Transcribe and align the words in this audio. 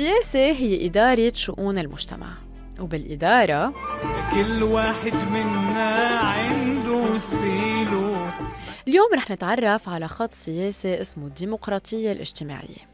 السياسة 0.00 0.38
هي 0.38 0.86
إدارة 0.86 1.32
شؤون 1.34 1.78
المجتمع 1.78 2.28
وبالإدارة 2.80 3.74
كل 4.30 4.62
واحد 4.62 5.14
منا 5.14 6.18
عنده 6.18 7.18
ستيله. 7.18 8.32
اليوم 8.88 9.14
رح 9.14 9.30
نتعرف 9.30 9.88
على 9.88 10.08
خط 10.08 10.34
سياسي 10.34 11.00
اسمه 11.00 11.26
الديمقراطية 11.26 12.12
الاجتماعية. 12.12 12.88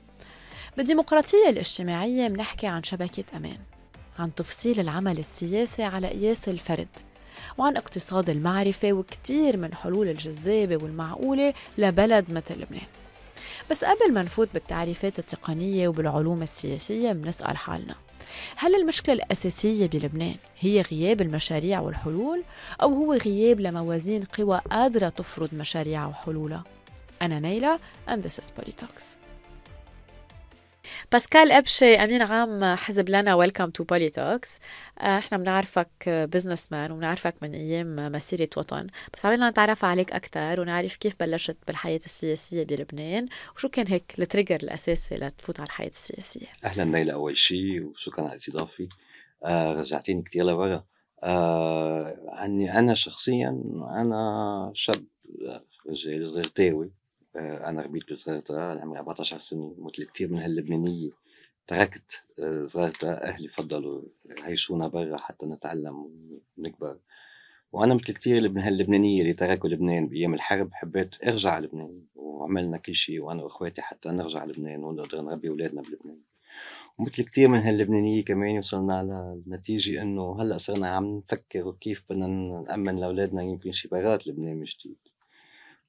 بالديمقراطية 0.76 1.48
الاجتماعية 1.48 2.28
منحكي 2.28 2.66
عن 2.66 2.82
شبكة 2.82 3.36
أمان 3.36 3.58
عن 4.18 4.34
تفصيل 4.34 4.80
العمل 4.80 5.18
السياسي 5.18 5.82
على 5.82 6.08
قياس 6.08 6.48
الفرد 6.48 6.88
وعن 7.58 7.76
اقتصاد 7.76 8.30
المعرفة 8.30 8.92
وكتير 8.92 9.56
من 9.56 9.74
حلول 9.74 10.08
الجذابة 10.08 10.76
والمعقولة 10.76 11.54
لبلد 11.78 12.30
مثل 12.30 12.54
لبنان. 12.54 12.86
بس 13.70 13.84
قبل 13.84 14.12
ما 14.12 14.22
نفوت 14.22 14.48
بالتعريفات 14.54 15.18
التقنية 15.18 15.88
وبالعلوم 15.88 16.42
السياسية 16.42 17.12
بنسأل 17.12 17.56
حالنا 17.56 17.94
هل 18.56 18.74
المشكلة 18.74 19.14
الأساسية 19.14 19.86
بلبنان 19.86 20.36
هي 20.60 20.80
غياب 20.80 21.20
المشاريع 21.20 21.80
والحلول 21.80 22.44
أو 22.82 22.94
هو 22.94 23.14
غياب 23.14 23.60
لموازين 23.60 24.24
قوى 24.24 24.60
قادرة 24.70 25.08
تفرض 25.08 25.54
مشاريعها 25.54 26.06
وحلولها؟ 26.06 26.64
أنا 27.22 27.40
نيلة 27.40 27.78
and 28.08 28.18
this 28.22 28.38
is 28.42 28.50
Politox. 28.60 29.25
باسكال 31.12 31.52
أبشي 31.52 31.94
أمين 31.94 32.22
عام 32.22 32.64
حزب 32.64 33.08
لنا 33.08 33.34
welcome 33.34 33.70
to 33.70 33.84
Politox 33.84 34.58
إحنا 34.98 35.38
بنعرفك 35.38 36.08
businessman 36.08 36.90
وبنعرفك 36.90 37.34
من 37.42 37.54
أيام 37.54 37.96
مسيرة 38.12 38.48
وطن. 38.56 38.86
بس 39.14 39.26
عملنا 39.26 39.50
نتعرف 39.50 39.84
عليك 39.84 40.12
أكثر 40.12 40.60
ونعرف 40.60 40.96
كيف 40.96 41.16
بلشت 41.20 41.56
بالحياة 41.66 42.00
السياسية 42.04 42.64
بلبنان 42.64 43.26
وشو 43.56 43.68
كان 43.68 43.86
هيك 43.88 44.14
التريجر 44.18 44.56
الأساسي 44.56 45.14
لتفوت 45.14 45.60
على 45.60 45.66
الحياة 45.66 45.88
السياسية. 45.88 46.46
أهلا 46.64 46.96
ليلى 46.96 47.12
أول 47.12 47.36
شيء 47.36 47.82
وشكرا 47.82 48.24
على 48.24 48.32
الاستضافه 48.32 48.88
آه 49.44 49.72
رجعتيني 49.72 50.22
كثير 50.22 50.44
لورا. 50.44 50.84
آه 51.22 52.16
عني 52.28 52.78
أنا 52.78 52.94
شخصيا 52.94 53.48
أنا 53.90 54.72
شاب 54.74 55.04
رجال 55.90 56.36
آه 56.58 56.90
أنا 57.38 57.82
ربيت 57.82 58.12
بصغيرتا 58.12 58.52
عمري 58.82 58.98
14 58.98 59.38
سنة 59.38 59.74
مثل 59.78 60.04
كثير 60.04 60.32
من 60.32 60.38
هاللبنانية. 60.38 61.10
تركت 61.66 62.22
آه، 62.38 62.64
صغيرتا 62.64 63.24
أهلي 63.28 63.48
فضلوا 63.48 64.02
يعيشونا 64.24 64.88
برا 64.88 65.16
حتى 65.20 65.46
نتعلم 65.46 66.10
ونكبر. 66.58 66.98
وأنا 67.72 67.94
مثل 67.94 68.04
كثير 68.12 68.48
من 68.48 68.60
هاللبنانية 68.60 69.22
اللي 69.22 69.34
تركوا 69.34 69.68
لبنان 69.68 70.08
بأيام 70.08 70.34
الحرب 70.34 70.70
حبيت 70.72 71.24
أرجع 71.24 71.50
على 71.50 71.66
لبنان 71.66 72.02
وعملنا 72.14 72.76
كل 72.78 72.94
شيء 72.94 73.20
وأنا 73.20 73.42
وأخواتي 73.42 73.82
حتى 73.82 74.08
نرجع 74.08 74.40
على 74.40 74.52
لبنان 74.52 74.84
ونقدر 74.84 75.20
نربي 75.20 75.48
أولادنا 75.48 75.82
بلبنان. 75.82 76.20
ومثل 76.98 77.24
كثير 77.24 77.48
من 77.48 77.58
هاللبنانية 77.58 78.24
كمان 78.24 78.58
وصلنا 78.58 79.02
للنتيجه 79.46 80.02
إنه 80.02 80.42
هلأ 80.42 80.58
صرنا 80.58 80.88
عم 80.88 81.16
نفكر 81.16 81.72
كيف 81.80 82.04
بدنا 82.10 82.26
نأمن 82.68 82.96
لأولادنا 83.00 83.42
يمكن 83.42 83.72
شي 83.72 83.88
برات 83.88 84.26
لبنان 84.26 84.56
من 84.56 84.64
جديد. 84.64 84.98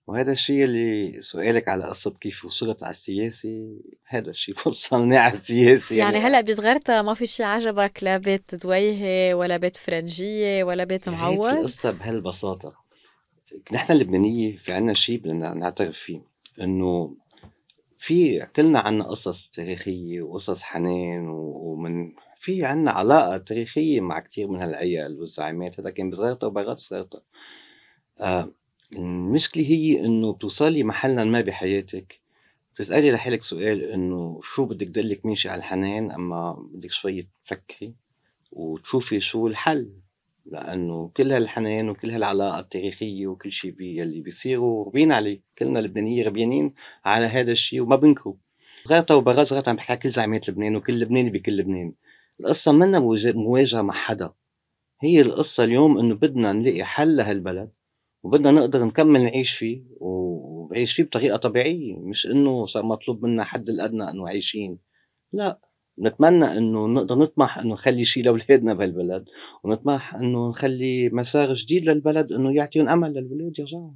وهذا 0.07 0.31
الشيء 0.31 0.63
اللي 0.63 1.21
سؤالك 1.21 1.67
على 1.67 1.85
قصة 1.85 2.11
كيف 2.11 2.45
وصلت 2.45 2.83
على 2.83 2.91
السياسة 2.91 3.77
هذا 4.05 4.29
الشيء 4.29 4.55
وصلني 4.65 5.17
على 5.17 5.33
السياسة 5.33 5.95
يعني. 5.95 6.17
هلا 6.17 6.41
بصغرتها 6.41 7.01
ما 7.01 7.13
في 7.13 7.25
شي 7.25 7.43
عجبك 7.43 8.03
لا 8.03 8.17
بيت 8.17 8.55
دويهة 8.55 9.33
ولا 9.33 9.57
بيت 9.57 9.75
فرنجية 9.75 10.63
ولا 10.63 10.83
بيت 10.83 11.09
هيك 11.09 11.17
معود 11.17 11.53
القصة 11.53 11.91
بهالبساطة. 11.91 12.73
نحن 13.73 13.93
اللبنانية 13.93 14.57
في 14.57 14.73
عنا 14.73 14.93
شيء 14.93 15.19
بدنا 15.19 15.53
نعترف 15.53 15.97
فيه 15.97 16.21
إنه 16.61 17.15
في 17.97 18.45
كلنا 18.55 18.79
عنا 18.79 19.03
قصص 19.03 19.49
تاريخية 19.53 20.21
وقصص 20.21 20.63
حنان 20.63 21.27
ومن 21.29 22.11
في 22.39 22.65
عنا 22.65 22.91
علاقة 22.91 23.37
تاريخية 23.37 24.01
مع 24.01 24.19
كتير 24.19 24.47
من 24.47 24.61
هالعيال 24.61 25.19
والزعيمات 25.19 25.79
هذا 25.79 25.89
كان 25.89 26.09
بصغيرته 26.09 26.47
وبرات 26.47 26.79
صغيرته 26.79 27.21
آه 28.19 28.51
المشكلة 28.95 29.63
هي 29.63 30.05
إنه 30.05 30.33
بتوصلي 30.33 30.83
محلا 30.83 31.23
ما 31.23 31.41
بحياتك 31.41 32.19
بتسألي 32.75 33.11
لحالك 33.11 33.43
سؤال 33.43 33.83
إنه 33.83 34.39
شو 34.43 34.65
بدك 34.65 34.87
تضلك 34.87 35.25
ماشي 35.25 35.49
على 35.49 35.59
الحنان 35.59 36.11
أما 36.11 36.53
بدك 36.73 36.91
شوي 36.91 37.27
تفكري 37.45 37.93
وتشوفي 38.51 39.19
شو 39.19 39.47
الحل 39.47 39.89
لأنه 40.45 41.11
كل 41.17 41.31
هالحنان 41.31 41.89
وكل 41.89 42.11
هالعلاقة 42.11 42.59
التاريخية 42.59 43.27
وكل 43.27 43.51
شيء 43.51 43.71
بي 43.71 44.03
اللي 44.03 44.21
بيصيروا 44.21 44.85
ربينا 44.85 45.15
عليه 45.15 45.41
كلنا 45.57 45.79
لبنانيه 45.79 46.25
ربيانين 46.25 46.73
على 47.05 47.25
هذا 47.25 47.51
الشيء 47.51 47.81
وما 47.81 47.95
بنكروا. 47.95 48.35
غيرتا 48.89 49.13
وبرات 49.13 49.53
غيرتا 49.53 49.69
عم 49.69 49.75
بحكي 49.75 49.95
كل 49.97 50.09
زعيمات 50.11 50.49
لبنان 50.49 50.75
وكل 50.75 50.99
لبناني 50.99 51.29
بكل 51.29 51.57
لبنان. 51.57 51.93
القصة 52.39 52.71
منا 52.71 52.99
مواجه- 52.99 53.31
مواجهة 53.33 53.81
مع 53.81 53.93
حدا. 53.93 54.33
هي 55.01 55.21
القصة 55.21 55.63
اليوم 55.63 55.97
إنه 55.97 56.15
بدنا 56.15 56.53
نلاقي 56.53 56.83
حل 56.83 57.15
لهالبلد 57.15 57.71
وبدنا 58.23 58.51
نقدر 58.51 58.85
نكمل 58.85 59.23
نعيش 59.23 59.51
فيه 59.51 59.83
ونعيش 59.99 60.93
فيه 60.93 61.03
بطريقة 61.03 61.37
طبيعية 61.37 61.99
مش 61.99 62.27
إنه 62.27 62.65
صار 62.65 62.85
مطلوب 62.85 63.25
منا 63.25 63.43
حد 63.43 63.69
الأدنى 63.69 64.09
إنه 64.09 64.27
عايشين 64.27 64.79
لا 65.33 65.59
نتمنى 65.99 66.45
إنه 66.57 66.87
نقدر 66.87 67.15
نطمح 67.15 67.57
إنه 67.57 67.73
نخلي 67.73 68.05
شيء 68.05 68.23
لأولادنا 68.23 68.73
بهالبلد 68.73 69.25
ونطمح 69.63 70.15
إنه 70.15 70.49
نخلي 70.49 71.09
مسار 71.09 71.53
جديد 71.53 71.85
للبلد 71.85 72.31
إنه 72.31 72.55
يعطيهم 72.55 72.89
أمل 72.89 73.13
للولاد 73.13 73.59
يرجعوا 73.59 73.91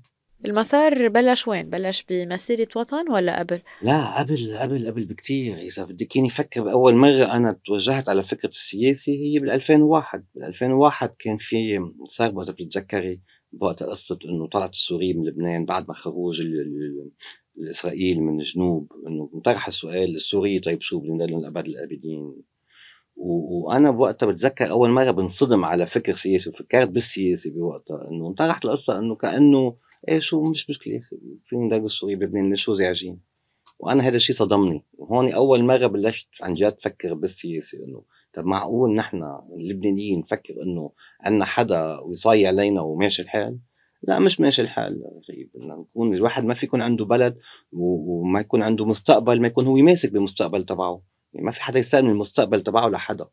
المسار 0.46 1.08
بلش 1.08 1.48
وين؟ 1.48 1.70
بلش 1.70 2.03
بمسيرة 2.09 2.68
وطن 2.76 3.12
ولا 3.12 3.40
قبل؟ 3.40 3.62
لا 3.82 4.20
قبل 4.20 4.58
قبل 4.58 4.88
قبل 4.88 5.06
بكتير 5.06 5.58
إذا 5.58 5.84
بدك 5.84 6.16
اياني 6.16 6.28
أفكر 6.28 6.64
بأول 6.64 6.96
مرة 6.96 7.24
أنا 7.36 7.59
توجهت 7.66 8.09
على 8.09 8.24
فكرة 8.24 8.50
السياسة 8.50 9.12
هي 9.12 9.40
بال 9.40 9.50
2001 9.50 10.26
بال 10.36 10.44
2001 10.44 11.16
كان 11.20 11.38
في 11.38 11.80
صار 12.09 12.36
وقت 12.36 12.52
بتتذكري 12.52 13.22
بوقت 13.53 13.84
قصة 13.84 14.19
إنه 14.25 14.47
طلعت 14.47 14.73
السوريين 14.73 15.17
من 15.19 15.25
لبنان 15.28 15.66
بعد 15.66 15.88
ما 15.88 15.94
خروج 15.94 16.41
ال- 16.41 16.62
ال- 16.62 17.12
الاسرائيل 17.57 18.22
من 18.22 18.39
الجنوب 18.39 18.91
إنه 19.07 19.29
انطرح 19.35 19.67
السؤال 19.67 20.16
السوري 20.16 20.59
طيب 20.59 20.81
شو 20.81 21.00
بدنا 21.00 21.23
لهم 21.23 21.39
الابد 21.39 21.66
الأبدين؟ 21.66 22.34
وأنا 23.16 23.91
بوقتها 23.91 24.25
بتذكر 24.25 24.69
أول 24.72 24.90
مرة 24.90 25.11
بنصدم 25.11 25.66
على 25.66 25.88
فكر 25.88 26.13
سياسي 26.13 26.50
وفكرت 26.50 26.90
بالسياسة 26.90 27.51
بوقتها 27.51 28.07
إنه 28.11 28.28
انطرحت 28.28 28.66
القصة 28.66 29.00
إنه 29.00 29.16
كأنه 29.16 29.75
إيه 30.09 30.19
شو 30.19 30.44
مش 30.44 30.69
مشكلة 30.69 31.01
فينا 31.45 31.66
ندرس 31.66 31.85
السوري 31.91 32.16
بلبنان 32.16 32.56
شو 32.56 32.73
زعجين؟ 32.73 33.19
وأنا 33.79 34.07
هذا 34.07 34.16
الشيء 34.16 34.35
صدمني 34.35 34.84
وهون 34.94 35.31
أول 35.34 35.63
مرة 35.63 35.88
بلشت 35.88 36.28
عن 36.41 36.53
جد 36.53 36.75
أفكر 36.79 37.13
بالسياسة 37.13 37.84
إنه 37.84 38.03
طب 38.34 38.46
معقول 38.46 38.96
نحن 38.96 39.24
اللبنانيين 39.58 40.19
نفكر 40.19 40.53
إنه 40.64 40.92
عندنا 41.22 41.46
حدا 41.46 42.00
ويصايع 42.00 42.47
علينا 42.47 42.81
وماشي 42.81 43.22
الحال؟ 43.22 43.59
لا 44.03 44.19
مش 44.19 44.40
ماشي 44.40 44.62
الحال 44.62 45.03
غريب 45.30 45.50
بدنا 45.56 45.75
نكون 45.75 46.14
الواحد 46.14 46.46
ما 46.46 46.53
في 46.53 46.66
يكون 46.66 46.81
عنده 46.81 47.06
بلد 47.06 47.38
وما 47.72 48.40
يكون 48.40 48.64
عنده 48.64 48.86
مستقبل 48.86 49.41
ما 49.41 49.47
يكون 49.47 49.68
هو 49.68 49.75
ماسك 49.75 50.12
بالمستقبل 50.12 50.66
تبعه. 50.66 51.02
يعني 51.34 51.46
ما 51.46 51.52
في 51.52 51.64
حدا 51.64 51.80
يستلم 51.80 52.09
المستقبل 52.09 52.64
تبعه 52.64 52.90
لحدا. 52.90 53.25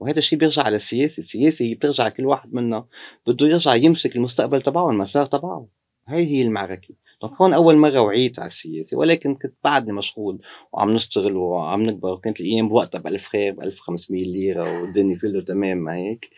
وهذا 0.00 0.18
الشيء 0.18 0.38
بيرجع 0.38 0.62
على 0.62 0.76
السياسة. 0.76 1.20
السياسة 1.20 1.74
بترجع 1.74 2.08
كل 2.08 2.26
واحد 2.26 2.54
منا 2.54 2.86
بده 3.26 3.46
يرجع 3.46 3.74
يمسك 3.74 4.16
المستقبل 4.16 4.62
تبعه 4.62 4.90
المسار 4.90 5.26
تبعه. 5.26 5.68
هاي 6.08 6.26
هي 6.26 6.42
المعركة. 6.42 6.94
طب 7.24 7.34
هون 7.40 7.54
أول 7.54 7.76
مرة 7.76 8.00
وعيت 8.00 8.38
على 8.38 8.46
السياسة 8.46 8.96
ولكن 8.98 9.34
كنت 9.34 9.54
بعدني 9.64 9.92
مشغول 9.92 10.42
وعم 10.72 10.90
نشتغل 10.90 11.36
وعم 11.36 11.82
نكبر 11.82 12.12
وكانت 12.12 12.40
الأيام 12.40 12.68
بوقتها 12.68 12.98
ب 12.98 13.06
1000 13.06 13.26
خير 13.28 13.52
ب 13.52 13.60
1500 13.60 14.24
ليرة 14.24 14.82
والدنيا 14.82 15.16
فيلو 15.16 15.40
تمام 15.40 15.78
ما 15.78 15.94
هيك؟ 15.96 16.30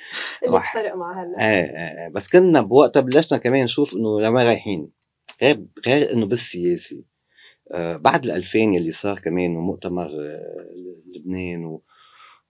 اللي. 0.47 0.61
تفرق 0.61 0.95
مع 0.97 1.23
هلا. 1.23 1.39
إيه 1.41 1.63
إيه 1.63 2.09
بس 2.09 2.29
كنا 2.29 2.61
بوقتها 2.61 3.01
بلشنا 3.01 3.39
كمان 3.39 3.65
نشوف 3.65 3.97
إنه 3.97 4.21
لما 4.21 4.45
رايحين 4.45 4.89
غير 5.43 5.67
غير 5.87 6.13
إنه 6.13 6.27
بالسياسة. 6.27 7.03
آه 7.73 7.97
بعد 7.97 8.25
ال 8.25 8.31
2000 8.31 8.59
يلي 8.59 8.91
صار 8.91 9.19
كمان 9.19 9.57
ومؤتمر 9.57 10.09
آه 10.21 10.71
لبنان 11.17 11.65
و 11.65 11.83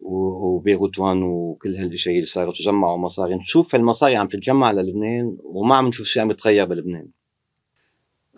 وبيروت 0.00 0.99
وان 0.99 1.22
وكل 1.22 1.76
هالإشياء 1.76 2.14
اللي 2.14 2.26
صاروا 2.26 2.52
تجمعوا 2.52 2.96
مصاري. 2.99 3.34
نشوف 3.34 3.75
هالمصاري 3.75 4.16
عم 4.16 4.28
تتجمع 4.28 4.72
للبنان 4.72 5.37
وما 5.44 5.76
عم 5.76 5.87
نشوف 5.88 6.06
شيء 6.06 6.22
عم 6.22 6.31
يتغير 6.31 6.64
بلبنان. 6.64 7.15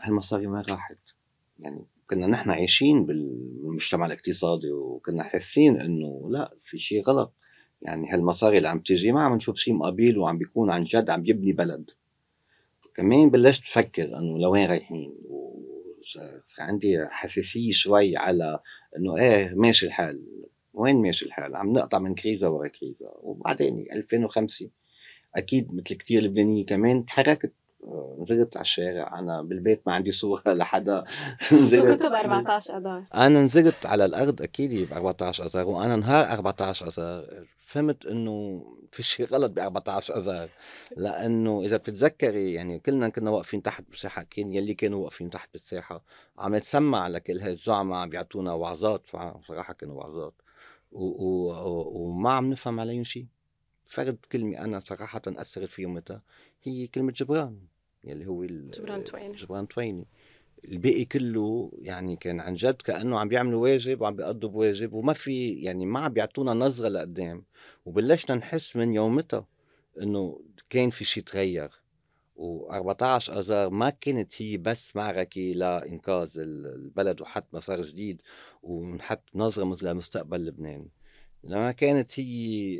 هالمصاري 0.02 0.46
ما 0.46 0.64
راحت. 0.68 0.98
يعني 1.58 1.86
كنا 2.10 2.26
نحن 2.26 2.50
عايشين 2.50 3.06
بالمجتمع 3.06 4.06
الاقتصادي 4.06 4.70
وكنا 4.70 5.22
حاسين 5.22 5.80
إنه 5.80 6.28
لا 6.30 6.54
في 6.60 6.78
شيء 6.78 7.02
غلط. 7.02 7.34
يعني 7.82 8.12
هالمصاري 8.12 8.58
اللي 8.58 8.68
عم 8.68 8.80
تيجي 8.80 9.12
ما 9.12 9.22
عم 9.22 9.34
نشوف 9.34 9.56
شيء 9.56 9.74
مقابل 9.74 10.18
وعم 10.18 10.38
بيكون 10.38 10.70
عن 10.70 10.84
جد 10.84 11.10
عم 11.10 11.26
يبني 11.26 11.52
بلد. 11.52 11.90
كمان 12.96 13.30
بلشت 13.30 13.62
أفكر 13.62 14.18
إنه 14.18 14.38
لوين 14.38 14.68
رايحين؟ 14.68 15.14
عندي 16.58 17.06
حساسية 17.10 17.72
شوي 17.72 18.16
على 18.16 18.60
إنه 18.96 19.16
إيه 19.16 19.54
ماشي 19.54 19.86
الحال. 19.86 20.22
وين 20.72 20.96
ماشي 20.96 21.26
الحال؟ 21.26 21.56
عم 21.56 21.72
نقطع 21.72 21.98
من 21.98 22.14
كريزة 22.14 22.50
ورا 22.50 22.68
كريزة. 22.68 23.10
وبعدين 23.22 23.86
2005 23.92 24.70
أكيد 25.36 25.74
مثل 25.74 25.94
كتير 25.94 26.22
لبنانية 26.22 26.66
كمان 26.66 27.06
تحركت. 27.06 27.52
نزلت 28.18 28.56
على 28.56 28.62
الشارع. 28.64 29.18
أنا 29.18 29.42
بالبيت 29.42 29.82
ما 29.86 29.94
عندي 29.94 30.12
صورة 30.12 30.42
لحدا 30.54 31.04
نزلت. 31.62 32.02
ب 32.02 32.12
14 32.12 32.76
آذار. 32.76 33.04
أنا 33.14 33.42
نزلت 33.42 33.86
على 33.86 34.04
الأرض 34.04 34.42
أكيد 34.42 34.88
ب 34.90 34.92
14 34.92 35.44
آذار. 35.46 35.66
وأنا 35.66 35.96
نهار 35.96 36.32
14 36.32 36.86
آذار. 36.86 37.44
فهمت 37.58 38.06
إنه 38.06 38.64
في 38.92 39.02
شيء 39.02 39.26
غلط 39.26 39.50
ب 39.50 39.58
14 39.58 40.16
آذار. 40.16 40.48
لأنه 40.96 41.62
إذا 41.64 41.76
بتتذكري 41.76 42.52
يعني 42.54 42.78
كلنا 42.78 43.08
كنا 43.08 43.30
واقفين 43.30 43.62
تحت 43.62 43.84
بالساحه 43.90 44.22
كان 44.22 44.52
يلي 44.52 44.74
كانوا 44.74 45.04
واقفين 45.04 45.30
تحت 45.30 45.48
بالساحه 45.52 46.04
عم 46.38 46.54
يتسمع 46.54 47.08
لكل 47.08 47.32
هالزعماء 47.32 47.52
الزعماء 47.52 47.98
عم 47.98 48.08
بيعطونا 48.08 48.52
وعظات. 48.52 49.02
صراحة 49.48 49.72
كانوا 49.72 49.94
وعظات. 49.96 50.34
وما 50.92 52.32
عم 52.32 52.50
نفهم 52.50 52.80
عليهم 52.80 53.04
شيء 53.04 53.26
فرد 53.86 54.18
كلمة 54.32 54.58
أنا 54.58 54.80
صراحة 54.80 55.22
أثرت 55.26 55.70
في 55.70 55.82
يومتها 55.82 56.22
هي 56.62 56.86
كلمة 56.86 57.12
جبران 57.12 57.58
يلي 58.04 58.26
هو 58.26 58.44
جبران 58.44 59.04
تويني. 59.04 59.36
جبران 59.36 59.68
تويني. 59.68 60.06
الباقي 60.64 61.04
كله 61.04 61.72
يعني 61.82 62.16
كان 62.16 62.40
عن 62.40 62.54
جد 62.54 62.82
كأنه 62.82 63.18
عم 63.18 63.28
بيعملوا 63.28 63.62
واجب 63.62 64.00
وعم 64.00 64.16
بيقضوا 64.16 64.50
بواجب 64.50 64.92
وما 64.92 65.12
في 65.12 65.50
يعني 65.50 65.86
ما 65.86 66.00
عم 66.00 66.12
بيعطونا 66.12 66.54
نظرة 66.54 66.88
لقدام. 66.88 67.44
وبلشنا 67.86 68.36
نحس 68.36 68.76
من 68.76 68.94
يومتها 68.94 69.46
إنه 70.02 70.40
كان 70.70 70.90
في 70.90 71.04
شيء 71.04 71.22
تغير. 71.22 71.70
و14 72.36 73.02
آذار 73.02 73.70
ما 73.70 73.90
كانت 73.90 74.42
هي 74.42 74.56
بس 74.56 74.96
معركة 74.96 75.40
لانقاذ 75.40 76.30
البلد 76.36 77.20
وحط 77.20 77.54
مسار 77.54 77.82
جديد 77.82 78.22
ونحط 78.62 79.22
نظرة 79.34 79.92
لمستقبل 79.92 80.46
لبنان. 80.46 80.88
لما 81.44 81.72
كانت 81.72 82.20
هي 82.20 82.74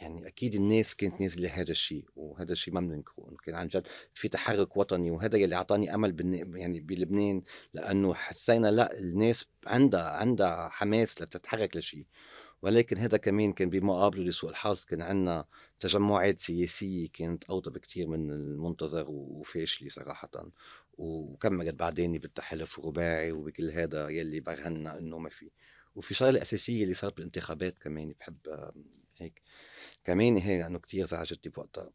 يعني 0.00 0.26
أكيد 0.26 0.54
الناس 0.54 0.94
كانت 0.94 1.20
نازلة 1.20 1.48
هذا 1.48 1.70
الشيء 1.70 2.04
وهذا 2.16 2.52
الشيء 2.52 2.74
ما 2.74 2.80
بننكره 2.80 3.36
كان 3.44 3.54
عن 3.54 3.68
جد 3.68 3.86
في 4.14 4.28
تحرك 4.28 4.76
وطني 4.76 5.10
وهذا 5.10 5.36
يلي 5.38 5.54
أعطاني 5.54 5.94
أمل. 5.94 6.34
يعني 6.54 6.80
بلبنان 6.80 7.42
لأنه 7.74 8.14
حسينا 8.14 8.70
لا 8.70 8.98
الناس 8.98 9.46
عندها 9.66 10.10
عندها 10.10 10.68
حماس 10.68 11.22
لتتحرك 11.22 11.76
لشيء 11.76 12.06
ولكن 12.62 12.98
هذا 12.98 13.16
كمان 13.16 13.52
كان 13.52 13.70
بمقابله 13.70 14.24
لسوء 14.24 14.50
الحظ 14.50 14.84
كان 14.84 15.02
عندنا 15.02 15.44
تجمعات 15.80 16.40
سياسية 16.40 17.08
كانت 17.12 17.44
أوطى 17.44 17.70
بكتير 17.70 18.06
من 18.06 18.30
المنتظر 18.30 19.04
وفاشلة 19.08 19.88
صراحة 19.88 20.30
وكملت 20.98 21.74
بعدين 21.74 22.12
بالتحالف 22.12 22.78
الرباعي 22.78 23.32
وبكل 23.32 23.70
هذا 23.70 24.08
يلي 24.08 24.40
برهنا 24.40 24.98
إنه 24.98 25.18
ما 25.18 25.28
في 25.28 25.50
وفي 25.96 26.14
شغله 26.14 26.42
أساسية 26.42 26.82
اللي 26.82 26.94
صارت 26.94 27.16
بالانتخابات 27.16 27.78
كمان 27.78 28.14
بحب 28.20 28.36
هيك. 29.18 29.42
كمان 30.04 30.36
هي 30.36 30.58
لأنه 30.58 30.78
كثير 30.78 31.06
زعجتني 31.06 31.52
بوقتها. 31.52 31.90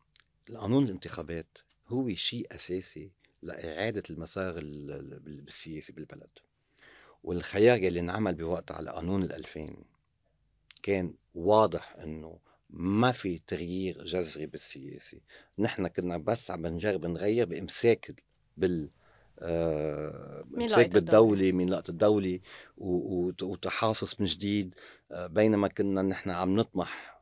القانون 0.50 0.84
الانتخابات 0.86 1.57
هو 1.88 2.16
شيء 2.16 2.56
أساسي 2.56 3.12
لإعادة 3.42 4.04
المسار 4.10 4.54
السياسي 4.57 5.94
بالبلد. 5.94 6.30
والخيار 7.24 7.78
اللي 7.78 8.00
انعمل 8.00 8.36
بوقتها 8.36 8.78
على 8.78 8.92
قانون 8.92 9.24
الألفين 9.24 9.84
كان 10.84 11.13
واضح 11.36 11.95
إنه 11.95 12.40
ما 12.69 13.12
في 13.12 13.40
تغيير 13.48 14.04
جذري 14.04 14.45
بالسياسي. 14.45 15.22
نحن 15.60 15.88
كنا 15.88 16.18
بس 16.18 16.52
عم 16.52 16.68
نجرب 16.68 17.06
نغير 17.06 17.45
بإمساك 17.45 18.24
بال 18.57 18.90
آه 19.41 20.44
امساك 20.57 20.94
بالدولة 20.94 21.51
من 21.51 21.69
لقطة 21.69 21.91
الدولة 21.91 22.39
وتحاصص 22.77 24.19
من 24.19 24.25
جديد. 24.25 24.75
آه 25.12 25.27
بينما 25.27 25.68
كنا 25.68 26.01
نحن 26.01 26.30
عم 26.30 26.56
نطمح 26.56 27.19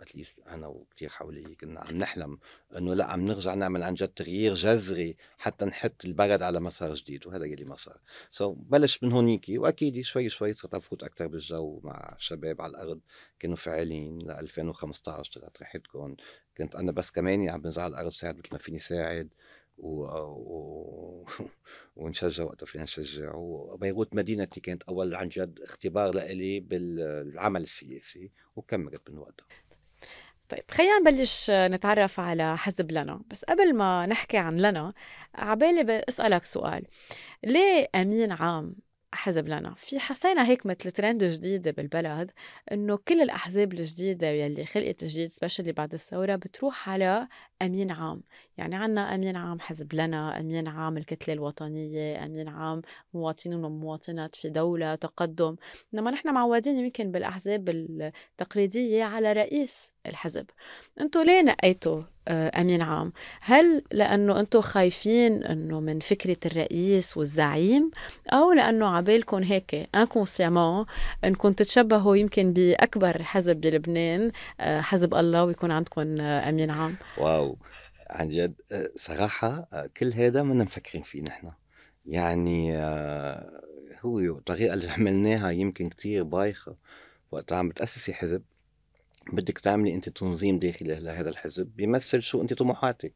at 0.00 0.11
least 0.11 0.40
أنا 0.48 0.66
وكثير 0.66 1.08
حولي 1.08 1.54
كنا 1.54 1.80
عم 1.80 1.96
نحلم 1.96 2.38
إنه 2.76 2.94
لا 2.94 3.04
عم 3.04 3.24
نرجع 3.24 3.54
نعمل 3.54 3.82
عن 3.82 3.94
جد 3.94 4.08
تغيير 4.08 4.54
جذري 4.54 5.16
حتى 5.38 5.64
نحط 5.64 6.04
البلد 6.04 6.42
على 6.42 6.60
مسار 6.60 6.94
جديد 6.94 7.26
وهذا 7.26 7.44
يلي 7.44 7.64
ما 7.64 7.76
صار. 7.76 8.00
so 8.30 8.54
so 8.54 8.56
بلش 8.58 9.02
من 9.02 9.12
هونيك 9.12 9.44
وأكيد 9.48 10.00
شوي 10.00 10.28
شوي 10.28 10.52
صرت 10.52 10.74
أفوت 10.74 11.02
أكثر 11.02 11.26
بالجو 11.26 11.80
مع 11.84 12.16
شباب 12.18 12.60
على 12.60 12.70
الأرض. 12.70 13.00
كانوا 13.38 13.56
فاعلين 13.56 14.18
ل 14.18 14.30
2015 14.30 15.32
طلعت 15.32 15.62
رحتكم 15.62 16.16
كنت 16.58 16.74
أنا 16.76 16.92
بس 16.92 17.10
كمان 17.10 17.48
عم 17.48 17.60
بنزل 17.60 17.82
على 17.82 17.90
الأرض 17.90 18.10
ساعد 18.12 18.38
مثل 18.38 18.48
ما 18.52 18.58
فيني 18.58 18.78
ساعد. 18.78 19.28
و... 19.78 20.04
و... 20.04 21.26
ونشجع 21.96 22.44
وقت 22.44 22.64
فينا 22.64 22.84
نشجع 22.84 23.34
وبيروت 23.34 24.14
مدينتي 24.14 24.60
كانت 24.60 24.82
أول 24.82 25.14
عن 25.14 25.28
جد 25.28 25.60
اختبار 25.60 26.14
لإلي 26.14 26.60
بالعمل 26.60 27.62
السياسي 27.62 28.30
وكملت 28.56 29.10
من 29.10 29.18
وقتها. 29.18 29.46
طيب 30.48 30.64
خلينا 30.70 30.98
نبلش 30.98 31.50
نتعرف 31.50 32.20
على 32.20 32.56
حزب 32.56 32.92
لنا. 32.92 33.22
بس 33.30 33.44
قبل 33.44 33.74
ما 33.74 34.06
نحكي 34.06 34.36
عن 34.36 34.56
لنا 34.56 34.92
عبالي 35.34 36.04
اسألك 36.08 36.44
سؤال. 36.44 36.86
ليه 37.44 37.88
أمين 37.94 38.32
عام 38.32 38.76
حزب 39.16 39.48
لنا. 39.48 39.74
في 39.74 39.98
حسينا 39.98 40.48
هيك 40.48 40.66
مثل 40.66 40.90
ترند 40.90 41.24
جديدة 41.24 41.70
بالبلد 41.70 42.30
إنه 42.72 42.96
كل 42.96 43.20
الأحزاب 43.20 43.72
الجديدة 43.72 44.26
يلي 44.26 44.66
خلقت 44.66 45.04
جديد 45.04 45.28
سبيشلي 45.28 45.72
بعد 45.72 45.92
الثورة 45.92 46.36
بتروح 46.36 46.88
على 46.88 47.28
أمين 47.62 47.90
عام. 47.90 48.22
يعني 48.56 48.76
عنا 48.76 49.14
أمين 49.14 49.36
عام 49.36 49.60
حزب 49.60 49.94
لنا 49.94 50.40
أمين 50.40 50.68
عام 50.68 50.96
الكتلة 50.96 51.34
الوطنية 51.34 52.24
أمين 52.24 52.48
عام 52.48 52.82
مواطنين 53.14 53.64
ومواطنات 53.64 54.34
في 54.36 54.48
دولة 54.48 54.94
تقدم. 54.94 55.56
إنما 55.94 56.10
نحن 56.10 56.34
معودين 56.34 56.78
يمكن 56.78 57.10
بالأحزاب 57.10 57.68
التقليدية 57.68 59.04
على 59.04 59.32
رئيس 59.32 59.92
الحزب. 60.08 60.46
انتو 61.00 61.22
ليه 61.22 61.42
نقيتوا 61.42 62.02
آه، 62.28 62.60
أمين 62.60 62.82
عام؟ 62.82 63.12
هل 63.40 63.82
لأنه 63.92 64.40
أنتم 64.40 64.60
خايفين 64.60 65.44
إنه 65.44 65.80
من 65.80 66.00
فكرة 66.00 66.36
الرئيس 66.46 67.16
والزعيم 67.16 67.90
أو 68.32 68.52
لأنه 68.52 68.86
عبالكم 68.86 69.42
هيك 69.42 69.88
انكونسيامون 69.94 70.86
انكم 71.24 71.52
تتشبهوا 71.52 72.16
يمكن 72.16 72.52
بأكبر 72.52 73.22
حزب 73.22 73.56
بلبنان 73.56 74.30
آه، 74.60 74.80
حزب 74.80 75.14
الله 75.14 75.44
ويكون 75.44 75.70
عندكم 75.70 76.20
آه، 76.20 76.48
أمين 76.48 76.70
عام؟ 76.70 76.96
واو. 77.18 77.58
عن 78.10 78.28
جد 78.28 78.54
صراحة 78.96 79.68
كل 79.96 80.12
هذا 80.12 80.42
ما 80.42 80.64
مفكرين 80.64 81.02
فيه 81.02 81.22
نحن. 81.22 81.50
يعني 82.06 82.72
هو 84.00 84.18
الطريقة 84.18 84.74
اللي 84.74 84.90
عملناها 84.90 85.50
يمكن 85.50 85.86
كتير 85.86 86.22
بايخة. 86.22 86.76
وقت 87.30 87.52
عم 87.52 87.68
بتأسسي 87.68 88.14
حزب. 88.14 88.42
بدك 89.32 89.58
تعملي 89.58 89.94
انت 89.94 90.08
تنظيم 90.08 90.58
داخلي 90.58 90.94
لهذا 91.00 91.30
الحزب 91.30 91.66
بيمثل 91.76 92.22
شو 92.22 92.42
انت 92.42 92.54
طموحاتك. 92.54 93.12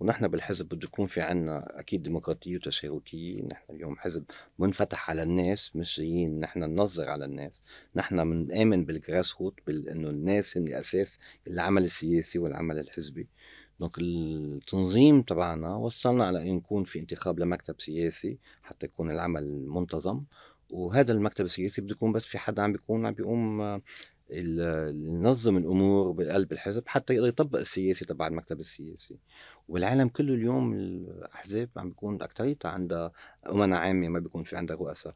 ونحن 0.00 0.28
بالحزب 0.28 0.68
بده 0.68 0.84
يكون 0.84 1.06
في 1.06 1.20
عنا 1.20 1.80
أكيد 1.80 2.02
ديمقراطية 2.02 2.56
وتشاركية. 2.56 3.42
نحن 3.42 3.72
اليوم 3.74 3.96
حزب 3.96 4.24
منفتح 4.58 5.10
على 5.10 5.22
الناس 5.22 5.76
مش 5.76 5.96
جايين 5.96 6.40
نحن 6.40 6.58
ننظر 6.60 7.08
على 7.08 7.24
الناس. 7.24 7.62
نحن 7.94 8.30
بنآمن 8.30 8.84
بال 8.84 9.40
grassroot 9.40 9.60
بانه 9.66 10.10
الناس 10.10 10.56
هن 10.56 10.68
الأساس 10.68 11.18
العمل 11.46 11.84
السياسي 11.84 12.38
والعمل 12.38 12.78
الحزبي. 12.78 13.28
donc 13.80 13.98
التنظيم 13.98 15.22
تبعنا 15.22 15.76
وصلنا 15.76 16.24
على 16.24 16.42
أن 16.42 16.56
يكون 16.56 16.84
في 16.84 16.98
انتخاب 16.98 17.38
لمكتب 17.38 17.80
سياسي 17.80 18.38
حتى 18.62 18.86
يكون 18.86 19.10
العمل 19.10 19.66
منتظم. 19.68 20.20
وهذا 20.70 21.12
المكتب 21.12 21.44
السياسي 21.44 21.80
بده 21.82 21.92
يكون 21.92 22.12
بس 22.12 22.26
في 22.26 22.38
حدا 22.38 22.62
عم 22.62 22.72
بيكون 22.72 23.06
عم 23.06 23.14
بيقوم 23.14 23.80
ينظم 24.30 25.56
الأمور 25.56 26.12
بقلب 26.12 26.52
الحزب 26.52 26.82
حتى 26.86 27.14
يقدر 27.14 27.28
يطبق 27.28 27.58
السياسي 27.58 28.04
تبع 28.04 28.26
المكتب 28.26 28.60
السياسي. 28.60 29.16
والعالم 29.68 30.08
كله 30.08 30.34
اليوم 30.34 30.74
الأحزاب 30.74 31.68
عم 31.76 31.88
بيكون 31.88 32.22
اكثريتها 32.22 32.70
عندها 32.70 33.12
امنا 33.50 33.78
عامة 33.78 34.08
ما 34.08 34.18
بيكون 34.18 34.42
في 34.42 34.56
عندها 34.56 34.76
رؤساء. 34.76 35.14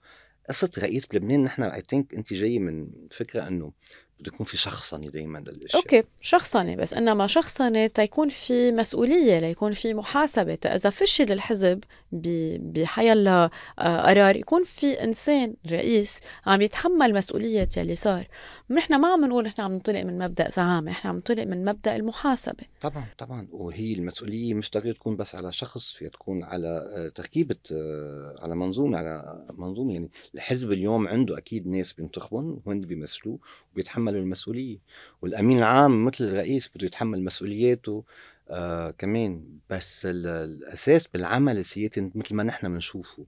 قصة 0.49 0.71
رئيس 0.79 1.07
بلبنان 1.07 1.45
نحن 1.45 1.63
I 1.63 1.81
think 1.81 2.15
انت 2.15 2.33
جاي 2.33 2.59
من 2.59 2.91
فكرة 3.11 3.49
إنه 3.49 3.73
بده 4.21 4.33
يكون 4.35 4.47
في 4.47 4.57
شخصنه 4.57 5.09
دائما 5.09 5.39
للأشياء. 5.39 5.83
okay 5.83 6.03
شخصنه 6.21 6.77
بس 6.77 6.95
إنما 6.95 7.27
شخصنه 7.27 7.87
تيكون 7.87 8.29
في 8.29 8.73
مسؤولية 8.73 9.39
ليكون 9.39 9.73
في 9.73 9.95
محاسبة. 9.95 10.59
إذا 10.67 10.91
فشل 10.91 11.33
الحزب 11.33 11.85
بحيلا 12.13 13.51
آه، 13.79 14.01
قرار 14.01 14.37
يكون 14.37 14.65
في 14.65 15.05
إنسان 15.05 15.55
رئيس 15.71 16.21
عم 16.47 16.63
يتحمل 16.63 17.15
مسؤولية 17.15 17.69
يلي 17.77 17.95
صار. 17.95 18.27
نحن 18.71 18.95
ما 18.95 19.09
عم 19.09 19.25
نقول 19.25 19.45
نحن 19.45 19.61
عم 19.61 19.73
ننطلق 19.73 20.03
من 20.03 20.19
مبدأ 20.19 20.49
زعامة 20.49 20.91
نحن 20.91 21.09
عم 21.09 21.15
ننطلق 21.15 21.45
من 21.45 21.65
مبدأ 21.65 21.97
المحاسبة. 21.97 22.65
طبعا 22.81 23.05
طبعا. 23.19 23.49
وهي 23.53 23.93
المسؤولية 23.93 24.55
مش 24.55 24.71
ضروري 24.71 24.93
تكون 24.93 25.17
بس 25.17 25.35
على 25.35 25.53
شخص 25.53 25.93
فيها 25.93 26.09
تكون 26.09 26.45
على 26.45 26.69
آه، 26.69 27.09
تركيبة 27.09 27.57
آه، 27.73 28.37
على 28.39 28.57
منظومة 28.57 28.99
على 28.99 29.45
منظومة. 29.59 29.93
يعني 29.93 30.11
الحزب 30.35 30.73
اليوم 30.73 31.09
عنده 31.09 31.39
أكيد 31.39 31.67
ناس 31.67 31.93
بينتخبون 31.93 32.61
وهن 32.67 32.81
بيمثلوه 32.81 33.39
وبيتحملوا 33.73 34.21
المسؤولية 34.21 34.79
والأمين 35.23 35.59
العام 35.59 36.05
مثل 36.05 36.25
الرئيس 36.25 36.71
بده 36.75 36.87
يتحمل 36.87 37.25
مسؤولياته 37.25 38.05
آه 38.49 38.91
كمان. 38.91 39.59
بس 39.71 40.07
الأساس 40.07 41.07
بالعمل 41.07 41.59
السياسي 41.59 42.11
مثل 42.15 42.35
ما 42.35 42.43
نحن 42.43 42.69
بنشوفه 42.69 43.27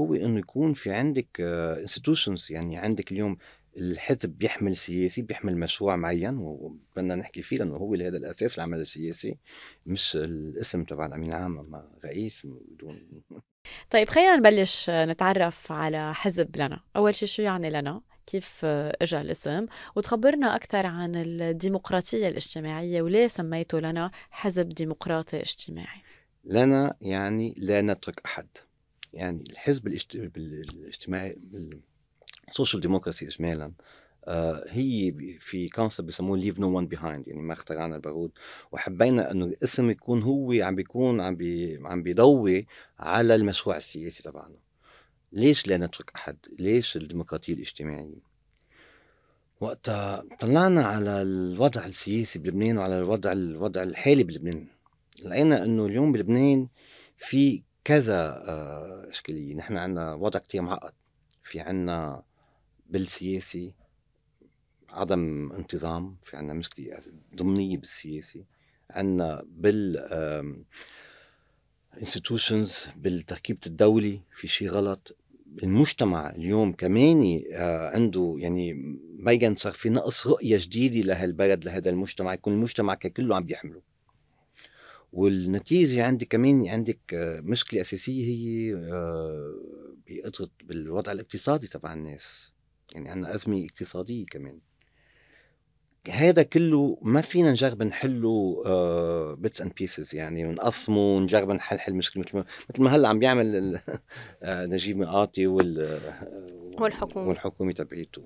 هو 0.00 0.14
إنه 0.14 0.38
يكون 0.38 0.74
في 0.74 0.92
عندك 0.92 1.28
انستتيوشنز 1.40 2.48
آه 2.50 2.54
يعني 2.54 2.78
عندك 2.78 3.12
اليوم 3.12 3.36
الحزب 3.76 4.28
بيحمل 4.30 4.76
سياسي 4.76 5.22
بيحمل 5.22 5.56
مشروع 5.58 5.96
معين 5.96 6.38
وبدنا 6.38 7.14
نحكي 7.14 7.42
فيه 7.42 7.56
لأنه 7.56 7.76
هو 7.76 7.94
هذا 7.94 8.16
الأساس 8.16 8.56
العمل 8.58 8.80
السياسي 8.80 9.36
مش 9.86 10.16
الاسم 10.16 10.84
تبع 10.84 11.06
الأمين 11.06 11.32
العام 11.32 11.82
رئيس 12.04 12.46
بدون. 12.46 13.22
طيب 13.90 14.08
خلينا 14.08 14.36
نبلش 14.36 14.90
نتعرف 14.90 15.72
على 15.72 16.14
حزب 16.14 16.56
لنا. 16.56 16.80
أول 16.96 17.14
شيء 17.14 17.28
شو 17.28 17.42
يعني 17.42 17.70
لنا؟ 17.70 18.00
كيف 18.26 18.64
اجى 18.64 19.20
الاسم. 19.20 19.66
وتخبرنا 19.96 20.56
أكثر 20.56 20.86
عن 20.86 21.16
الديمقراطية 21.16 22.28
الاجتماعية 22.28 23.02
وليه 23.02 23.26
سميته 23.26 23.80
لنا 23.80 24.10
حزب 24.30 24.68
ديمقراطي 24.68 25.40
اجتماعي؟ 25.40 26.02
لنا 26.44 26.96
يعني 27.00 27.54
لا 27.56 27.82
نترك 27.82 28.20
أحد. 28.24 28.46
يعني 29.12 29.42
الحزب 29.50 29.86
الاجتماعي 29.86 31.38
ال 32.48 32.53
social 32.53 32.80
democracy 32.82 33.26
اجمالا 33.26 33.72
آه 34.24 34.64
هي 34.68 35.14
في 35.40 35.68
concept 35.68 36.08
بسموه 36.08 36.38
leave 36.38 36.58
no 36.58 36.76
one 36.76 36.86
behind 36.86 37.28
يعني 37.28 37.42
ما 37.42 37.52
اخترعنا 37.52 37.96
البارود. 37.96 38.32
وحبينا 38.72 39.30
إنه 39.30 39.44
الاسم 39.44 39.90
يكون 39.90 40.22
هو 40.22 40.52
عم 40.52 40.74
بيكون 40.74 41.20
عم 41.20 41.36
بي 41.36 41.80
عم 41.84 42.02
بيضوي 42.02 42.66
على 42.98 43.34
المشروع 43.34 43.76
السياسي 43.76 44.22
تبعنا. 44.22 44.61
ليش 45.32 45.66
لا 45.66 45.76
نترك 45.76 46.10
أحد؟ 46.14 46.36
ليش 46.58 46.96
الديمقراطية 46.96 47.54
الاجتماعية؟ 47.54 48.32
وقتها 49.60 50.24
طلعنا 50.40 50.86
على 50.86 51.22
الوضع 51.22 51.86
السياسي 51.86 52.38
بلبنان 52.38 52.78
وعلى 52.78 52.98
الوضع 52.98 53.32
الوضع 53.32 53.82
الحالي 53.82 54.24
بلبنان. 54.24 54.66
لقينا 55.24 55.64
إنه 55.64 55.86
اليوم 55.86 56.12
بلبنان 56.12 56.68
في 57.16 57.62
كذا 57.84 58.18
آه، 58.48 59.08
إشكالية. 59.10 59.54
نحن 59.54 59.76
عندنا 59.76 60.14
وضع 60.14 60.40
كتير 60.40 60.62
معقد. 60.62 60.92
في 61.42 61.60
عندنا 61.60 62.22
بالسياسي 62.86 63.74
عدم 64.88 65.52
انتظام. 65.52 66.16
في 66.22 66.36
عنا 66.36 66.52
مشكلة 66.52 66.98
ضمنية 67.36 67.78
بالسياسي. 67.78 68.44
عنا 68.90 69.42
بال 69.46 70.52
institutions 71.96 72.88
بالتركيبة 72.96 73.60
الدولي. 73.66 74.20
في 74.30 74.48
شيء 74.48 74.68
غلط. 74.68 75.16
المجتمع 75.62 76.30
اليوم 76.30 76.72
كمان 76.72 77.42
آه، 77.52 77.88
عنده 77.88 78.36
يعني 78.38 78.96
بين 79.18 79.56
صار 79.56 79.72
في 79.72 79.90
نقص 79.90 80.26
رؤية 80.26 80.58
جديدة 80.60 81.00
لهالبلد 81.00 81.64
لهذا 81.64 81.90
المجتمع 81.90 82.34
يكون 82.34 82.52
المجتمع 82.52 82.94
ككله 82.94 83.36
عم 83.36 83.44
بيحمله. 83.44 83.82
والنتيجة 85.12 86.06
عندي 86.06 86.24
كمان 86.24 86.68
عندك 86.68 87.14
آه، 87.14 87.40
مشكلة 87.40 87.80
أساسية 87.80 88.24
هي 88.24 88.74
آه، 88.74 89.54
بقدرة 90.06 90.50
بالوضع 90.64 91.12
الاقتصادي 91.12 91.66
تبع 91.66 91.94
الناس. 91.94 92.52
يعني 92.92 93.10
عندنا 93.10 93.34
أزمة 93.34 93.64
اقتصادية 93.64 94.26
كمان. 94.26 94.58
هذا 96.10 96.42
كله 96.42 96.98
ما 97.02 97.20
فينا 97.20 97.50
نجرب 97.50 97.82
نحله 97.82 98.62
bits 99.38 99.60
and 99.60 99.72
pieces 99.74 100.14
يعني 100.14 100.44
نقسمه 100.44 101.16
ونجرب 101.16 101.50
نحل 101.50 101.78
حل 101.78 101.94
مشكله 101.94 102.22
مثل 102.22 102.36
ما 102.36 102.44
مثل 102.70 102.82
ما 102.82 102.96
هلأ 102.96 103.08
عم 103.08 103.18
بيعمل 103.18 103.80
آه، 104.42 104.66
نجيب 104.66 104.96
ميقاتي 104.96 105.46
وال 105.46 105.80
آه، 105.80 106.80
والحكومة. 106.82 107.28
والحكومة 107.28 107.72
تبعيته. 107.72 108.22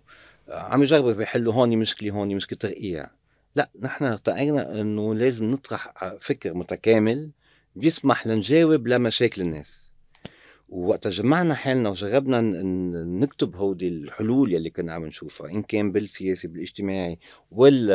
آه، 0.48 0.58
عم 0.58 0.82
يجربوا 0.82 1.12
بيحلوا 1.12 1.52
هون 1.52 1.76
مشكلة 1.76 2.10
هون 2.10 2.34
مشكلة 2.34 2.58
ترقيع. 2.58 3.10
لا 3.54 3.70
نحن 3.80 4.04
ارتأينا 4.04 4.80
إنه 4.80 5.14
لازم 5.14 5.44
نطرح 5.44 6.14
فكر 6.20 6.54
متكامل 6.54 7.30
بيسمح 7.76 8.26
لنجاوب 8.26 8.88
لمشاكل 8.88 9.42
الناس. 9.42 9.85
ووقت 10.68 11.08
جمعنا 11.08 11.54
حالنا 11.54 11.88
وجربنا 11.88 12.40
نكتب 13.20 13.56
هودي 13.56 13.88
الحلول 13.88 14.52
يلي 14.52 14.70
كنا 14.70 14.92
عم 14.92 15.06
نشوفها 15.06 15.50
إن 15.50 15.62
كان 15.62 15.92
بالسياسي 15.92 16.48
بالاجتماعي 16.48 17.18
وال 17.50 17.90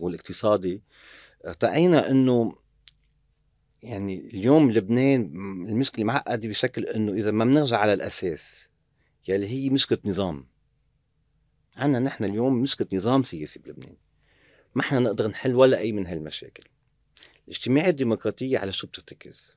والاقتصادي. 0.00 0.82
ارتقينا 1.46 2.10
إنه 2.10 2.56
يعني 3.82 4.30
اليوم 4.34 4.70
لبنان 4.70 5.22
المشكلة 5.68 6.04
معقدة 6.04 6.48
بشكل 6.48 6.84
إنه 6.84 7.12
إذا 7.12 7.30
ما 7.30 7.44
بنرجع 7.44 7.78
على 7.78 7.92
الأساس 7.92 8.68
يلي 9.28 9.48
هي 9.48 9.70
مشكلة 9.70 9.98
نظام. 10.04 10.46
عنا 11.76 11.98
نحن 11.98 12.24
اليوم 12.24 12.62
مشكلة 12.62 12.88
نظام 12.92 13.22
سياسي 13.22 13.58
بلبنان. 13.58 13.96
ما 14.74 14.82
إحنا 14.82 14.98
نقدر 14.98 15.28
نحل 15.28 15.54
ولا 15.54 15.78
أي 15.78 15.92
من 15.92 16.06
هالمشاكل. 16.06 16.64
الاجتماعية 17.44 17.90
الديمقراطية 17.90 18.58
على 18.58 18.72
شو 18.72 18.86
بترتكز؟ 18.86 19.56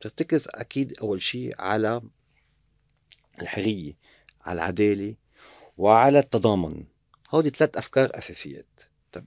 بترتكز 0.00 0.48
أكيد 0.48 0.98
أول 1.02 1.22
شيء 1.22 1.54
على 1.58 2.02
الحرية 3.42 3.92
على 4.42 4.56
العدالة 4.56 5.14
وعلى 5.78 6.18
التضامن. 6.18 6.84
هودي 7.30 7.50
ثلاث 7.50 7.76
أفكار 7.76 8.10
أساسيات. 8.18 8.80
طب 9.12 9.24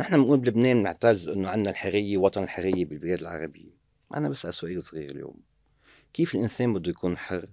نحن 0.00 0.16
بنقول 0.16 0.38
بلبنان 0.38 0.82
نعتز 0.82 1.28
إنه 1.28 1.48
عندنا 1.48 1.70
الحرية 1.70 2.18
وطن 2.18 2.42
الحرية 2.42 2.84
بالبلاد 2.84 3.20
العربية. 3.20 3.70
أنا 4.14 4.28
بسأل 4.28 4.54
سؤال 4.54 4.82
صغير 4.82 5.10
اليوم. 5.10 5.36
كيف 6.14 6.34
الإنسان 6.34 6.74
بده 6.74 6.90
يكون 6.90 7.18
حر 7.18 7.48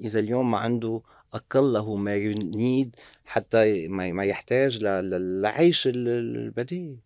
إذا 0.00 0.18
اليوم 0.20 0.50
ما 0.50 0.58
عنده 0.58 1.02
أقله 1.32 1.96
ما 1.96 2.16
ينيد 2.16 2.96
حتى 3.24 3.88
ما 3.88 4.24
يحتاج 4.24 4.84
للعيش 4.84 5.86
البديهي 5.86 6.96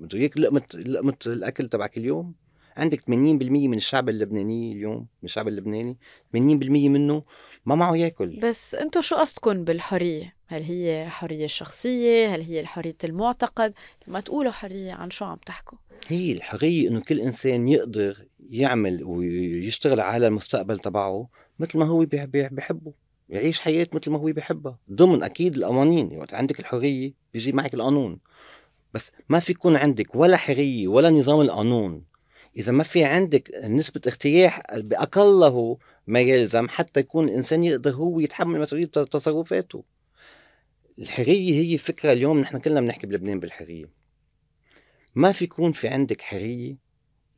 بده 0.00 0.18
ياكل 0.18 0.42
لقمه 0.42 0.62
لقمة 0.74 1.16
الأكل 1.26 1.68
تبعك 1.68 1.98
اليوم؟ 1.98 2.34
عندك 2.76 3.00
80% 3.00 3.04
من 3.08 3.74
الشعب 3.74 4.08
اللبناني 4.08 4.72
اليوم 4.72 4.96
من 4.96 5.24
الشعب 5.24 5.48
اللبناني 5.48 5.96
80% 6.36 6.38
منه 6.88 7.22
ما 7.66 7.74
معه 7.74 7.96
ياكل. 7.96 8.40
بس 8.42 8.74
أنتم 8.74 9.00
شو 9.00 9.16
قصدكم 9.16 9.64
بالحرية؟ 9.64 10.36
هل 10.46 10.62
هي 10.62 11.06
حرية 11.08 11.46
شخصية؟ 11.46 12.34
هل 12.34 12.42
هي 12.42 12.66
حريه 12.66 12.96
المعتقد؟ 13.04 13.74
لما 14.08 14.20
تقولوا 14.20 14.52
حرية 14.52 14.92
عن 14.92 15.10
شو 15.10 15.24
عم 15.24 15.36
تحكوا. 15.46 15.78
هي 16.08 16.32
الحرية 16.32 16.88
إنه 16.88 17.00
كل 17.00 17.20
إنسان 17.20 17.68
يقدر 17.68 18.26
يعمل 18.48 19.04
ويشتغل 19.04 20.00
على 20.00 20.26
المستقبل 20.26 20.78
تبعه 20.78 21.28
مثل 21.58 21.78
ما 21.78 21.84
هو 21.84 22.04
بيحبه. 22.04 22.92
يعيش 23.28 23.60
حياة 23.60 23.86
مثل 23.92 24.10
ما 24.10 24.18
هو 24.18 24.24
بيحبها. 24.24 24.78
ضمن 24.92 25.22
أكيد 25.22 25.56
القوانين. 25.56 26.16
وقت 26.16 26.34
عندك 26.34 26.60
الحرية 26.60 27.12
بيجي 27.34 27.52
معك 27.52 27.74
القانون. 27.74 28.18
بس 28.94 29.12
ما 29.28 29.38
في 29.38 29.52
يكون 29.52 29.76
عندك 29.76 30.14
ولا 30.14 30.36
حرية 30.36 30.88
ولا 30.88 31.10
نظام 31.10 31.40
القانون 31.40 32.02
إذا 32.56 32.72
ما 32.72 32.82
في 32.82 33.04
عندك 33.04 33.50
نسبة 33.64 34.00
اختياح 34.06 34.62
بأقله 34.76 35.78
ما 36.06 36.20
يلزم 36.20 36.68
حتى 36.68 37.00
يكون 37.00 37.28
الانسان 37.28 37.64
يقدر 37.64 37.90
هو 37.90 38.20
يتحمل 38.20 38.60
مسؤولية 38.60 38.86
تصرفاته. 38.86 39.84
الحرية 40.98 41.60
هي 41.60 41.78
فكره 41.78 42.12
اليوم 42.12 42.40
نحن 42.40 42.58
كلنا 42.58 42.80
بنحكي 42.80 43.06
بلبنان 43.06 43.40
بالحرية. 43.40 43.88
ما 45.14 45.32
في 45.32 45.44
يكون 45.44 45.72
في 45.72 45.88
عندك 45.88 46.20
حرية 46.22 46.76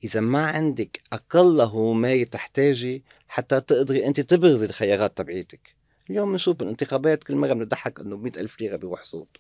إذا 0.05 0.21
ما 0.21 0.47
عندك 0.47 1.01
أقله 1.13 1.93
ما 1.93 2.25
تحتاجي 2.25 3.05
حتى 3.29 3.61
تقدري 3.61 4.07
أنت 4.07 4.21
تبرزي 4.21 4.67
الخيارات 4.67 5.19
تبعيتك. 5.19 5.77
اليوم 6.11 6.33
بنشوف 6.33 6.57
بالانتخابات 6.57 7.25
كل 7.25 7.37
مرة 7.37 7.53
بنضحك 7.53 8.01
إنه 8.01 8.17
ب 8.17 8.27
ألف 8.27 8.61
ليرة 8.61 8.77
بيروح 8.77 9.03
صوت 9.03 9.37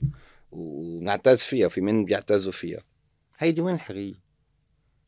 ونعتز 0.53 1.43
فيها 1.43 1.67
وفي 1.67 1.81
من 1.81 2.05
بيعتزوا 2.05 2.53
فيها. 2.53 2.81
هيدي 3.39 3.61
وين 3.61 3.75
الحرية؟ 3.75 4.28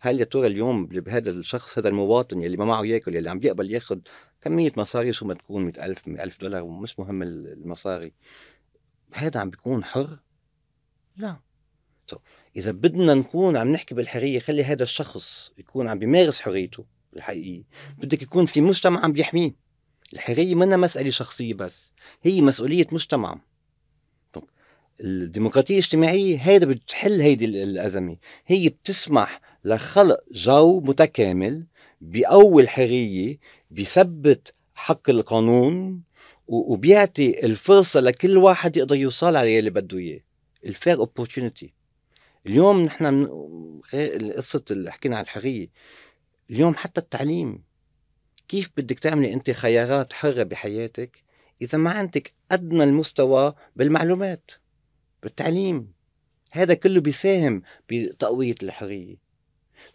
هل 0.00 0.20
يا 0.20 0.24
ترى 0.24 0.46
اليوم 0.46 0.86
بهذا 0.86 1.30
الشخص 1.30 1.78
هذا 1.78 1.88
المواطن 1.88 2.42
يلي 2.42 2.56
ما 2.56 2.64
معه 2.64 2.84
ياكل 2.84 3.16
يلي 3.16 3.30
عم 3.30 3.38
بيقبل 3.38 3.70
ياخذ 3.70 3.98
كمية 4.40 4.72
مصاري 4.76 5.12
شو 5.12 5.26
ما 5.26 5.34
تكون 5.34 5.64
مئة 5.64 5.84
ألف 5.84 6.08
مئة 6.08 6.22
ألف 6.22 6.40
دولار 6.40 6.62
ومش 6.62 6.98
مهم 6.98 7.22
المصاري 7.22 8.12
هذا 9.12 9.40
عم 9.40 9.50
بيكون 9.50 9.84
حر؟ 9.84 10.18
لا. 11.16 11.40
So, 12.12 12.18
إذا 12.56 12.70
بدنا 12.70 13.14
نكون 13.14 13.56
عم 13.56 13.72
نحكي 13.72 13.94
بالحرية 13.94 14.38
خلي 14.38 14.64
هذا 14.64 14.82
الشخص 14.82 15.52
يكون 15.58 15.88
عم 15.88 15.98
بيمارس 15.98 16.40
حريته 16.40 16.84
الحقيقية. 17.16 17.62
بدك 17.98 18.22
يكون 18.22 18.46
في 18.46 18.60
مجتمع 18.60 19.04
عم 19.04 19.12
بيحميه. 19.12 19.54
الحرية 20.12 20.54
منا 20.54 20.76
مسألة 20.76 21.10
شخصية 21.10 21.54
بس 21.54 21.90
هي 22.22 22.40
مسؤولية 22.40 22.86
مجتمع. 22.92 23.40
الديمقراطية 25.00 25.74
الاجتماعية 25.74 26.38
هيدا 26.38 26.66
بتحل 26.66 27.20
هيدي 27.20 27.44
الأزمة. 27.44 28.16
هي 28.46 28.68
بتسمح 28.68 29.40
لخلق 29.64 30.20
جو 30.32 30.80
متكامل 30.80 31.66
بيقوي 32.00 32.62
الحرية 32.62 33.38
بيثبت 33.70 34.54
حق 34.74 35.10
القانون 35.10 36.02
وبيعطي 36.48 37.46
الفرصة 37.46 38.00
لكل 38.00 38.36
واحد 38.36 38.76
يقدر 38.76 38.96
يوصل 38.96 39.36
على 39.36 39.58
اللي 39.58 39.70
بده 39.70 39.98
إياه. 39.98 40.20
ال 40.66 40.73
fair 40.73 40.98
opportunity 40.98 41.72
اليوم 42.46 42.80
نحن 42.80 43.26
قصة 44.36 44.64
اللي 44.70 44.92
حكينا 44.92 45.16
عن 45.16 45.22
الحرية. 45.22 45.68
اليوم 46.50 46.74
حتى 46.74 47.00
التعليم. 47.00 47.62
كيف 48.48 48.70
بدك 48.76 48.98
تعملي 48.98 49.34
أنت 49.34 49.50
خيارات 49.50 50.12
حرة 50.12 50.42
بحياتك 50.42 51.22
إذا 51.62 51.78
ما 51.78 51.90
عندك 51.90 52.32
أدنى 52.52 52.84
المستوى 52.84 53.54
بالمعلومات 53.76 54.50
بالتعليم؟ 55.22 55.92
هذا 56.52 56.74
كله 56.74 57.00
بيساهم 57.00 57.62
بتقوية 57.88 58.54
الحرية. 58.62 59.29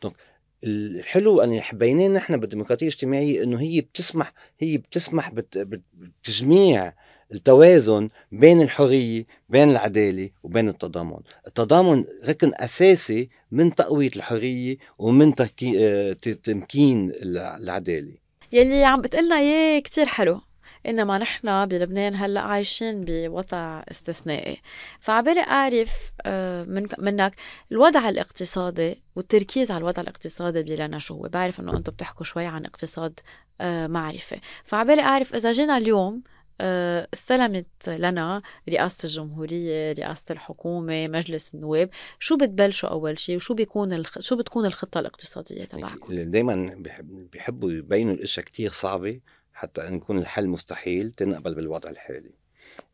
donc 0.04 0.16
الحلو 0.64 1.42
أن 1.42 1.62
حبيناه 1.62 2.08
نحن 2.08 2.38
بالديمقراطية 2.38 2.88
الاجتماعية 2.88 3.44
إنه 3.44 3.62
هي 3.62 3.82
بتسمح 3.82 4.34
هي 4.60 4.78
بتسمح 4.78 5.32
بتجميع 5.34 6.94
التوازن 7.32 8.08
بين 8.32 8.62
الحرية 8.62 9.26
بين 9.50 9.70
العدالة 9.72 10.30
وبين 10.44 10.70
التضامن. 10.70 11.20
التضامن 11.48 12.06
ركن 12.28 12.52
أساسي 12.56 13.30
من 13.52 13.76
تقوية 13.76 14.12
الحرية 14.16 14.78
ومن 14.98 15.34
آه، 15.78 16.14
تمكين 16.44 17.12
العدالة. 17.22 18.14
يلي 18.52 18.84
عم 18.84 19.02
بتقلنا 19.02 19.40
إياه 19.40 19.80
كتير 19.80 20.06
حلو. 20.06 20.42
إنما 20.88 21.18
نحن 21.18 21.66
بلبنان 21.66 22.16
هلأ 22.16 22.42
عايشين 22.42 23.06
بوضع 23.06 23.84
استثنائي. 23.92 24.58
فعبالي 25.00 25.42
أعرف 25.42 26.12
آه، 26.26 26.64
من 26.64 26.88
منك 27.00 27.36
الوضع 27.72 28.10
الاقتصادي 28.10 29.04
والتركيز 29.16 29.72
على 29.72 29.78
الوضع 29.78 30.02
الاقتصادي 30.02 30.64
بلنا 30.64 31.00
شو 31.00 31.14
هو؟ 31.14 31.30
بعرف 31.30 31.60
إنه 31.60 31.78
أنتم 31.78 31.92
بتحكوا 31.92 32.26
شوي 32.26 32.46
عن 32.46 32.66
اقتصاد 32.66 33.20
آه، 33.62 33.88
معرفة. 33.88 34.38
فعبالي 34.64 35.02
أعرف 35.02 35.36
إذا 35.36 35.52
جينا 35.52 35.78
اليوم 35.78 36.22
آه، 36.62 37.08
استلمت 37.14 37.90
لنا 37.90 38.42
رئاسة 38.70 39.06
الجمهورية 39.08 39.92
رئاسة 39.92 40.26
الحكومة 40.32 41.08
مجلس 41.08 41.56
النواب 41.56 41.90
شو 42.20 42.38
بتبلشوا 42.38 42.90
أول 42.90 43.20
شيء 43.20 43.36
وشو 43.36 43.54
بيكون 43.54 43.94
الخ... 43.94 44.20
شو 44.20 44.36
بتكون 44.36 44.66
الخطة 44.66 45.00
الاقتصادية 45.00 45.66
تبعكم؟ 45.66 46.32
دايما 46.32 46.84
بيحبوا 47.32 47.72
يبينوا 47.72 48.14
الإشياء 48.14 48.46
كتير 48.46 48.72
صعبة 48.72 49.20
حتى 49.56 49.82
نكون 49.82 50.18
الحل 50.18 50.48
مستحيل 50.48 51.12
تنقبل 51.12 51.56
بالوضع 51.56 51.90
الحالي. 51.90 52.32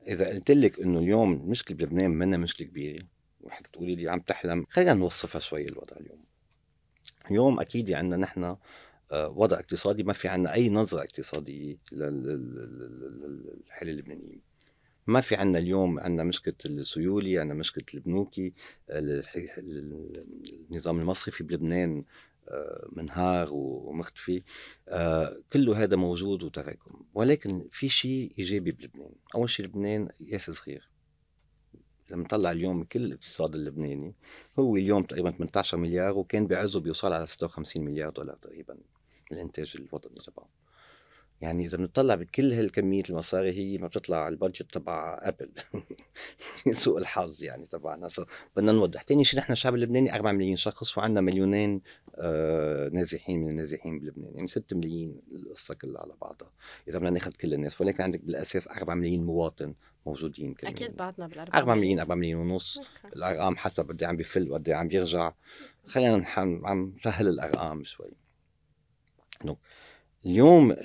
إذا 0.08 0.30
قلت 0.30 0.52
لك 0.52 0.80
إنه 0.80 1.00
اليوم 1.00 1.34
المشكلة 1.34 1.78
بلبنان 1.78 2.12
منا 2.12 2.38
مشكلة 2.38 2.68
كبيرة 2.68 3.06
وحك 3.42 3.68
تقولي 3.68 3.96
لي 3.96 4.10
عم 4.10 4.20
تحلم 4.20 4.66
خلينا 4.70 4.94
نوصفها 4.94 5.40
شوي 5.40 5.66
الوضع 5.66 5.98
اليوم. 5.98 6.24
اليوم 7.32 7.60
أكيد 7.60 7.92
عندنا 7.92 8.18
نحن 8.18 8.56
آه، 9.12 9.30
وضع 9.30 9.60
اقتصادي 9.60 10.04
ما 10.04 10.14
في 10.14 10.28
عندنا 10.28 10.54
أي 10.54 10.70
نظرة 10.70 11.02
اقتصادية 11.02 11.78
للحل 11.92 12.70
اللبنانيين 13.90 14.42
ما 15.08 15.22
في 15.22 15.36
عندنا 15.36 15.60
اليوم 15.60 16.00
عندنا 16.00 16.24
مشكلة 16.24 16.54
السيولي 16.66 17.40
عندنا 17.40 17.60
مشكلة 17.60 17.86
البنوكي 17.94 18.54
النظام 20.70 21.00
المصرفي 21.00 21.44
بلبنان 21.44 21.98
آه، 21.98 22.04
منهار 22.92 23.48
ومختفي 23.52 24.44
آه، 24.90 25.38
كله 25.54 25.84
هذا 25.84 25.96
موجود 25.96 26.44
وتراكم. 26.44 27.06
ولكن 27.14 27.68
في 27.72 27.90
شيء 27.90 28.34
إيجابي 28.40 28.72
بلبنان. 28.72 29.12
أول 29.36 29.50
شيء 29.50 29.66
لبنان 29.66 30.10
ياس 30.20 30.52
صغير. 30.52 30.90
لما 32.10 32.24
نطلع 32.24 32.52
اليوم 32.52 32.84
كل 32.84 33.04
الاقتصاد 33.04 33.56
اللبناني. 33.56 34.16
هو 34.60 34.76
اليوم 34.76 35.04
تقريبا 35.04 35.32
18 35.32 35.78
مليار 35.78 36.18
وكان 36.18 36.48
بعزه 36.48 36.80
بيوصل 36.80 37.14
على 37.14 37.28
56 37.28 37.86
مليار 37.86 38.10
دولار 38.10 38.36
تقريبا 38.36 38.78
الإنتاج 39.32 39.76
الوطني 39.80 40.20
تبعه. 40.26 40.50
يعني 41.42 41.66
إذا 41.66 41.78
بنطلع 41.78 42.16
بكل 42.16 42.54
هالكمية 42.54 43.04
المصاري 43.10 43.52
هي 43.52 43.78
ما 43.78 43.88
بتطلع 43.88 44.18
على 44.18 44.34
ال 44.34 44.40
budget 44.40 44.74
تبع 44.74 45.20
أبل. 45.22 45.52
سوء 46.74 46.98
الحظ 46.98 47.44
يعني 47.44 47.66
تبعنا. 47.66 48.10
so 48.10 48.26
بدنا 48.56 48.72
نوضح. 48.72 49.04
ثاني 49.04 49.24
شيء 49.24 49.40
نحن 49.40 49.52
الشعب 49.52 49.76
اللبناني 49.76 50.16
4 50.16 50.32
ملايين 50.32 50.56
شخص 50.56 50.98
وعندنا 50.98 51.22
مليونين 51.22 51.82
آه 52.16 52.90
نازحين 52.90 53.40
من 53.40 53.50
النازحين 53.50 54.00
بلبنان. 54.00 54.36
يعني 54.36 54.48
6 54.48 54.78
ملايين 54.78 55.22
القصة 55.32 55.74
كلها 55.74 56.02
على 56.02 56.14
بعضها. 56.22 56.52
إذا 56.88 56.98
بدنا 56.98 57.10
ناخذ 57.10 57.32
كل 57.32 57.54
الناس. 57.54 57.82
ولكن 57.82 58.04
عندك 58.04 58.22
بالأساس 58.22 58.68
4 58.68 58.96
ملايين 58.96 59.26
مواطن 59.26 59.74
موجودين 60.06 60.54
كمان 60.54 60.74
أكيد 60.74 60.96
بعدنا 60.96 61.28
بال 61.28 61.40
4 61.40 61.76
ملايين. 61.76 62.00
4 62.00 62.16
ملايين 62.16 62.36
ونص. 62.36 62.82
الأرقام 63.16 63.58
حسب 63.58 63.90
قد 63.90 64.02
إيه 64.02 64.10
عم 64.10 64.16
بيفل 64.16 64.52
وقد 64.52 64.70
إيه 64.70 64.76
عم 64.76 64.88
بيرجع. 64.88 65.34
خلينا 65.86 66.26
عم 66.36 66.94
نسهل 66.98 67.28
الأرقام 67.28 67.84
شوي. 67.84 68.12
اليوم 70.26 70.76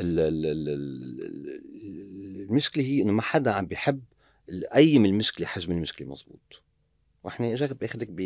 المشكلة 2.46 2.84
هي 2.84 3.02
إنه 3.02 3.12
ما 3.12 3.22
حدا 3.22 3.50
عم 3.50 3.66
بيحب 3.66 4.02
من 4.74 5.06
المشكلة 5.06 5.46
حجم 5.46 5.72
المشكلة 5.72 6.08
مزبوط. 6.08 6.62
وإحنا 7.24 7.54
جرب 7.54 7.78
باخذك 7.78 8.08
ب 8.10 8.20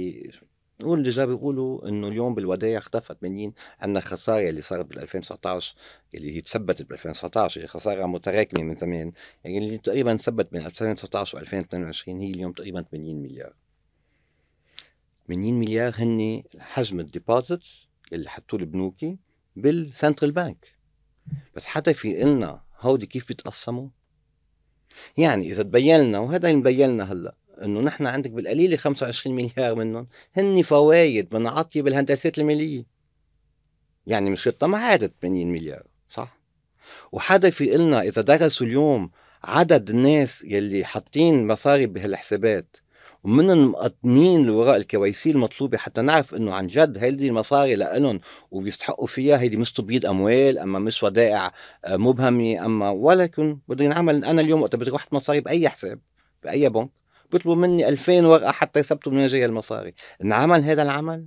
نقول 0.80 0.98
اللي 0.98 1.10
جاب 1.10 1.28
بيقولوا 1.28 1.88
إنه 1.88 2.08
اليوم 2.08 2.34
بالودائع 2.34 2.78
اختفت 2.78 3.22
منين؟ 3.22 3.52
عندنا 3.80 4.00
خسارة 4.00 4.48
اللي 4.48 4.62
صارت 4.62 4.86
بال 4.86 4.98
2019 4.98 5.76
اللي 6.14 6.36
هي 6.36 6.40
تثبتت 6.40 6.82
بال 6.82 6.92
2019 6.92 7.56
اللي 7.56 7.68
خسارة 7.68 8.06
متراكمة 8.06 8.62
من 8.62 8.76
زمان. 8.76 9.12
يعني 9.44 9.58
اللي 9.58 9.78
تقريبا 9.78 10.16
ثبت 10.16 10.52
بين 10.52 10.66
2019 10.66 11.38
و 11.38 11.40
2022 11.40 12.20
هي 12.20 12.30
اليوم 12.30 12.52
تقريبا 12.52 12.82
80 12.82 13.22
مليار. 13.22 13.54
80 15.28 15.54
مليار 15.54 15.92
هن 15.96 16.42
حجم 16.58 17.00
ال 17.00 17.10
deposits 17.10 17.88
اللي 18.12 18.30
حطوه 18.30 18.60
البنوكي 18.60 19.16
بال 19.56 19.73
central 19.73 20.32
bank 20.32 20.79
بس 21.56 21.66
حتى 21.66 21.94
في 21.94 22.22
قلنا 22.22 22.60
هودي 22.80 23.06
كيف 23.06 23.28
بيتقسموا؟ 23.28 23.88
يعني 25.16 25.50
إذا 25.50 25.62
تبين 25.62 26.00
لنا 26.00 26.18
وهذا 26.18 26.48
اللي 26.48 26.60
مبين 26.60 26.90
لنا 26.90 27.12
هلأ 27.12 27.34
إنه 27.62 27.80
نحن 27.80 28.06
عندك 28.06 28.30
بالقليله 28.30 28.76
25 28.76 29.36
مليار 29.36 29.74
منهم 29.74 30.06
هن 30.36 30.62
فوايد 30.62 31.34
من 31.34 31.46
عطيه 31.46 31.82
بالهندسات 31.82 32.38
المالية. 32.38 32.84
يعني 34.06 34.30
مشكلتنا 34.30 34.68
ما 34.68 34.78
عادت 34.78 35.12
80 35.22 35.52
مليار 35.52 35.86
صح؟ 36.10 36.38
وحدا 37.12 37.50
في 37.50 37.70
قلنا 37.70 38.00
إذا 38.00 38.22
درسوا 38.22 38.66
اليوم 38.66 39.10
عدد 39.44 39.90
الناس 39.90 40.44
يلي 40.44 40.84
حاطين 40.84 41.46
مصاري 41.46 41.86
بهالحسابات 41.86 42.76
ومن 43.24 43.50
المقدمين 43.50 44.46
لوراء 44.46 44.76
الكويسي 44.76 45.30
المطلوبة 45.30 45.78
حتى 45.78 46.02
نعرف 46.02 46.34
إنه 46.34 46.54
عن 46.54 46.66
جد 46.66 46.98
هيدي 46.98 47.28
المصاري 47.28 47.74
لإلهم 47.74 48.20
وبيستحقوا 48.50 49.06
فيها 49.06 49.40
هيدي 49.40 49.56
مش 49.56 49.72
تبييض 49.72 50.06
أموال 50.06 50.58
أما 50.58 50.78
مش 50.78 51.02
ودائع 51.02 51.52
آه، 51.84 51.96
مبهمة 51.96 52.64
أما 52.64 52.90
ولكن 52.90 53.58
بده 53.68 53.84
ينعمل 53.84 54.24
أنا 54.24 54.40
اليوم 54.40 54.62
وقت 54.62 54.76
بدي 54.76 54.96
أحط 54.96 55.12
مصاري 55.12 55.40
بأي 55.40 55.68
حساب 55.68 56.00
بأي 56.42 56.68
بنك 56.68 56.90
بيطلبوا 57.32 57.56
مني 57.56 57.88
2000 57.88 58.26
ورقة 58.26 58.52
حتى 58.52 58.80
يثبتوا 58.80 59.12
من 59.12 59.18
وين 59.18 59.44
المصاري. 59.44 59.94
انعمل 60.22 60.64
هذا 60.64 60.82
العمل؟ 60.82 61.26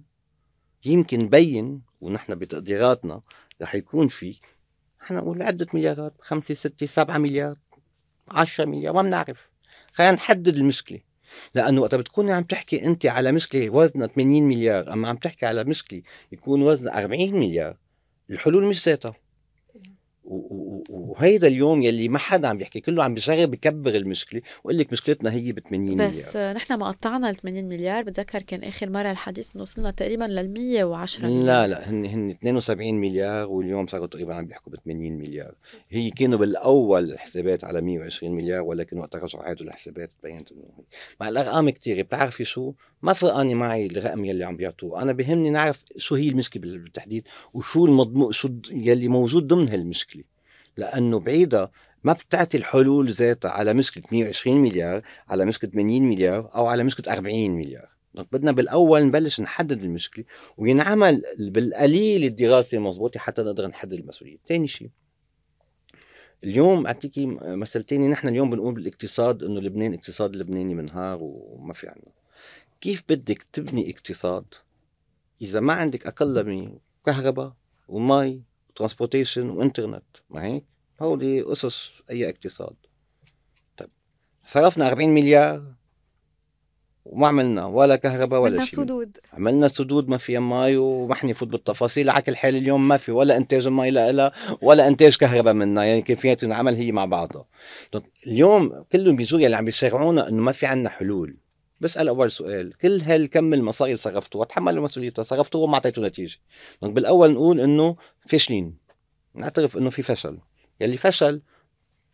يمكن 0.86 1.20
نبين 1.20 1.82
ونحن 2.02 2.36
بتقديراتنا 2.36 3.22
رح 3.62 3.76
يكون 3.76 4.08
في 4.08 4.40
إحنا 5.02 5.18
نقول 5.20 5.42
عدة 5.42 5.66
مليارات 5.74 6.14
خمسة 6.22 6.54
ستة 6.54 6.86
سبعة 6.86 7.18
مليار 7.18 7.56
عشرة 8.28 8.66
مليار 8.66 8.94
ما 8.94 9.02
بنعرف. 9.02 9.50
خلينا 9.94 10.12
نحدد 10.12 10.56
المشكلة. 10.56 11.00
لأنه 11.56 11.82
وقت 11.82 11.96
بتكوني 11.96 12.32
عم 12.34 12.44
تحكي 12.44 12.86
أنت 12.86 13.06
على 13.06 13.32
مشكلة 13.32 13.70
وزنها 13.70 14.08
80 14.08 14.44
مليار 14.44 14.94
أما 14.94 15.08
عم 15.10 15.16
تحكي 15.16 15.46
على 15.46 15.64
مشكلة 15.64 16.02
يكون 16.32 16.62
وزنها 16.62 17.00
40 17.04 17.36
مليار 17.36 17.78
الحلول 18.30 18.64
مش 18.66 18.86
ذاتها. 18.88 19.23
وهيدا 20.26 21.48
اليوم 21.48 21.82
يلي 21.82 22.08
ما 22.08 22.18
حدا 22.18 22.48
عم 22.48 22.58
بيحكي 22.58 22.80
كله 22.80 23.04
عم 23.04 23.14
بيشغل 23.14 23.48
بكبر 23.48 23.96
المشكلة 23.96 24.42
ويقول 24.64 24.80
لك 24.80 24.92
مشكلتنا 24.92 25.34
هي 25.34 25.52
ب 25.52 25.60
80 25.60 25.92
مليار. 25.92 26.08
بس 26.08 26.38
نحن 26.38 26.74
ما 26.74 26.88
قطعنا 26.88 27.30
ال 27.30 27.36
80 27.36 27.66
مليار 27.66 28.04
بتذكر 28.04 28.42
كان 28.42 28.64
آخر 28.64 28.90
مرة 28.90 29.12
الحديث 29.12 29.56
وصلنا 29.56 29.92
تقريبا 29.92 30.24
لل 30.24 30.54
110 30.54 31.26
مليار 31.26 31.46
لا 31.46 31.68
لا 31.68 31.90
هن 31.90 32.06
هن 32.06 32.30
72 32.30 32.96
مليار 32.96 33.48
واليوم 33.48 33.88
صاروا 33.88 34.08
تقريبا 34.08 34.36
عم 34.36 34.46
بيحكوا 34.46 34.72
ب 34.72 34.76
80 34.76 35.14
مليار. 35.14 35.56
هي 35.90 36.10
كانوا 36.10 36.40
بالأول 36.40 37.12
الحسابات 37.12 37.64
على 37.64 37.82
120 37.82 38.36
مليار 38.36 38.62
ولكن 38.62 38.98
وقت 38.98 39.16
رجعوا 39.16 39.44
عادوا 39.44 39.68
الحسابات 39.68 40.12
تبينت 40.22 40.52
إنه 40.52 40.64
مع 41.22 41.30
الأرقام 41.30 41.70
كثيره 41.70 42.02
بتعرفي 42.02 42.44
شو؟ 42.44 42.74
ما 43.02 43.14
فرقاني 43.14 43.56
معي 43.56 43.86
الرقم 43.86 44.26
يلي 44.26 44.44
عم 44.44 44.58
بيعطوه. 44.58 45.02
أنا 45.02 45.12
بهمني 45.12 45.50
نعرف 45.50 45.84
شو 45.98 46.16
هي 46.16 46.30
المشكلة 46.30 46.62
بالتحديد 46.62 47.24
وشو 47.54 47.86
المضمون 47.86 48.32
شو 48.32 48.50
يلي 48.72 49.08
موجود 49.08 49.48
ضمن 49.48 49.70
هالمشكلة. 49.70 50.13
لأنه 50.78 51.20
بعيدة. 51.20 51.72
ما 52.04 52.14
بتعطي 52.14 52.58
الحلول 52.58 53.12
ذاتها 53.12 53.52
على 53.52 53.74
مشكله 53.74 54.04
120 54.12 54.62
مليار 54.62 55.02
على 55.28 55.46
مشكله 55.46 55.72
80 55.72 56.04
مليار 56.04 56.50
أو 56.56 56.68
على 56.68 56.84
مشكله 56.84 57.14
40 57.14 57.52
مليار. 57.52 57.90
بدنا 58.32 58.52
بالأول 58.52 59.06
نبلش 59.06 59.42
نحدد 59.42 59.84
المشكلة 59.84 60.26
وينعمل 60.58 61.24
بالقليل 61.40 62.24
الدراسة 62.24 62.78
المضبوطه 62.78 63.20
حتى 63.20 63.42
نقدر 63.42 63.68
نحدد 63.68 63.94
المسؤولية. 63.94 64.38
ثاني 64.48 64.68
شيء 64.68 64.90
اليوم 66.44 66.88
أعطيكي 66.88 67.26
مثل 67.42 67.84
ثاني 67.84 68.08
نحن 68.08 68.28
اليوم 68.28 68.50
بنقول 68.50 68.74
بالاقتصاد 68.74 69.44
إنه 69.44 69.62
لبنان 69.62 69.94
اقتصاد 69.94 70.36
لبناني 70.36 70.76
منهار 70.76 71.20
وما 71.22 71.74
في 71.74 71.88
عنا. 71.88 72.12
كيف 72.82 73.04
بدك 73.10 73.44
تبني 73.54 73.92
اقتصاد 73.92 74.46
إذا 75.42 75.60
ما 75.60 75.74
عندك 75.74 76.08
أقل 76.08 76.46
من 76.46 76.78
كهرباء 77.06 77.54
ومي 77.88 78.42
و 78.74 78.79
transportation 78.79 79.50
وإنترنت 79.50 80.04
ما 80.30 80.44
هيك؟ 80.44 80.64
هودي 81.02 81.52
اسس 81.52 82.02
أي 82.10 82.30
اقتصاد. 82.30 82.76
طيب 83.78 83.90
صرفنا 84.46 84.88
40 84.88 85.10
مليار 85.10 85.64
وما 87.06 87.28
عملنا 87.28 87.66
ولا 87.66 87.96
كهرباء 87.96 88.40
ولا 88.40 88.54
عملنا 88.54 88.66
سدود 88.66 89.18
عملنا 89.34 89.68
سدود 89.68 90.10
ما 90.10 90.18
فيها 90.18 90.40
مي 90.40 90.78
وما 90.78 91.16
حنفوت 91.16 91.48
بالتفاصيل 91.48 92.10
على 92.10 92.22
كل 92.22 92.36
حال 92.36 92.56
اليوم 92.56 92.88
ما 92.88 92.98
في 92.98 93.12
ولا 93.12 93.38
إنتاج 93.38 93.68
المي 93.68 93.92
لها 93.92 94.32
ولا 94.62 94.88
إنتاج 94.88 95.16
كهرباء 95.18 95.54
منها 95.54 95.84
يعني 95.84 96.02
كيفية 96.02 96.34
تنعمل 96.34 96.76
هي 96.76 96.92
مع 96.92 97.06
بعضها. 97.06 97.46
اليوم 98.28 98.84
كلهم 98.92 99.16
بيجوا 99.16 99.40
اللي 99.40 99.56
عم 99.58 99.66
بيشرعونا 99.66 100.30
إنه 100.30 100.44
ما 100.44 100.52
في 100.52 100.66
عنا 100.66 100.90
حلول. 100.90 101.38
بسأل 101.84 102.08
أول 102.08 102.32
سؤال 102.32 102.78
كل 102.78 103.02
هالكم 103.02 103.54
المصاري 103.54 103.96
صرفتوها 103.96 104.46
تحملوا 104.46 104.84
مسؤوليتها 104.84 105.24
صرفتوها 105.24 105.64
وما 105.64 105.74
اعطيتوا 105.74 106.08
نتيجة. 106.08 106.38
بالأول 106.82 107.34
نقول 107.34 107.60
إنه 107.60 107.96
فاشلين 108.28 108.78
نعترف 109.34 109.78
إنه 109.78 109.90
في 109.90 110.02
فشل. 110.02 110.40
يلي 110.82 110.98
فشل 110.98 111.42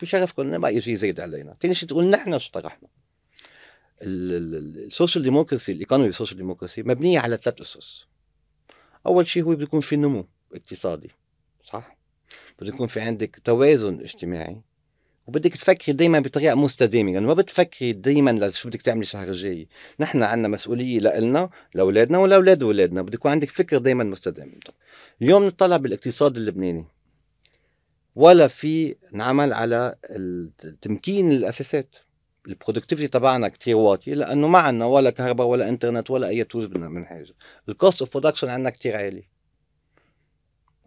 بشرفكم 0.02 0.46
ما 0.46 0.80
شيء 0.80 0.96
زايد 0.96 1.20
علينا. 1.20 1.58
ثاني 1.62 1.76
شيء 1.76 1.90
تقول 1.90 2.10
نحن 2.10 2.40
شو 2.40 2.52
طرحنا؟ 2.52 2.88
ال 4.02 4.19
social 4.19 5.24
democracy 5.24 5.72
ال 5.72 5.77
economy 5.77 6.10
ال 6.10 6.14
social 6.14 6.38
democracy 6.38 6.84
مبنية 6.84 7.20
على 7.20 7.38
ثلاث 7.38 7.62
أسس. 7.62 8.08
أول 9.06 9.28
شيء 9.28 9.44
هو 9.44 9.52
بده 9.52 9.64
يكون 9.64 9.82
في 9.82 9.96
نمو 9.96 10.28
اقتصادي 10.54 11.12
صح؟ 11.64 11.98
بده 12.60 12.74
يكون 12.74 12.88
في 12.88 13.02
عندك 13.02 13.42
توازن 13.44 14.00
اجتماعي. 14.00 14.62
وبدك 15.30 15.54
تفكري 15.54 15.94
دائما 15.94 16.20
بطريقة 16.20 16.56
مستدامة 16.56 17.12
يعني 17.12 17.26
ما 17.26 17.34
بتفكري 17.34 17.94
دائما 17.94 18.50
شو 18.50 18.70
بدك 18.70 18.82
تعملي 18.82 19.02
الشهر 19.02 19.28
الجاي. 19.28 19.68
نحن 20.00 20.24
عندنا 20.24 20.48
مسؤولية 20.48 21.00
لنا 21.00 21.50
لأولادنا 21.74 22.18
ولأولاد 22.18 22.64
أولادنا. 22.64 23.02
بده 23.02 23.14
يكون 23.14 23.32
عندك 23.32 23.50
فكر 23.50 23.78
دائما 23.78 24.04
مستدام. 24.04 24.60
اليوم 25.22 25.44
نطلع 25.44 25.78
بالاقتصاد 25.78 26.38
اللبناني 26.38 26.86
ولا 28.16 28.48
في 28.48 28.96
نعمل 29.12 29.54
على 29.54 29.96
تمكين 30.82 31.32
الأساسات. 31.32 31.96
ال 32.48 32.52
productivity 32.52 33.08
تبعنا 33.08 33.48
كتير 33.48 33.76
واطي 33.76 34.14
لأنه 34.14 34.48
ما 34.48 34.60
عندنا 34.60 34.86
ولا 34.86 35.10
كهرباء 35.10 35.48
ولا 35.48 35.70
إنترنت 35.70 36.12
ولا 36.12 36.28
أي 36.28 36.44
tools 36.44 36.66
من 36.66 37.06
حاجة. 37.06 37.34
ال 37.70 37.76
cost 37.76 38.02
of 38.02 38.14
production 38.14 38.50
عندنا 38.50 38.70
كتير 38.70 38.98
عالي. 38.98 39.24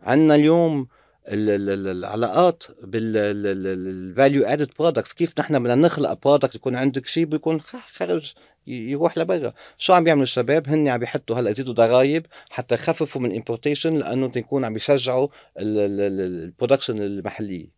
عندنا 0.03 0.35
اليوم 0.35 0.87
العلاقات 1.29 2.65
بال 2.83 3.29
value 3.29 4.45
added 4.45 4.71
products 4.79 5.13
كيف 5.13 5.39
نحن 5.39 5.63
بدنا 5.63 5.75
نخلق 5.75 6.13
product 6.13 6.55
يكون 6.55 6.77
عندك 6.77 7.07
شيء 7.07 7.25
بيكون 7.25 7.61
خرج 7.93 8.33
يروح 8.67 9.19
لبرا. 9.19 9.53
شو 9.79 9.93
عم 9.93 10.05
بيعملوا 10.05 10.23
الشباب؟ 10.23 10.69
هن 10.69 10.89
عم 10.89 11.01
بيحطوا 11.01 11.37
هلأ 11.37 11.51
يزيدوا 11.51 11.75
ضرائب 11.75 12.27
حتى 12.51 12.75
يخففوا 12.75 13.21
من 13.21 13.31
ال 13.31 13.36
importation 13.36 13.99
لأنه 13.99 14.29
تكون 14.29 14.65
عم 14.65 14.73
بيشجعوا 14.73 15.29
ال 15.59 15.72
production 15.72 17.03
المحلية. 17.03 17.69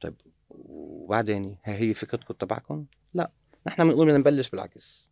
طيب 0.00 0.14
وبعدين 0.50 1.56
هي 1.64 1.94
فكرتكم 1.94 2.34
تبعكم؟ 2.34 2.84
لا 3.14 3.30
نحن 3.66 3.84
بنقول 3.84 4.06
بدنا 4.06 4.18
نبلش 4.18 4.48
بالعكس. 4.48 5.08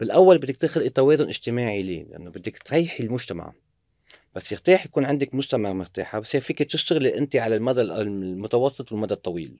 بالأول 0.00 0.38
بدك 0.38 0.56
تخلقي 0.56 0.88
توازن 0.88 1.28
اجتماعي 1.28 1.82
ليه؟ 1.82 2.04
لأنه 2.04 2.30
بدك 2.30 2.58
تريحي 2.58 3.04
المجتمع. 3.04 3.52
بس 4.36 4.52
يرتاح 4.52 4.84
يكون 4.84 5.04
عندك 5.04 5.34
مجتمع 5.34 5.72
مرتاحة 5.72 6.18
بس 6.18 6.36
فيك 6.36 6.62
تشتغلي 6.62 7.18
أنت 7.18 7.36
على 7.36 7.56
المدى 7.56 7.82
المتوسط 7.82 8.92
والمدى 8.92 9.14
الطويل. 9.14 9.56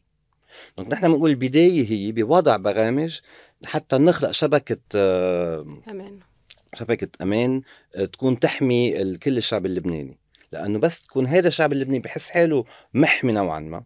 donc 0.79 0.93
نحن 0.93 1.13
بنقول 1.13 1.31
البداية 1.31 1.91
هي 1.91 2.13
بوضع 2.13 2.57
برامج 2.57 3.21
حتى 3.65 3.99
نخلق 3.99 4.31
شبكة 4.31 4.81
آه، 4.95 5.83
أمان. 5.89 6.21
شبكة 6.75 7.09
أمان 7.23 7.63
آه، 7.95 8.05
تكون 8.05 8.39
تحمي 8.39 9.17
كل 9.17 9.39
الشعب 9.39 9.67
اللبناني. 9.67 10.19
لأنه 10.53 10.79
بس 10.79 11.03
تكون 11.03 11.27
هذا 11.27 11.49
الشعب 11.49 11.73
اللبناني 11.73 11.99
بحس 11.99 12.31
حاله 12.31 12.65
محمي 12.95 13.33
نوعا 13.33 13.61
ما. 13.61 13.85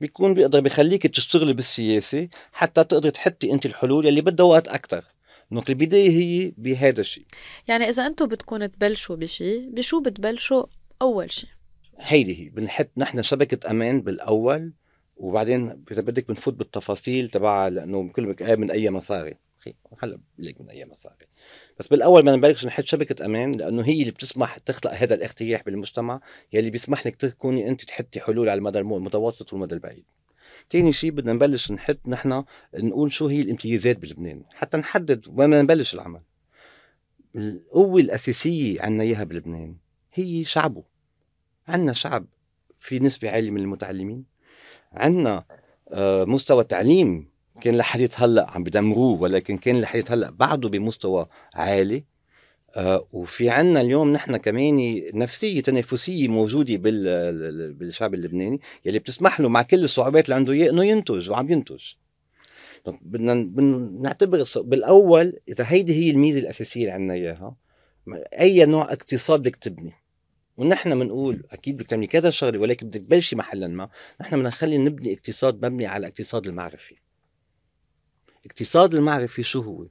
بيكون 0.00 0.34
بيقدر 0.34 0.60
بيخليك 0.60 1.06
تشتغلي 1.06 1.52
بالسياسة 1.52 2.28
حتى 2.52 2.84
تقدري 2.84 3.10
تحطي 3.10 3.52
أنت 3.52 3.66
الحلول 3.66 4.06
اللي 4.06 4.20
بدها 4.20 4.46
وقت 4.46 4.68
أكثر 4.68 5.04
donc 5.52 5.70
البدايه 5.70 6.10
هي 6.10 6.52
بهذا 6.56 7.00
الشيء. 7.00 7.24
يعني 7.68 7.88
إذا 7.88 8.06
أنتم 8.06 8.26
بدكم 8.26 8.66
تبلشوا 8.66 9.16
بشيء 9.16 9.70
بشو 9.70 10.00
بتبلشوا 10.00 10.64
أول 11.02 11.32
شيء؟ 11.32 11.50
هيدي 11.98 12.44
هي 12.44 12.48
بنحط 12.48 12.88
نحن 12.96 13.22
شبكة 13.22 13.70
أمان 13.70 14.00
بالأول 14.00 14.72
وبعدين 15.16 15.84
إذا 15.90 16.02
بدك 16.02 16.28
بنفوت 16.28 16.54
بالتفاصيل 16.54 17.28
تبعها 17.28 17.70
لأنه 17.70 18.08
كل 18.08 18.26
بك 18.26 18.42
من 18.42 18.70
أي 18.70 18.90
مصاري. 18.90 19.34
هلا 20.02 20.18
لك 20.38 20.60
من 20.60 20.70
أي 20.70 20.84
مصاري. 20.84 21.26
بس 21.78 21.86
بالأول 21.86 22.22
بدنا 22.22 22.36
نبلش 22.36 22.66
نحط 22.66 22.84
شبكة 22.84 23.24
أمان 23.24 23.52
لأنه 23.52 23.82
هي 23.82 24.00
اللي 24.00 24.10
بتسمح 24.10 24.58
تخلق 24.58 24.94
هذا 24.94 25.14
الارتياح 25.14 25.62
بالمجتمع 25.62 26.20
يلي 26.52 26.70
بيسمح 26.70 27.06
لك 27.06 27.16
تكوني 27.16 27.68
أنت 27.68 27.84
تحطي 27.84 28.20
حلول 28.20 28.48
على 28.48 28.58
المدى 28.58 28.78
المتوسط 28.78 29.52
والمدى 29.52 29.74
البعيد. 29.74 30.04
تاني 30.70 30.92
شيء 30.92 31.10
بدنا 31.10 31.32
نبلش 31.32 31.72
نحط 31.72 32.08
نحن 32.08 32.44
نقول 32.74 33.12
شو 33.12 33.26
هي 33.26 33.40
الامتيازات 33.40 33.98
بلبنان 33.98 34.42
حتى 34.50 34.76
نحدد 34.76 35.24
وين 35.28 35.50
نبلش 35.50 35.94
العمل. 35.94 36.20
القوة 37.36 38.00
الأساسية 38.00 38.82
عنا 38.82 39.02
إياها 39.02 39.24
بلبنان 39.24 39.76
هي 40.12 40.44
شعبه. 40.44 40.84
عنا 41.68 41.92
شعب 41.92 42.26
في 42.78 42.98
نسبة 42.98 43.30
عالية 43.30 43.50
من 43.50 43.60
المتعلمين. 43.60 44.24
عنا 44.92 45.44
آه، 45.88 46.24
مستوى 46.24 46.64
تعليم 46.64 47.28
كان 47.60 47.74
لحديت 47.74 48.20
هلأ 48.20 48.50
عم 48.50 48.64
بدمروه 48.64 49.20
ولكن 49.22 49.58
كان 49.58 49.80
لحديت 49.80 50.10
هلأ 50.10 50.30
بعده 50.30 50.68
بمستوى 50.68 51.26
عالي. 51.54 52.04
وفي 53.12 53.50
عنا 53.50 53.80
اليوم 53.80 54.12
نحن 54.12 54.36
كمان 54.36 55.02
نفسية 55.14 55.60
تنافسية 55.60 56.28
موجودة 56.28 56.76
بالشعب 57.72 58.14
اللبناني 58.14 58.60
يلي 58.84 58.98
بتسمح 58.98 59.40
له 59.40 59.48
مع 59.48 59.62
كل 59.62 59.84
الصعوبات 59.84 60.24
اللي 60.24 60.34
عنده 60.34 60.52
اياه 60.52 60.70
إنه 60.70 60.84
ينتج 60.84 61.30
وعم 61.30 61.52
ينتج. 61.52 61.94
بدنا 62.86 63.34
نعتبر 64.00 64.44
بالأول 64.56 65.38
إذا 65.48 65.64
هيدي 65.68 65.94
هي 65.94 66.10
الميزة 66.10 66.40
الأساسية 66.40 66.80
اللي 66.80 66.92
عندنا 66.92 67.14
إياها 67.14 67.56
أي 68.40 68.66
نوع 68.66 68.92
اقتصاد 68.92 69.40
بدك 69.40 69.56
تبني. 69.56 69.92
ونحن 70.56 70.98
بنقول 70.98 71.44
أكيد 71.50 71.76
بدك 71.76 71.86
تعملي 71.86 72.06
كذا 72.06 72.30
شغلة 72.30 72.58
ولكن 72.58 72.86
بدك 72.86 73.00
تبلشي 73.00 73.36
محلا 73.36 73.68
ما 73.68 73.88
نحن 74.20 74.36
بدنا 74.36 74.48
نخلي 74.48 74.78
نبني 74.78 75.12
اقتصاد 75.12 75.66
مبني 75.66 75.86
على 75.86 76.00
الاقتصاد 76.00 76.46
المعرفي. 76.46 76.94
اقتصاد 78.46 78.94
المعرفي 78.94 79.42
شو 79.42 79.60
هو؟ 79.60 79.86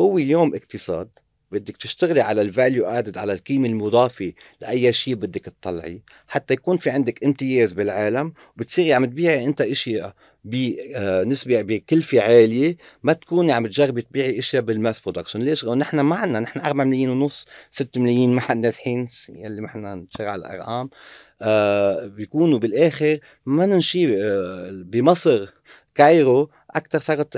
هو 0.00 0.18
اليوم 0.18 0.54
اقتصاد 0.54 1.08
بدك 1.54 1.76
تشتغلي 1.76 2.20
على 2.20 2.42
الفاليو 2.42 2.86
ادد 2.86 3.18
على 3.18 3.32
القيمة 3.32 3.68
المضافة 3.68 4.32
لأي 4.60 4.92
شيء 4.92 5.14
بدك 5.14 5.44
تطلعيه 5.44 6.02
حتى 6.28 6.54
يكون 6.54 6.76
في 6.76 6.90
عندك 6.90 7.24
امتياز 7.24 7.72
بالعالم 7.72 8.32
وبتصيري 8.56 8.92
عم 8.92 9.04
تبيعي 9.04 9.44
أنت 9.44 9.60
اشياء 9.60 10.14
بنسبة 10.44 11.62
بكلفة 11.62 12.20
عالية 12.20 12.76
ما 13.02 13.12
تكوني 13.12 13.52
عم 13.52 13.66
تجربي 13.66 14.02
تبيعي 14.02 14.38
إشياء 14.38 14.62
بال 14.62 14.75
mass 14.75 15.00
production 15.00 15.40
ليش؟ 15.40 15.64
نحن 15.64 16.00
ما 16.00 16.16
عندنا 16.16 16.40
نحن 16.40 16.60
4 16.60 16.84
ملايين 16.84 17.10
ونص 17.10 17.46
6 17.72 18.00
ملايين 18.00 18.30
ما 18.34 18.40
حد 18.40 18.56
نازحين 18.56 19.08
يلي 19.28 19.60
ما 19.60 19.68
حنا 19.68 19.94
نشتغل 19.94 20.28
على 20.28 20.40
الأرقام. 20.40 20.90
آه 21.42 22.06
بيكونوا 22.06 22.58
بالآخر 22.58 23.18
ما 23.46 23.66
ننشي 23.66 24.22
آه 24.22 24.70
بمصر 24.84 25.48
كايرو 25.94 26.50
أكثر 26.70 27.00
صارت 27.00 27.36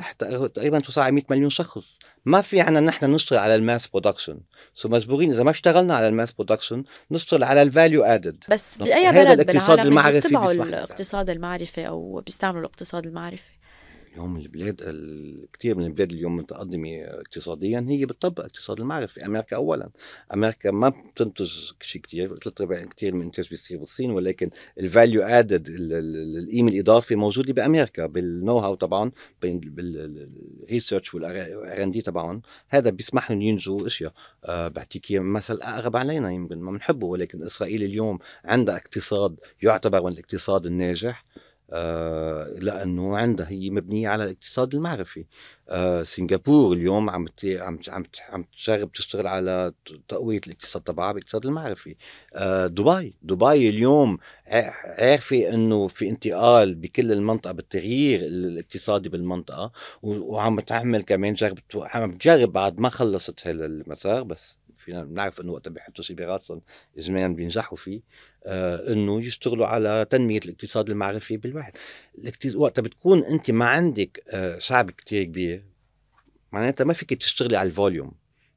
تقريبا 0.55 0.83
على 0.97 1.13
100 1.13 1.25
مليون 1.31 1.51
شخص. 1.51 1.99
ما 2.25 2.41
في 2.41 2.61
عنا 2.61 2.81
نحن 2.81 3.15
نشتغل 3.15 3.39
على 3.39 3.55
ال 3.55 3.61
mass 3.61 3.87
production. 3.87 4.41
so 4.75 4.89
مجبورين 4.89 5.33
إذا 5.33 5.43
ما 5.43 5.51
اشتغلنا 5.51 5.95
على 5.95 6.09
ال 6.09 6.14
mass 6.14 6.33
production 6.33 6.85
نشتغل 7.11 7.45
على 7.45 7.63
ال 7.63 7.70
value 7.70 8.05
added 8.05 8.45
بس 8.51 8.77
بأي 8.77 9.13
بلد 9.13 9.41
الاقتصاد 9.41 9.79
المعرفي 9.79 10.29
الاقتصاد 10.29 11.31
المعرفي 11.31 11.89
أو 11.89 12.23
بيستعملوا 12.27 12.61
الاقتصاد 12.61 13.07
المعرفي؟ 13.07 13.56
اليوم 14.17 14.37
البلاد 14.37 14.83
كثير 15.53 15.79
من 15.79 15.87
البلاد 15.87 16.13
اليوم 16.13 16.37
متقدمة 16.37 16.89
اقتصاديا 17.05 17.87
هي 17.89 18.07
بتطبق 18.07 18.41
الاقتصاد 18.41 18.81
المعرفي 18.81 19.27
أمريكا 19.27 19.57
اولا. 19.57 19.91
أمريكا 20.35 20.71
ما 20.71 20.89
بتنتج 20.89 21.73
شيء 21.81 22.03
كثير 22.03 22.37
ثلاث 22.39 22.61
ارباع 22.61 22.85
كثير 22.85 23.15
من 23.15 23.21
الانتاج 23.21 23.49
بيصير 23.49 23.79
بالصين 23.79 24.11
ولكن 24.11 24.51
ال 24.79 24.86
value 24.86 25.23
added 25.23 25.67
القيمة 25.69 26.71
الاضافيه 26.71 27.17
موجودة 27.17 27.53
بأمريكا 27.53 28.07
بال 28.07 28.59
know-how 28.59 28.75
تبعهم 28.75 29.13
بال 29.43 29.77
research 29.77 31.15
وال 31.15 31.30
R 31.30 31.37
and 31.83 31.91
D 31.91 32.03
تبعهم. 32.03 32.43
هذا 32.69 32.91
بيسمح 32.91 33.31
لهم 33.31 33.43
ينتجوا 33.43 33.87
أشياء. 33.87 34.13
أه 34.45 34.69
بعطيك 34.69 35.07
مثل 35.13 35.59
أقرب 35.63 35.97
علينا 35.97 36.33
يمكن 36.33 36.59
ما 36.59 36.71
بنحبه 36.71 37.07
ولكن 37.07 37.43
إسرائيل 37.43 37.83
اليوم 37.83 38.19
عندها 38.45 38.77
اقتصاد 38.77 39.37
يعتبر 39.63 40.03
من 40.03 40.13
الاقتصاد 40.13 40.67
الناجح. 40.67 41.25
آه 41.71 42.45
لأنه 42.59 43.17
عندها 43.17 43.49
هي 43.51 43.71
مبنية 43.71 44.09
على 44.09 44.25
الاقتصاد 44.25 44.75
المعرفي. 44.75 45.25
آه 45.69 46.03
سنغافور 46.03 46.77
اليوم 46.77 47.11
عم 47.11 47.27
عم 47.45 47.79
عم 47.89 48.05
عم 48.31 48.43
تجرب 48.43 48.93
تشتغل 48.93 49.27
على 49.27 49.73
تقوية 50.09 50.41
الاقتصاد 50.47 50.83
تبعها 50.83 51.13
بالاقتصاد 51.13 51.47
المعرفي. 51.47 51.97
آه 52.35 52.67
دبي. 52.67 53.15
دبي 53.23 53.69
اليوم 53.69 54.19
عارفة 54.99 55.55
إنه 55.55 55.89
في 55.89 56.09
انتقال 56.09 56.75
بكل 56.75 57.13
المنطقة 57.13 57.53
بالتغيير 57.53 58.21
الاقتصادي 58.21 59.09
بالمنطقة 59.09 59.73
وعم 60.03 60.61
تعمل 60.61 61.03
كمان 61.03 61.35
جرب 61.35 61.59
عم 61.75 62.13
تجرب 62.19 62.53
بعد 62.53 62.81
ما 62.81 62.89
خلصت 62.89 63.47
هذا 63.47 63.67
المسار 63.67 64.23
بس. 64.23 64.59
فينا 64.87 65.05
بنعرف 65.05 65.41
إنه 65.41 65.53
وقت 65.53 65.69
بيحطوا 65.69 66.15
براسهم 66.15 66.63
اجمالا 66.99 67.35
بينجحوا 67.35 67.79
فيه 67.79 68.01
آه 68.45 68.93
إنه 68.93 69.21
يشتغلوا 69.21 69.67
على 69.67 70.07
تنمية 70.11 70.39
الاقتصاد 70.39 70.91
المعرفي 70.91 71.37
بالواحد. 71.37 71.73
وقت 72.55 72.81
بتكون 72.81 73.25
أنت 73.25 73.51
ما 73.51 73.69
عندك 73.69 74.25
آه 74.29 74.59
شعب 74.59 74.91
كتير 74.91 75.25
كبير 75.25 75.65
معناتها 76.53 76.85
ما 76.85 76.93
فيك 76.93 77.15
تشتغلي 77.15 77.57
على 77.57 77.67
ال 77.67 77.74
volume 77.74 78.13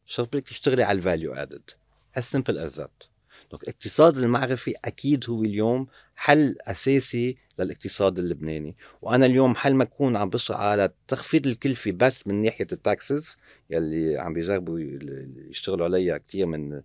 شو 0.05 0.25
بدك 0.25 0.43
تشتغلي 0.43 0.83
على 0.83 0.97
ال 0.97 1.03
value 1.03 1.33
added 1.33 1.71
as 2.17 2.21
simple 2.21 2.57
as 2.57 2.75
that. 2.75 3.08
donc 3.51 3.63
الاقتصاد 3.63 4.17
المعرفي 4.17 4.73
أكيد 4.85 5.29
هو 5.29 5.43
اليوم 5.43 5.87
حل 6.15 6.55
أساسي 6.61 7.37
للاقتصاد 7.59 8.19
اللبناني. 8.19 8.75
وأنا 9.01 9.25
اليوم 9.25 9.55
محل 9.55 9.73
ما 9.73 9.83
أكون 9.83 10.17
عم 10.17 10.29
بشرح 10.29 10.59
على 10.59 10.89
تخفيض 11.07 11.47
الكلفه 11.47 11.91
بس 11.91 12.27
من 12.27 12.41
ناحية 12.41 12.67
ال 12.71 12.82
taxes 12.82 13.37
يلي 13.69 14.17
عم 14.17 14.33
بيجربوا 14.33 14.79
يشتغلوا 15.49 15.85
عليها 15.85 16.17
كثير 16.17 16.45
من 16.45 16.81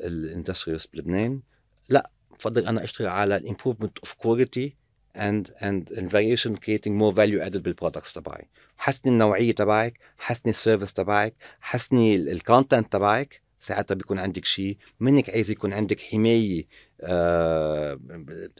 ال 0.00 0.08
industries 0.08 0.86
بلبنان 0.86 1.40
لا 1.88 2.10
بفضل 2.38 2.66
أنا 2.66 2.84
أشتغل 2.84 3.08
على 3.08 3.36
ال 3.36 3.41
improvement 3.41 3.98
of 3.98 4.12
quality 4.14 4.76
and 5.16 5.44
and 5.60 5.90
and 5.98 6.06
variation 6.10 6.56
creating 6.56 6.94
more 7.00 7.12
value 7.12 7.40
added 7.46 7.56
بال 7.62 7.72
products 7.72 8.12
تبعي. 8.12 8.48
حسني 8.76 9.12
النوعية 9.12 9.52
تبعك 9.52 9.98
حسني 10.18 10.50
ال 10.50 10.55
service 10.55 10.92
تبعك 10.92 11.34
حسني 11.60 12.16
ال 12.16 12.26
content 12.26 12.92
تبعك 12.92 13.42
ساعتها 13.62 13.94
بيكون 13.94 14.18
عندك 14.18 14.44
شيء 14.44 14.76
منك 15.00 15.30
عايز 15.30 15.50
يكون 15.50 15.72
عندك 15.72 16.00
حماية 16.00 16.66
آه 17.00 17.98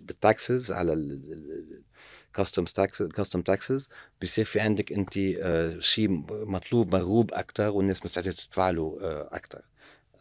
بال 0.00 0.21
taxes 0.21 0.72
على 0.72 1.20
custom 2.34 2.64
taxes 2.64 3.08
custom 3.08 3.42
taxes 3.42 3.88
بصير 4.22 4.44
في 4.44 4.60
عندك 4.60 4.92
انت 4.92 5.16
آه 5.18 5.80
شيء 5.80 6.08
مطلوب 6.30 6.94
مرغوب 6.96 7.34
أكثر 7.34 7.68
والناس 7.68 8.04
مستعدة 8.04 8.32
تدفع 8.32 8.70
له 8.70 8.98
آه 9.02 9.28
أكثر 9.32 9.62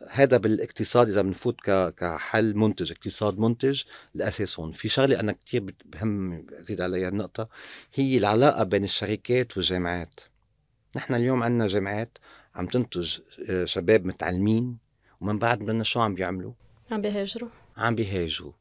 هذا 0.09 0.37
بالاقتصاد 0.37 1.09
إذا 1.09 1.21
بنفوت 1.21 1.61
كحل 1.97 2.55
منتج 2.55 2.91
اقتصاد 2.91 3.39
منتج 3.39 3.83
الأساس 4.15 4.59
هون. 4.59 4.71
في 4.71 4.89
شغلة 4.89 5.19
أنا 5.19 5.31
كثير 5.31 5.65
بهم 5.85 6.45
زيد 6.51 6.81
عليها 6.81 7.09
النقطة 7.09 7.49
هي 7.93 8.17
العلاقة 8.17 8.63
بين 8.63 8.83
الشركات 8.83 9.57
والجامعات. 9.57 10.19
نحن 10.95 11.13
اليوم 11.13 11.43
عندنا 11.43 11.67
جامعات 11.67 12.17
عم 12.55 12.65
تنتج 12.65 13.19
آه، 13.49 13.65
شباب 13.65 14.05
متعلمين 14.05 14.77
ومن 15.21 15.39
بعد 15.39 15.59
بدنا 15.59 15.83
شو 15.83 15.99
عم 16.01 16.15
بيعملوا؟ 16.15 16.53
عم 16.91 17.01
بيهاجروا. 17.01 17.49
عم 17.77 17.95
بيهاجروا. 17.95 18.51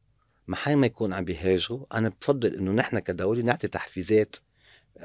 محل 0.49 0.77
ما 0.77 0.87
يكون 0.87 1.13
عم 1.13 1.25
بيهاجروا 1.25 1.87
أنا 1.95 2.13
بفضل 2.21 2.55
إنه 2.55 2.73
نحن 2.73 2.99
كدولة 2.99 3.43
نعطي 3.43 3.69
تحفيزات 3.69 4.37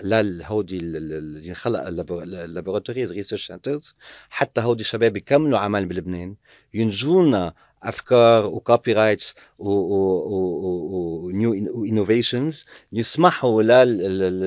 لهودي 0.01 0.77
اللي 0.77 1.53
خلق 1.53 1.79
ال 1.87 1.97
laboratories 1.97 3.11
research 3.11 3.47
centers 3.47 3.95
حتى 4.29 4.61
هودي 4.61 4.81
الشباب 4.81 5.17
يكملوا 5.17 5.59
عمل 5.59 5.85
بلبنان 5.85 6.35
ينتجولنا 6.73 7.53
أفكار 7.83 8.45
و 8.45 8.93
copyrights 8.93 9.33
و 11.25 11.32
new 11.32 11.53
innovations 11.85 12.65
يسمحوا 12.91 13.63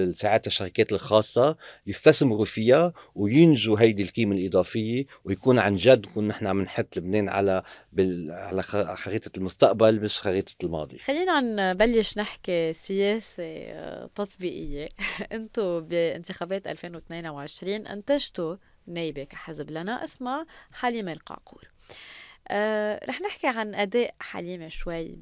لساعات 0.06 0.46
الشركات 0.46 0.92
الخاصة 0.92 1.56
يستثمروا 1.86 2.44
فيها 2.44 2.92
وينتجوا 3.14 3.80
هيدي 3.80 4.02
القيمة 4.02 4.36
الإضافية 4.36 5.04
ويكون 5.24 5.58
عن 5.58 5.76
جد 5.76 6.06
نكون 6.06 6.28
نحن 6.28 6.46
عم 6.46 6.60
نحط 6.60 6.96
لبنان 6.96 7.28
على 7.28 7.62
بال... 7.92 8.30
على 8.30 8.62
خريطة 8.96 9.30
المستقبل 9.38 10.00
مش 10.00 10.20
خريطة 10.20 10.54
الماضي. 10.64 10.98
خلينا 10.98 11.40
نبلش 11.40 12.18
نحكي 12.18 12.72
سياسة 12.72 13.42
آه، 13.42 14.10
تطبيقية. 14.14 14.88
أنتم 15.32 15.80
بانتخابات 15.80 16.66
2022 16.66 17.86
أنتجتوا 17.86 18.56
نايبه 18.86 19.24
كحزب 19.24 19.70
لنا 19.70 20.04
اسمها 20.04 20.46
حليمه 20.72 21.12
القعقور 21.12 21.64
آه 22.50 23.06
رح 23.08 23.20
نحكي 23.20 23.46
عن 23.46 23.74
أداء 23.74 24.14
حليمة 24.20 24.68
شوي 24.68 25.18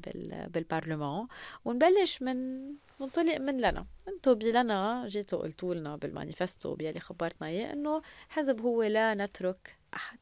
بالبرلمان 0.47 1.27
ونبلش 1.65 2.21
من 2.21 2.67
منطلق 2.99 3.37
من 3.37 3.57
لنا. 3.57 3.85
أنتو 4.07 4.35
بلنا 4.35 5.03
جيتوا 5.07 5.39
قلتوا 5.39 5.75
لنا 5.75 5.95
بالمانيفستو 5.95 6.75
بيلي 6.75 6.99
خبرتنا 6.99 7.47
إياه 7.47 7.73
إنه 7.73 8.01
حزب 8.29 8.61
هو 8.61 8.83
لا 8.83 9.13
نترك 9.13 9.77
أحد. 9.93 10.19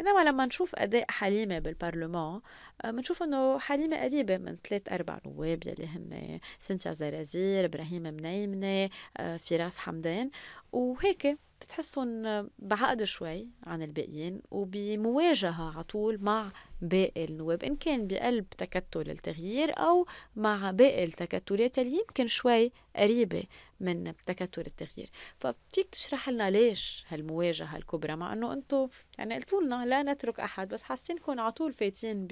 إنما 0.00 0.24
لما 0.24 0.46
نشوف 0.46 0.76
أداء 0.76 1.04
حليمة 1.10 1.58
بالبرلمان 1.58 2.40
بنشوف 2.84 3.22
إنه 3.22 3.58
حليمة 3.58 4.02
قريبة 4.02 4.36
من 4.36 4.56
ثلاث 4.68 4.92
أربع 4.92 5.20
نواب 5.26 5.66
يلي 5.66 5.86
هن 5.86 6.40
سنتيا 6.60 6.92
زرازير 6.92 7.64
إبراهيم 7.64 8.02
منيمنة 8.02 8.90
آه، 9.16 9.36
فراس 9.36 9.78
حمدان. 9.78 10.30
وهيك 10.72 11.38
بتحسهم 11.60 12.48
بعقد 12.58 13.04
شوي 13.04 13.48
عن 13.66 13.82
الباقيين 13.82 14.40
وبمواجهة 14.50 15.74
على 15.74 15.82
طول 15.82 16.18
مع 16.22 16.52
باقي 16.82 17.24
النواب 17.24 17.64
إن 17.64 17.76
كان 17.76 18.06
بقلب 18.06 18.48
تكتل 18.50 19.10
التغيير 19.10 19.78
أو 19.78 20.06
مع 20.36 20.70
باقي 20.70 21.04
التكتلات 21.04 21.78
اللي 21.78 21.98
يمكن 21.98 22.26
شوي 22.26 22.72
قريبة 22.96 23.42
من 23.80 24.12
تكتل 24.26 24.60
التغيير. 24.66 25.10
ففيك 25.36 25.88
تشرح 25.92 26.28
لنا 26.28 26.50
ليش 26.50 27.04
هالمواجهة 27.08 27.76
الكبرى؟ 27.76 28.16
مع 28.16 28.32
أنه 28.32 28.52
أنتم 28.52 28.88
يعني 29.18 29.34
قلتوا 29.34 29.62
لنا 29.62 29.86
لا 29.86 30.02
نترك 30.02 30.40
أحد 30.40 30.68
بس 30.68 30.82
حاسينكم 30.82 31.40
على 31.40 31.50
طول 31.50 31.72
فايتين 31.72 32.26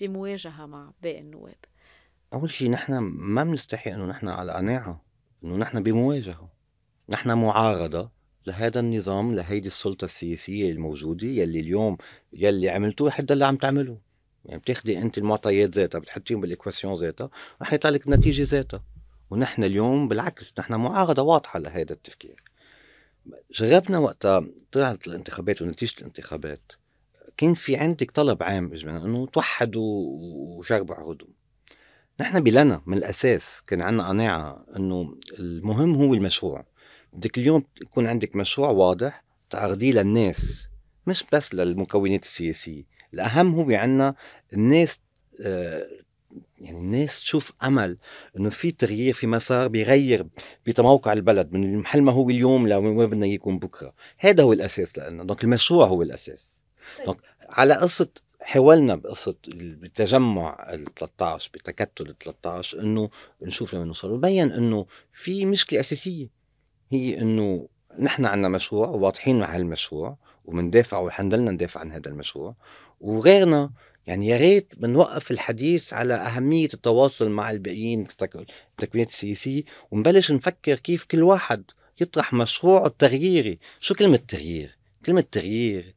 بمواجهة 0.00 0.66
مع 0.66 0.92
باقي 1.02 1.20
النواب. 1.20 1.56
أول 2.32 2.50
شيء 2.50 2.70
نحن 2.70 2.98
ما 2.98 3.44
بنستحي 3.44 3.94
أنه 3.94 4.06
نحن 4.06 4.28
على 4.28 4.52
قناعة 4.52 5.04
أنه 5.44 5.56
نحن 5.56 5.82
بمواجهة. 5.82 6.48
نحن 7.08 7.32
معارضة 7.32 8.10
لهذا 8.46 8.80
النظام 8.80 9.34
لهيدي 9.34 9.66
السلطة 9.66 10.04
السياسية 10.04 10.70
الموجودة 10.70 11.26
يلي 11.26 11.60
اليوم 11.60 11.96
يلي 12.32 12.70
عملتوه 12.70 13.10
حتى 13.10 13.32
اللي 13.32 13.44
عم 13.44 13.56
تعمله 13.56 13.98
يعني 14.44 14.60
بتاخدي 14.60 14.98
أنت 14.98 15.18
المعطيات 15.18 15.70
ذاتها 15.70 15.98
بتحطيهم 15.98 16.40
بالاكواسيون 16.40 16.94
ذاتها 16.94 17.30
رح 17.62 17.72
يطلع 17.72 17.90
لك 17.90 18.06
النتيجة 18.06 18.42
ذاتها. 18.42 18.84
ونحن 19.30 19.64
اليوم 19.64 20.08
بالعكس 20.08 20.54
نحن 20.58 20.74
معارضة 20.74 21.22
واضحة 21.22 21.58
لهذا 21.58 21.92
التفكير. 21.92 22.42
جربنا 23.54 23.98
وقتها 23.98 24.46
طلعت 24.72 25.06
الانتخابات 25.06 25.62
ونتيجة 25.62 25.94
الانتخابات. 25.98 26.72
كان 27.36 27.54
في 27.54 27.76
عندك 27.76 28.10
طلب 28.10 28.42
عام 28.42 28.72
اجمالا 28.72 29.04
انه 29.04 29.26
توحدوا 29.26 30.06
وجربوا 30.58 30.94
عهودهم. 30.94 31.30
نحن 32.20 32.40
بلنا 32.40 32.82
من 32.86 32.96
الأساس 32.96 33.62
كان 33.66 33.82
عندنا 33.82 34.08
قناعة 34.08 34.64
إنه 34.76 35.14
المهم 35.38 35.94
هو 35.94 36.14
المشروع. 36.14 36.66
بدك 37.12 37.38
اليوم 37.38 37.64
يكون 37.82 38.06
عندك 38.06 38.36
مشروع 38.36 38.70
واضح 38.70 39.24
تعرضيه 39.50 39.92
للناس 39.92 40.68
مش 41.06 41.24
بس 41.32 41.54
للمكونات 41.54 42.22
السياسية. 42.22 42.84
الأهم 43.14 43.54
هو 43.54 43.70
عنا 43.70 44.14
الناس 44.52 44.98
آه، 45.40 45.86
يعني 46.58 46.78
الناس 46.78 47.20
تشوف 47.20 47.52
أمل 47.64 47.98
إنه 48.36 48.50
في 48.50 48.70
تغيير 48.70 49.14
في 49.14 49.26
مسار 49.26 49.68
بيغير 49.68 50.26
بتموقع 50.66 51.12
البلد 51.12 51.52
من 51.52 51.78
محل 51.78 52.02
ما 52.02 52.12
هو 52.12 52.30
اليوم 52.30 52.68
لوين 52.68 53.06
بدنا 53.06 53.26
يكون 53.26 53.58
بكرة. 53.58 53.94
هذا 54.18 54.42
هو 54.42 54.52
الأساس 54.52 54.98
لنا. 54.98 55.24
دونك 55.24 55.44
المشروع 55.44 55.86
هو 55.86 56.02
الأساس. 56.02 56.53
طيب. 57.06 57.16
على 57.50 57.74
قصة 57.74 58.08
حاولنا 58.40 58.94
بقصة 58.94 59.34
التجمع 59.48 60.66
ال 60.72 60.94
13 60.94 61.50
بتكتل 61.54 62.06
ال 62.08 62.18
13 62.18 62.80
إنه 62.80 63.10
نشوف 63.42 63.74
لما 63.74 63.84
نوصل 63.84 64.10
وبين 64.10 64.52
إنه 64.52 64.86
في 65.12 65.46
مشكلة 65.46 65.80
أساسية 65.80 66.28
هي 66.90 67.18
إنه 67.18 67.68
نحن 67.98 68.24
عندنا 68.24 68.48
مشروع 68.48 68.88
وواضحين 68.88 69.38
مع 69.38 69.56
هالمشروع 69.56 70.16
ومندافع 70.44 70.98
وحنضلنا 70.98 71.50
ندافع 71.50 71.80
عن 71.80 71.92
هذا 71.92 72.08
المشروع 72.10 72.54
وغيرنا 73.00 73.70
يعني 74.06 74.28
يا 74.28 74.36
ريت 74.36 74.74
بنوقف 74.76 75.30
الحديث 75.30 75.92
على 75.92 76.14
أهمية 76.14 76.68
التواصل 76.74 77.30
مع 77.30 77.50
الباقيين 77.50 78.00
التكوينات 78.00 79.10
السياسية 79.10 79.62
ونبلش 79.90 80.32
نفكر 80.32 80.78
كيف 80.78 81.04
كل 81.04 81.22
واحد 81.22 81.64
يطرح 82.00 82.32
مشروعه 82.32 82.86
التغييري 82.86 83.58
شو 83.80 83.94
كلمة 83.94 84.16
تغيير؟ 84.28 84.78
كلمة 85.06 85.24
تغيير 85.32 85.94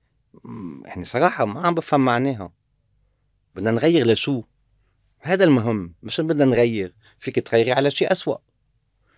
يعني 0.86 1.06
صراحة 1.06 1.46
ما 1.46 1.68
عم 1.68 1.76
بفهم 1.76 2.06
معناها. 2.06 2.52
بدنا 3.56 3.72
نغير 3.72 4.08
لشو؟ 4.08 4.44
هذا 5.20 5.44
المهم 5.44 5.94
مش 6.04 6.22
بدنا 6.22 6.46
نغير. 6.46 6.94
فيك 7.20 7.40
تغيري 7.40 7.72
على 7.72 7.92
شيء 7.92 8.12
أسوأ. 8.12 8.38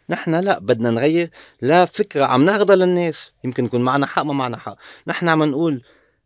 نحن 0.09 0.35
لا 0.35 0.59
بدنا 0.59 0.91
نغير 0.91 1.29
لا 1.61 1.85
فكرة 1.85 2.25
عم 2.25 2.45
نعرضها 2.45 2.75
للناس. 2.75 3.31
يمكن 3.43 3.65
يكون 3.65 3.81
معنا 3.81 4.05
حق 4.05 4.23
ما 4.23 4.33
معنا 4.33 4.57
حق. 4.57 4.77
نحن 5.07 5.29
عم 5.29 5.43
نقول 5.43 5.83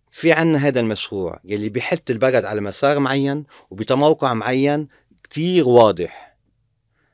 في 0.10 0.32
عنا 0.32 0.58
هذا 0.58 0.80
المشروع 0.80 1.40
يلي 1.44 1.70
بيحط 1.70 2.10
البلد 2.10 2.46
على 2.46 2.62
مسار 2.62 3.00
معين 3.00 3.44
وبتموقع 3.70 4.34
معين 4.34 4.88
كتير 5.24 5.68
واضح. 5.68 6.38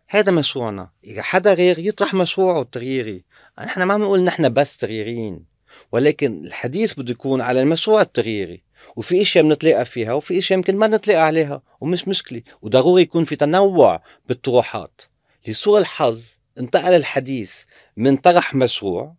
هذا 0.08 0.32
مشروعنا. 0.32 0.92
إذا 1.04 1.22
حدا 1.22 1.54
غير 1.54 1.80
يطرح 1.80 2.14
مشروعه 2.14 2.62
التغييري 2.62 3.26
نحن 3.60 3.84
ما 3.84 3.94
عم 3.94 4.02
نقول 4.02 4.24
نحن 4.24 4.54
بس 4.54 4.78
تغييريين 4.78 5.49
ولكن 5.92 6.46
الحديث 6.46 6.94
بده 6.94 7.12
يكون 7.12 7.42
على 7.42 7.62
المشروع 7.62 8.02
التغييري 8.02 8.64
وفي 8.96 9.22
إشياء 9.22 9.44
بنتلاقى 9.44 9.86
فيها 9.86 10.14
وفي 10.14 10.40
إشياء 10.40 10.60
يمكن 10.60 10.78
ما 10.78 10.88
نتلاقى 10.88 11.26
عليها 11.26 11.62
ومش 11.82 12.08
مشكلة 12.08 12.42
وضروري 12.62 13.02
يكون 13.02 13.26
في 13.26 13.36
تنوع 13.36 14.02
بالطروحات. 14.28 15.02
لسوء 15.48 15.80
الحظ 15.80 16.22
انتقل 16.60 16.94
الحديث 16.94 17.64
من 17.98 18.18
طرح 18.18 18.56
مشروع 18.56 19.16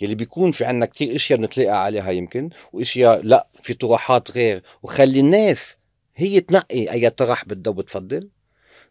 يلي 0.00 0.14
بيكون 0.14 0.52
في 0.52 0.64
عنا 0.64 0.86
كتير 0.86 1.16
إشياء 1.16 1.38
بنتلاقى 1.38 1.84
عليها 1.84 2.10
يمكن 2.10 2.50
وإشياء 2.72 3.22
لا 3.22 3.46
في 3.54 3.74
طروحات 3.74 4.30
غير 4.30 4.62
وخلي 4.82 5.20
الناس 5.20 5.76
هي 6.16 6.40
تنقي 6.40 6.92
أي 6.92 7.10
طرح 7.10 7.44
بدها 7.44 7.70
وبتفضل 7.70 8.30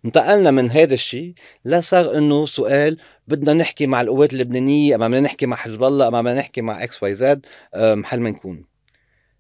انتقلنا 0.06 0.52
من 0.52 0.72
هذا 0.72 0.94
الشيء 0.94 1.34
لصار 1.66 2.18
إنه 2.18 2.46
سؤال 2.46 2.98
بدنا 3.28 3.54
نحكي 3.54 3.88
مع 3.88 4.02
القوات 4.02 4.34
اللبنانية 4.34 4.96
أما 4.96 5.08
بدنا 5.08 5.20
نحكي 5.20 5.46
مع 5.46 5.58
حزب 5.58 5.84
الله 5.84 6.08
أما 6.08 6.22
بدنا 6.22 6.40
نحكي 6.40 6.62
مع 6.62 6.84
X 6.84 7.04
Y 7.04 7.16
Z 7.16 7.46
محل 7.76 8.20
ما 8.20 8.30
نكون 8.30 8.66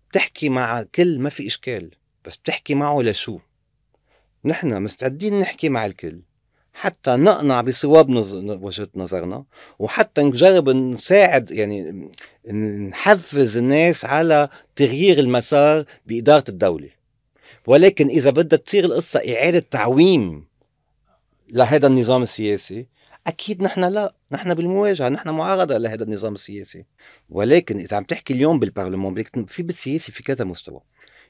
بتحكي 0.09 0.49
مع 0.49 0.83
كل 0.95 1.19
ما 1.19 1.29
في 1.29 1.47
إشكال 1.47 1.91
بس 2.25 2.35
بتحكي 2.35 2.75
معه 2.75 3.01
لشو 3.01 3.39
نحن 4.45 4.83
مستعدين 4.83 5.39
نحكي 5.39 5.69
مع 5.69 5.85
الكل 5.85 6.21
حتى 6.73 7.11
نقنع 7.11 7.61
بصواب. 7.61 8.09
وجهة 8.63 8.87
نظرنا 8.95 9.43
وحتى 9.79 10.23
نجرب 10.23 10.69
نساعد 10.69 11.51
يعني 11.51 12.09
نحفز 12.89 13.57
الناس 13.57 14.05
على 14.05 14.49
تغيير 14.75 15.19
المسار 15.19 15.85
بإدارة 16.05 16.43
الدولة 16.49 16.89
ولكن 17.67 18.07
إذا 18.07 18.29
بدها 18.29 18.59
تصير 18.59 18.85
القصة 18.85 19.19
إعادة 19.19 19.59
تعويم 19.59 20.45
لهذا 21.49 21.87
النظام 21.87 22.23
السياسي 22.23 22.87
أكيد 23.27 23.63
نحن 23.63 23.83
لا 23.83 24.13
نحن 24.31 24.53
بالمواجهة 24.53 25.09
نحن 25.09 25.29
معارضة 25.29 25.77
لهذا 25.77 26.03
النظام 26.03 26.33
السياسي. 26.33 26.85
ولكن 27.29 27.79
إذا 27.79 27.97
عم 27.97 28.03
تحكي 28.03 28.33
اليوم 28.33 28.59
بالبرلمان 28.59 29.23
في 29.47 29.63
بالسياسي 29.63 30.11
في 30.11 30.23
كذا 30.23 30.45
مستوى. 30.45 30.81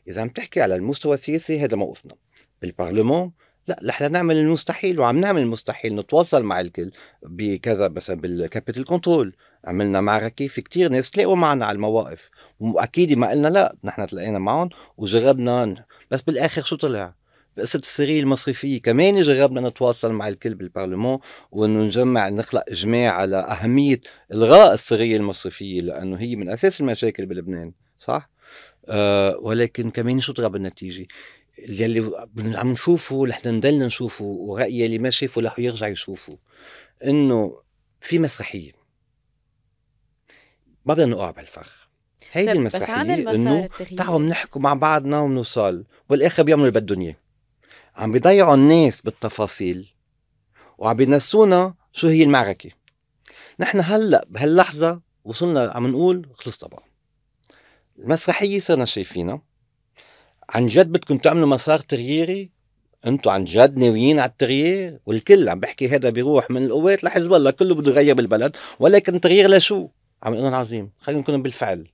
إذا 0.07 0.21
عم 0.21 0.29
تحكي 0.29 0.61
على 0.61 0.75
المستوى 0.75 1.13
السياسي 1.13 1.59
هذا 1.59 1.75
موقفنا 1.75 2.15
بالبرلمان 2.61 3.31
لا 3.67 3.79
نحن 3.83 4.11
نعمل 4.11 4.37
المستحيل 4.37 4.99
وعم 4.99 5.19
نعمل 5.19 5.41
المستحيل 5.41 5.95
نتواصل 5.95 6.43
مع 6.43 6.59
الكل 6.59 6.91
بكذا 7.23 7.87
مثلا 7.87 8.15
بال 8.15 8.31
capital 8.31 8.85
control 8.85 9.35
عملنا 9.65 10.01
معركة 10.01 10.47
في 10.47 10.61
كتير 10.61 10.91
ناس 10.91 11.09
تلاقوا 11.09 11.35
معنا 11.35 11.65
على 11.65 11.75
المواقف. 11.75 12.29
وأكيد 12.59 13.13
ما 13.13 13.29
قلنا 13.29 13.47
لا 13.47 13.75
نحن 13.83 14.07
تلاقينا 14.07 14.39
معهم 14.39 14.69
وجربنا. 14.97 15.85
بس 16.11 16.21
بالآخر 16.21 16.61
شو 16.63 16.75
طلع؟ 16.75 17.22
بقصة 17.57 17.79
السرية 17.79 18.19
المصرفية 18.19 18.81
كمان 18.81 19.21
جربنا 19.21 19.69
نتواصل 19.69 20.13
مع 20.13 20.27
الكل 20.27 20.55
بالبرلمان 20.55 21.19
وانه 21.51 21.79
نجمع 21.79 22.29
نخلق 22.29 22.63
إجماع 22.67 23.11
على 23.11 23.37
أهمية 23.37 24.01
إلغاء 24.31 24.73
السرية 24.73 25.17
المصرفية 25.17 25.81
لأنه 25.81 26.17
هي 26.17 26.35
من 26.35 26.49
أساس 26.49 26.81
المشاكل 26.81 27.25
بلبنان 27.25 27.73
صح؟ 27.99 28.29
آه 28.85 29.37
ولكن 29.37 29.89
كمان 29.91 30.19
شو 30.19 30.33
طلع 30.33 30.47
بالنتيجة؟ 30.47 31.07
يلي 31.69 32.11
عم 32.37 32.71
نشوفه 32.71 33.25
رح 33.25 33.45
نضل 33.45 33.79
نشوفه 33.79 34.25
ورأي 34.25 34.85
اللي 34.85 34.97
ما 34.97 35.09
شافه 35.09 35.41
رح 35.41 35.59
يرجع 35.59 35.87
يشوفه 35.87 36.37
إنه 37.03 37.61
في 38.01 38.19
مسرحية 38.19 38.71
ما 40.85 40.93
بدنا 40.93 41.05
نقع 41.05 41.31
بالفخ 41.31 41.89
هيدي 42.31 42.51
المسرحية 42.51 43.13
إنه 43.31 43.67
تعالوا 43.97 44.19
بنحكوا 44.19 44.61
مع 44.61 44.73
بعضنا 44.73 45.19
وبنوصل 45.19 45.85
بالاخر 46.09 46.43
بيعملوا 46.43 46.67
اللي 46.67 46.79
بدهم 46.79 47.01
اياه 47.01 47.22
عم 47.95 48.11
بيضيعوا 48.11 48.55
الناس 48.55 49.01
بالتفاصيل 49.01 49.93
وعم 50.77 50.97
بينسونا 50.97 51.73
شو 51.93 52.07
هي 52.07 52.23
المعركة. 52.23 52.69
نحن 53.59 53.79
هلأ 53.83 54.25
بهاللحظة 54.29 55.01
وصلنا 55.23 55.71
عم 55.75 55.87
نقول 55.87 56.27
خلص 56.33 56.57
طبعا. 56.57 56.79
المسرحية 57.99 58.59
صرنا 58.59 58.85
شايفينها. 58.85 59.41
عن 60.49 60.67
جد 60.67 60.87
بدكم 60.87 61.17
تعملوا 61.17 61.47
مسار 61.47 61.79
تغييري؟ 61.79 62.51
أنتم 63.05 63.31
عن 63.31 63.43
جد 63.43 63.77
ناويين 63.77 64.19
على 64.19 64.29
التغيير؟ 64.29 64.99
والكل 65.05 65.49
عم 65.49 65.59
بحكي 65.59 65.89
هذا 65.89 66.09
بيروح 66.09 66.51
من 66.51 66.65
القوات 66.65 67.03
لحزب 67.03 67.33
الله 67.33 67.51
كله 67.51 67.75
بده 67.75 67.91
يغير 67.91 68.15
بالبلد 68.15 68.55
ولكن 68.79 69.21
تغيير 69.21 69.49
لشو؟ 69.49 69.87
عم 70.23 70.35
نقول 70.35 70.53
عظيم 70.53 70.91
خلينا 70.99 71.21
نكون 71.21 71.41
بالفعل. 71.41 71.87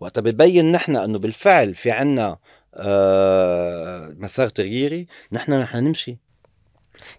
وقتها 0.00 0.20
ببين 0.20 0.72
نحن 0.72 0.96
إنه 0.96 1.18
بالفعل 1.18 1.74
في 1.74 1.90
عنا 1.90 2.38
مسار 4.18 4.48
تغييري 4.48 5.06
نحن 5.32 5.52
رح 5.52 5.76
نمشي. 5.76 6.16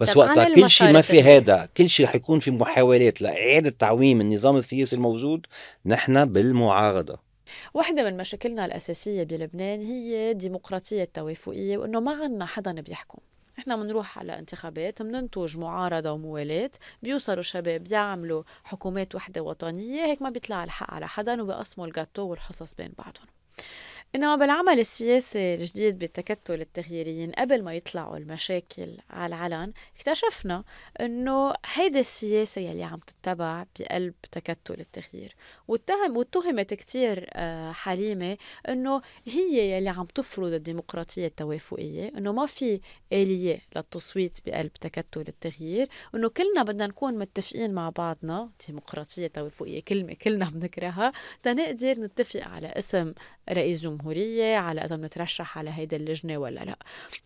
بس 0.01 0.17
وقتها 0.17 0.55
كل 0.55 0.69
شيء 0.69 0.91
ما 0.91 1.01
في 1.01 1.23
هذا 1.23 1.69
كل 1.77 1.89
شيء 1.89 2.05
حيكون 2.05 2.39
في 2.39 2.51
محاولات 2.51 3.21
لإعادة 3.21 3.69
تعويم 3.69 4.21
النظام 4.21 4.57
السياسي 4.57 4.95
الموجود 4.95 5.45
نحن 5.85 6.25
بالمعارضة. 6.25 7.19
واحدة 7.73 8.03
من 8.03 8.17
مشاكلنا 8.17 8.65
الأساسية 8.65 9.23
بلبنان 9.23 9.81
هي 9.81 10.31
الديمقراطية 10.31 11.03
التوافقية 11.03 11.77
وإنه 11.77 11.99
ما 11.99 12.11
عنا 12.11 12.45
حدا 12.45 12.81
بيحكم. 12.81 13.19
إحنا 13.59 13.75
بنروح 13.75 14.19
على 14.19 14.39
انتخابات 14.39 15.01
بننتج 15.01 15.57
معارضة 15.57 16.11
وموالاة 16.11 16.71
بيوصلوا 17.03 17.41
شباب 17.41 17.83
بيعملوا 17.83 18.43
حكومات 18.63 19.15
وحدة 19.15 19.41
وطنية 19.41 20.05
هيك 20.05 20.21
ما 20.21 20.29
بيطلع 20.29 20.63
الحق 20.63 20.93
على 20.93 21.07
حدا 21.07 21.41
وبيقسموا 21.41 21.87
الجاتو 21.87 22.21
والحصص 22.21 22.73
بين 22.73 22.91
بعضهم. 22.97 23.38
إنما 24.15 24.35
بالعمل 24.35 24.79
السياسي 24.79 25.55
الجديد 25.55 25.99
بالتكتل 25.99 26.61
التغييريين 26.61 27.31
قبل 27.31 27.63
ما 27.63 27.73
يطلعوا 27.73 28.17
المشاكل 28.17 28.97
على 29.09 29.35
العلن 29.35 29.73
اكتشفنا 29.95 30.63
إنه 31.01 31.53
هيدي 31.73 31.99
السياسة 31.99 32.61
يلي 32.61 32.83
عم 32.83 32.97
تتبع 32.97 33.65
بقلب 33.79 34.13
تكتل 34.31 34.79
التغيير. 34.79 35.35
واتهم 35.67 36.17
واتهمت 36.17 36.73
كتير 36.73 37.29
آه، 37.33 37.71
حليمة 37.71 38.37
إنه 38.69 39.01
هي 39.25 39.77
يلي 39.77 39.89
عم 39.89 40.05
تفرض 40.05 40.53
الديمقراطية 40.53 41.27
التوافقية 41.27 42.11
إنه 42.17 42.31
ما 42.31 42.45
في 42.45 42.81
آلية 43.13 43.59
للتصويت 43.75 44.37
بقلب 44.45 44.73
تكتل 44.73 45.21
التغيير 45.27 45.87
إنه 46.15 46.29
كلنا 46.29 46.63
بدنا 46.63 46.87
نكون 46.87 47.17
متفقين 47.17 47.73
مع 47.73 47.89
بعضنا 47.89 48.49
ديمقراطية 48.67 49.27
توافقية 49.27 49.81
كلمة 49.81 50.13
كلنا 50.13 50.45
بنكرهها 50.49 51.11
تنقدر 51.43 51.99
نتفق 51.99 52.41
على 52.41 52.67
اسم 52.67 53.13
رئيس 53.51 53.81
جمهورية 53.81 54.57
على 54.57 54.81
إذا 54.81 54.95
بنترشح 54.95 55.57
على 55.57 55.69
هيدا 55.69 55.97
اللجنة 55.97 56.37
ولا 56.37 56.59
لا. 56.59 56.75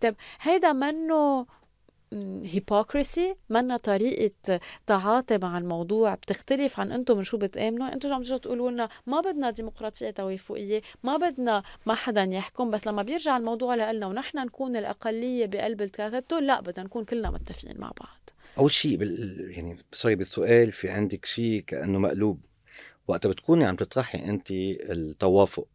طيب 0.02 0.16
هيدا 0.42 0.74
منه 0.74 1.46
هيبوكريسي 2.44 3.36
منا 3.50 3.78
طريقة 3.78 4.60
تعاطي 4.86 5.38
مع 5.38 5.58
الموضوع 5.58 6.16
بتختلف 6.16 6.80
عن 6.80 6.92
أنتم 6.92 7.18
من 7.18 7.24
شو 7.24 7.38
بتآمنوا. 7.38 7.94
أنتم 7.94 8.14
عم 8.14 8.22
تجوا 8.22 8.38
تقولوا 8.38 8.72
لنا 8.72 8.90
ما 9.08 9.22
بدنا 9.22 9.52
ديمقراطية 9.52 10.10
توافقية 10.10 10.82
ما 11.04 11.18
بدنا 11.18 11.64
ما 11.86 11.94
حدا 11.96 12.24
يحكم 12.24 12.72
بس 12.72 12.88
لما 12.88 13.04
بيرجع 13.04 13.38
الموضوع 13.38 13.76
لنا 13.76 14.08
ونحن 14.08 14.38
نكون 14.38 14.76
الأقلية 14.76 15.46
بقلب 15.46 15.82
التكتل 15.82 16.46
لا 16.46 16.62
بدنا 16.62 16.86
نكون 16.86 17.06
كلنا 17.06 17.30
متفقين 17.30 17.80
مع 17.80 17.92
بعض. 18.02 18.30
أول 18.58 18.72
شيء 18.72 18.98
بال... 18.98 19.52
يعني 19.52 19.78
سوري 19.94 20.16
بالسؤال 20.16 20.72
في 20.72 20.90
عندك 20.90 21.26
شيء 21.26 21.64
كأنه 21.68 22.00
مقلوب. 22.00 22.40
وقت 23.08 23.28
بتكوني 23.28 23.66
عم 23.66 23.76
تطرحي 23.76 24.18
أنت 24.18 24.52
التوافق 24.52 25.68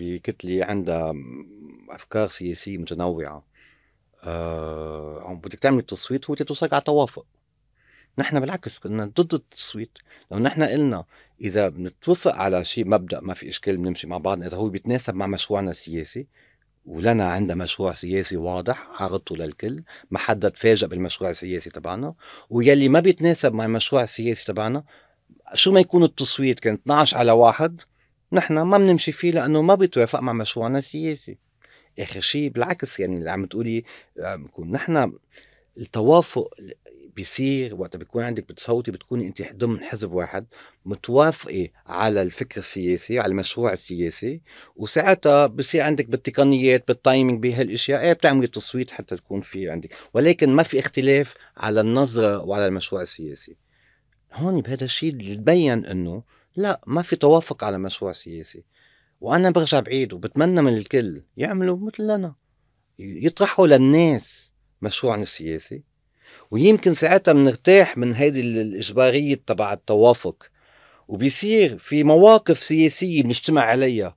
بكتلة 0.00 0.64
عندها 0.64 1.14
أفكار 1.90 2.28
سياسية 2.28 2.78
متنوعة. 2.78 3.44
آه 4.24 5.40
بدك 5.44 5.58
تعمل 5.58 5.82
تصويت 5.82 6.30
هو 6.30 6.34
توصلك 6.34 6.72
على 6.72 6.82
توافق. 6.82 7.26
نحن 8.18 8.40
بالعكس 8.40 8.78
كنا 8.78 9.04
ضد 9.04 9.34
التصويت. 9.34 9.98
لو 10.30 10.38
نحن 10.38 10.62
قلنا 10.62 11.04
إذا 11.40 11.68
بنتوافق 11.68 12.34
على 12.34 12.64
شيء 12.64 12.88
مبدأ 12.88 13.20
ما 13.20 13.34
في 13.34 13.48
إشكال 13.48 13.76
بنمشي 13.76 14.06
مع 14.06 14.18
بعض 14.18 14.42
إذا 14.42 14.56
هو 14.56 14.68
بيتناسب 14.68 15.14
مع 15.14 15.26
مشروعنا 15.26 15.70
السياسي 15.70 16.26
ولنا 16.86 17.32
عندنا 17.32 17.64
مشروع 17.64 17.94
سياسي 17.94 18.36
واضح 18.36 19.02
عرضته 19.02 19.36
للكل 19.36 19.82
ما 20.10 20.18
حدا 20.18 20.48
تفاجئ 20.48 20.86
بالمشروع 20.86 21.30
السياسي 21.30 21.70
تبعنا 21.70 22.14
ويلي 22.50 22.88
ما 22.88 23.00
بيتناسب 23.00 23.52
مع 23.54 23.64
المشروع 23.64 24.02
السياسي 24.02 24.44
تبعنا 24.44 24.84
شو 25.54 25.72
ما 25.72 25.80
يكون 25.80 26.04
التصويت 26.04 26.60
كان 26.60 26.74
12 26.74 27.16
على 27.16 27.32
واحد 27.32 27.80
نحن 28.32 28.60
ما 28.60 28.78
بنمشي 28.78 29.12
فيه 29.12 29.30
لأنه 29.30 29.62
ما 29.62 29.74
بيتوافق 29.74 30.20
مع 30.20 30.32
مشروعنا 30.32 30.78
السياسي. 30.78 31.38
آخر 31.98 32.20
شيء 32.20 32.48
بالعكس 32.48 33.00
يعني 33.00 33.16
اللي 33.16 33.30
عم 33.30 33.46
تقولي 33.46 33.84
بكون 34.16 34.70
نحن 34.70 35.12
التوافق 35.78 36.54
بيصير 37.16 37.74
وقت 37.74 37.96
بيكون 37.96 38.22
عندك 38.22 38.48
بتصوتي 38.48 38.90
بتكوني 38.90 39.26
انت 39.26 39.42
ضمن 39.56 39.84
حزب 39.84 40.12
واحد 40.12 40.46
متوافقة 40.84 41.68
على 41.86 42.22
الفكر 42.22 42.58
السياسي 42.58 43.18
على 43.18 43.30
المشروع 43.30 43.72
السياسي 43.72 44.40
وساعتها 44.76 45.46
بصير 45.46 45.82
عندك 45.82 46.06
بالتقنيات 46.06 46.88
بالتايمينج 46.88 47.42
بهالأشياء 47.42 48.00
إيه 48.00 48.12
بتعملي 48.12 48.46
تصويت 48.46 48.90
حتى 48.90 49.16
تكون 49.16 49.40
في 49.40 49.70
عندك. 49.70 49.94
ولكن 50.14 50.50
ما 50.50 50.62
في 50.62 50.78
اختلاف 50.78 51.34
على 51.56 51.80
النظرة 51.80 52.38
وعلى 52.38 52.66
المشروع 52.66 53.02
السياسي. 53.02 53.56
هون 54.32 54.60
بهذا 54.60 54.84
الشيء 54.84 55.12
بتبين 55.12 55.86
إنه 55.86 56.22
لا 56.56 56.80
ما 56.86 57.02
في 57.02 57.16
توافق 57.16 57.64
على 57.64 57.78
مشروع 57.78 58.12
سياسي. 58.12 58.64
وأنا 59.20 59.50
برجع 59.50 59.80
بعيد 59.80 60.12
وبتمنى 60.12 60.62
من 60.62 60.76
الكل 60.76 61.22
يعملوا 61.36 61.76
مثلنا 61.76 62.34
يطرحوا 62.98 63.66
للناس 63.66 64.50
مشروعنا 64.82 65.22
السياسي. 65.22 65.82
ويمكن 66.50 66.94
ساعتها 66.94 67.32
بنرتاح 67.32 67.98
من 67.98 68.14
هيدي 68.14 68.40
الإجبارية 68.40 69.34
تبع 69.46 69.72
التوافق. 69.72 70.44
وبيصير 71.08 71.78
في 71.78 72.04
مواقف 72.04 72.62
سياسية 72.62 73.22
بنجتمع 73.22 73.62
عليها 73.62 74.16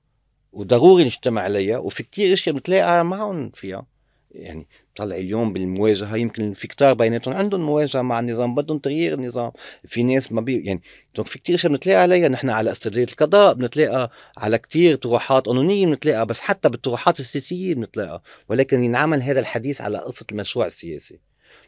وضروري 0.52 1.04
نجتمع 1.04 1.42
عليها 1.42 1.78
وفي 1.78 2.02
كتير 2.02 2.32
أشياء 2.32 2.54
بنتلاقى 2.54 3.04
معهم 3.04 3.50
فيها. 3.50 3.86
يعني 4.30 4.68
طلع 4.96 5.16
اليوم 5.16 5.52
بالمواجهة 5.52 6.16
يمكن 6.16 6.52
في 6.52 6.68
كتار 6.68 6.94
بيناتهم 6.94 7.34
عندهم 7.34 7.60
مواجهة 7.60 8.02
مع 8.02 8.20
النظام 8.20 8.54
بدهم 8.54 8.78
تغيير 8.78 9.14
النظام 9.14 9.52
في 9.84 10.02
ناس 10.02 10.32
ما 10.32 10.40
بي 10.40 10.64
يعني 10.64 10.82
في 11.24 11.38
كتير 11.38 11.54
اشياء 11.54 11.72
بنتلاقى 11.72 12.02
عليها 12.02 12.28
نحن 12.28 12.50
على 12.50 12.70
استرداد 12.70 13.08
القضاء 13.08 13.54
بنتلاقى 13.54 14.10
على 14.38 14.58
كتير 14.58 14.96
طروحات 14.96 15.46
قانونية 15.46 15.86
بنتلاقى 15.86 16.26
بس 16.26 16.40
حتى 16.40 16.68
بالطروحات 16.68 17.20
السياسية 17.20 17.74
بنتلاقى 17.74 18.22
ولكن 18.48 18.84
ينعمل 18.84 19.22
هذا 19.22 19.40
الحديث 19.40 19.80
على 19.80 19.98
قصة 19.98 20.26
المشروع 20.32 20.66
السياسي. 20.66 21.18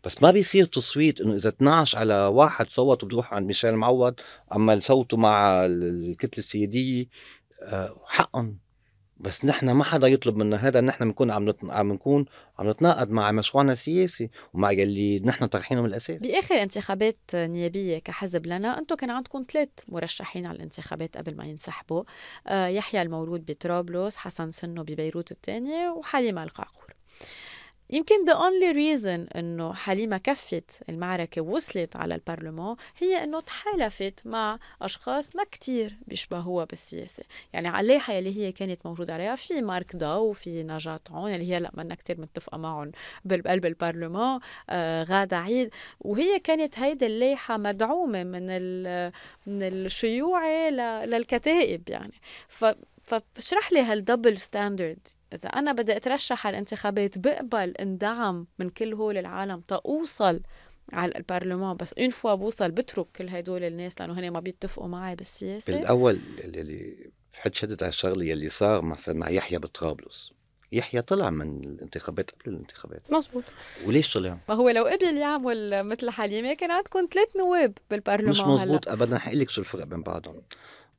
بس 0.04 0.22
ما 0.22 0.30
بيصير 0.30 0.64
تصويت 0.64 1.20
إنه 1.20 1.34
إذا 1.34 1.48
12 1.48 1.98
على 1.98 2.14
واحد 2.14 2.68
صوت 2.68 3.04
بده 3.04 3.22
عند 3.32 3.46
ميشيل 3.46 3.74
معوض 3.74 4.14
أما 4.56 4.80
صوتوا 4.80 5.18
مع 5.18 5.66
الكتلة 5.66 6.38
السيادية 6.38 7.06
آه، 7.62 8.02
حقهم. 8.06 8.65
بس 9.20 9.44
نحن 9.44 9.70
ما 9.70 9.84
حدا 9.84 10.06
يطلب 10.06 10.36
منا 10.36 10.56
هذا 10.56 10.80
نحن 10.80 11.04
بنكون 11.04 11.30
عم 11.30 11.48
نت... 11.48 11.56
عم 11.64 11.92
نكون 11.92 12.24
عم 12.58 12.70
نتناقض 12.70 13.10
مع 13.10 13.32
مشروعنا 13.32 13.72
السياسي 13.72 14.30
ومع 14.54 14.72
يلي 14.72 15.20
نحن 15.20 15.46
طرحينه 15.46 15.80
من 15.80 15.88
الأساس. 15.88 16.22
بآخر 16.22 16.62
انتخابات 16.62 17.18
نيابية 17.34 17.98
كحزب 17.98 18.46
لنا 18.46 18.78
أنتم 18.78 18.96
كان 18.96 19.10
عندكم 19.10 19.44
ثلاث 19.52 19.68
مرشحين 19.88 20.46
على 20.46 20.56
الانتخابات 20.56 21.16
قبل 21.16 21.36
ما 21.36 21.44
ينسحبوا 21.44 22.04
آه 22.46 22.66
يحيى 22.66 23.02
المولود 23.02 23.50
بطرابلس 23.50 24.16
حسن 24.16 24.50
سنو 24.50 24.82
ببيروت 24.82 25.32
الثانية 25.32 25.88
وحليمة 25.88 26.42
القعقور. 26.42 26.94
يمكن 27.90 28.14
the 28.26 28.34
only 28.34 28.74
reason 28.74 29.36
إنه 29.36 29.72
حليمة 29.72 30.16
كفت 30.18 30.70
المعركة 30.88 31.42
ووصلت 31.42 31.96
على 31.96 32.14
البرلمان 32.14 32.76
هي 32.98 33.24
إنه 33.24 33.40
تحالفت 33.40 34.26
مع 34.26 34.58
أشخاص 34.82 35.36
ما 35.36 35.44
كتير 35.44 35.96
بيشبهوها 36.06 36.64
بالسياسة. 36.64 37.24
يعني 37.52 37.68
على 37.68 37.80
اللائحة 37.80 38.18
اللي 38.18 38.36
هي 38.36 38.52
كانت 38.52 38.86
موجودة 38.86 39.14
عليها 39.14 39.34
في 39.34 39.62
مارك 39.62 39.96
داو 39.96 40.24
وفي 40.28 40.62
نجاة 40.62 41.00
عون 41.10 41.34
اللي 41.34 41.52
هي 41.52 41.60
لا 41.60 41.70
منا 41.74 41.94
كتير 41.94 42.20
متفقة 42.20 42.58
معهم 42.58 42.92
بقلب 43.24 43.66
البرلمان 43.66 44.40
آه 44.70 45.02
غادة 45.02 45.36
عيد. 45.36 45.70
وهي 46.00 46.38
كانت 46.38 46.78
هيدي 46.78 47.06
اللائحة 47.06 47.56
مدعومة 47.56 48.24
من 48.24 48.46
من 49.46 49.62
الشيوعي 49.62 50.70
للكتائب 51.06 51.88
يعني. 51.88 52.14
ف 52.48 52.64
فاشرح 53.04 53.72
لي 53.72 53.80
هال 53.80 53.95
double 53.95 54.38
standard 54.38 55.08
إذا 55.32 55.48
أنا 55.48 55.72
بدي 55.72 55.96
أترشح 55.96 56.46
على 56.46 56.54
الانتخابات 56.54 57.18
بقبل 57.18 57.70
اندعم 57.70 58.46
من 58.58 58.70
كل 58.70 58.94
هول 58.94 59.18
العالم 59.18 59.60
تاوصل 59.60 60.40
على 60.92 61.12
البرلمان 61.16 61.76
بس 61.76 61.92
une 61.92 62.08
fois 62.08 62.34
بوصل 62.34 62.70
بترك 62.70 63.06
كل 63.16 63.28
هدول 63.28 63.64
الناس 63.64 64.00
لأنه 64.00 64.18
هن 64.18 64.30
ما 64.30 64.40
بيتفقوا 64.40 64.88
معي 64.88 65.16
بالسياسة. 65.16 65.78
بالأول 65.78 66.20
اللي 66.38 67.10
حد 67.32 67.54
شدد 67.54 67.82
على 67.82 67.90
الشغلة 67.90 68.24
يلي 68.24 68.48
صار 68.48 68.82
مثلا 68.82 69.14
مع 69.14 69.30
يحيى 69.30 69.58
بطرابلس. 69.58 70.32
يحيى 70.72 71.02
طلع 71.02 71.30
من 71.30 71.64
الانتخابات 71.64 72.30
قبل 72.30 72.54
الانتخابات. 72.54 73.02
مزبوط 73.12 73.44
وليش 73.86 74.14
طلع؟ 74.14 74.38
ما 74.48 74.54
هو 74.54 74.68
لو 74.68 74.84
قبل 74.84 75.16
يعمل 75.16 75.82
مثل 75.82 76.10
حليمه 76.10 76.54
كان 76.54 76.70
عندكم 76.70 77.08
ثلاث 77.12 77.36
نواب 77.36 77.78
بالبرلمان 77.90 78.30
مش 78.30 78.40
مزبوط 78.40 78.88
ابدا. 78.88 79.18
حقول 79.18 79.40
لك 79.40 79.50
شو 79.50 79.60
الفرق 79.60 79.84
بين 79.84 80.02
بعضهم. 80.02 80.42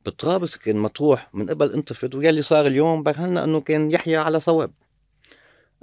بطرابلس 0.07 0.57
كان 0.57 0.77
مطروح 0.77 1.29
من 1.33 1.49
قبل 1.49 1.73
انتفض 1.73 2.15
ويلي 2.15 2.41
صار 2.41 2.67
اليوم 2.67 3.03
برهنا 3.03 3.43
إنه 3.43 3.61
كان 3.61 3.91
يحيى 3.91 4.15
على 4.15 4.39
صواب. 4.39 4.71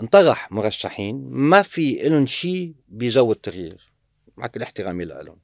انطرح 0.01 0.53
مرشحين 0.53 1.29
ما 1.31 1.63
في 1.63 2.09
لهم 2.09 2.27
شيء 2.27 2.75
بجو 2.89 3.33
التغيير. 3.33 3.93
مع 4.37 4.47
كل 4.47 4.63
احترامي 4.63 5.05
لهم 5.05 5.37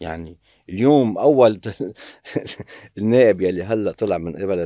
يعني 0.00 0.38
اليوم 0.68 1.18
أول 1.18 1.60
النائب 2.98 3.40
يلي 3.40 3.62
هلأ 3.62 3.92
طلع 3.92 4.18
من 4.18 4.36
قبل 4.36 4.58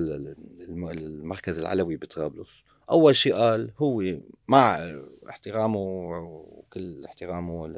المركز 0.69 1.59
العلوي 1.59 1.97
بطرابلس. 1.97 2.65
أول 2.91 3.17
شيء 3.17 3.35
قال 3.35 3.71
هو 3.79 4.03
مع 4.49 4.93
احترامه 5.29 5.79
وكل 6.21 7.05
احترامه 7.05 7.69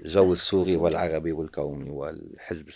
للجو 0.00 0.32
السوري 0.32 0.76
والعربي 0.76 1.32
والكوني 1.32 1.90
والحزب 1.90 2.68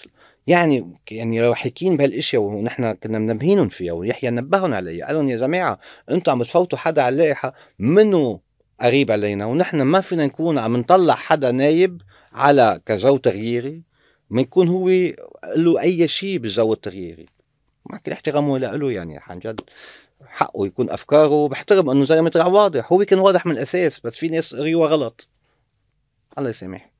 يعني 0.46 0.92
يعني 1.10 1.40
لو 1.40 1.54
حكين 1.54 1.96
بهالإشياء 1.96 2.42
ونحن 2.42 2.92
كنا 2.92 3.18
منبهينهم 3.18 3.68
فيها 3.68 3.92
ويحيى 3.92 4.30
نبههم 4.30 4.74
عليها 4.74 5.06
قال 5.06 5.14
لهم 5.16 5.28
يا 5.28 5.36
جماعة 5.36 5.78
أنتم 6.10 6.32
عم 6.32 6.42
تفوتوا 6.42 6.78
حدا 6.78 7.02
على 7.02 7.12
اللائحه 7.12 7.54
منه 7.78 8.40
قريب 8.80 9.10
علينا؟ 9.10 9.46
ونحن 9.46 9.82
ما 9.82 10.00
فينا 10.00 10.26
نكون 10.26 10.58
عم 10.58 10.76
نطلع 10.76 11.14
حدا 11.14 11.50
نايب 11.50 12.02
على 12.32 12.80
كجو 12.86 13.16
تغييري 13.16 13.82
ما 14.30 14.40
يكون 14.40 14.68
هو 14.68 14.88
له 15.56 15.80
أي 15.80 16.08
شيء 16.08 16.38
بالجو 16.38 16.72
التغييري. 16.72 17.26
مع 17.86 17.98
كل 17.98 18.12
احترامه 18.12 18.58
له 18.58 18.92
يعني 18.92 19.20
عن 19.22 19.38
جد. 19.38 19.60
حقه 20.26 20.66
يكون 20.66 20.90
أفكاره 20.90 21.48
بحترم 21.48 21.90
إنه 21.90 22.04
زلمة 22.04 22.30
طلع 22.30 22.46
واضح 22.46 22.92
هو 22.92 23.04
كان 23.04 23.18
واضح 23.18 23.46
من 23.46 23.52
الأساس 23.52 24.00
بس 24.00 24.16
في 24.16 24.28
ناس 24.28 24.54
قريوها 24.54 24.88
غلط. 24.88 25.28
الله 26.38 26.50
يسامح 26.50 26.95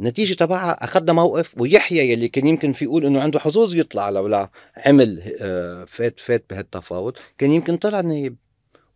النتيجة 0.00 0.34
تبعها 0.34 0.84
أخذنا 0.84 1.12
موقف 1.12 1.60
ويحيى 1.60 2.12
يلي 2.12 2.28
كان 2.28 2.46
يمكن 2.46 2.72
في 2.72 2.84
يقول 2.84 3.06
إنه 3.06 3.20
عنده 3.20 3.38
حظوظ 3.38 3.74
يطلع 3.74 4.10
لولا 4.10 4.50
عمل 4.76 5.36
آه، 5.40 5.84
فات 5.84 6.20
فات 6.20 6.44
بهالتفاوض 6.50 7.12
كان 7.38 7.52
يمكن 7.52 7.76
طلع 7.76 8.00
نايب. 8.00 8.36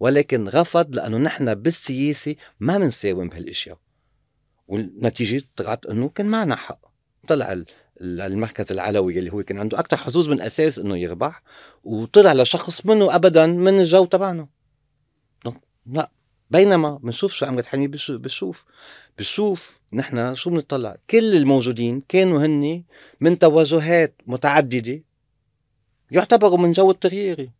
ولكن 0.00 0.48
رفض 0.48 0.96
لأنه 0.96 1.18
نحن 1.18 1.54
بالسياسة 1.54 2.34
ما 2.60 2.78
بنساوم 2.78 3.28
بهالإشياء. 3.28 3.78
والنتيجة 4.68 5.42
طلعت 5.56 5.86
إنه 5.86 6.08
كان 6.08 6.26
معنا 6.26 6.56
حق. 6.56 6.80
طلع 7.28 7.62
المركز 8.00 8.72
العلوي 8.72 9.18
اللي 9.18 9.32
هو 9.32 9.42
كان 9.42 9.58
عنده 9.58 9.78
أكثر 9.78 9.96
حظوظ 9.96 10.28
من 10.28 10.40
أساس 10.40 10.78
إنه 10.78 10.98
يربح 10.98 11.42
وطلع 11.84 12.32
لشخص 12.32 12.86
منه 12.86 13.14
أبدا 13.14 13.46
من 13.46 13.80
الجو 13.80 14.04
تبعنا. 14.04 14.48
لا 15.86 16.10
بينما 16.50 16.98
بنشوف 17.02 17.32
شو 17.32 17.46
عملت 17.46 17.66
حلمي 17.66 17.86
بشوف 17.86 18.64
بشوف 19.18 19.80
نحن 19.92 20.34
شو 20.34 20.50
بنطلع؟ 20.50 20.96
كل 21.10 21.36
الموجودين 21.36 22.02
كانوا 22.08 22.46
هني 22.46 22.84
من 23.20 23.38
توجهات 23.38 24.14
متعددة 24.26 25.02
يعتبروا 26.10 26.58
من 26.58 26.72
جو 26.72 26.90
التغييري. 26.90 27.50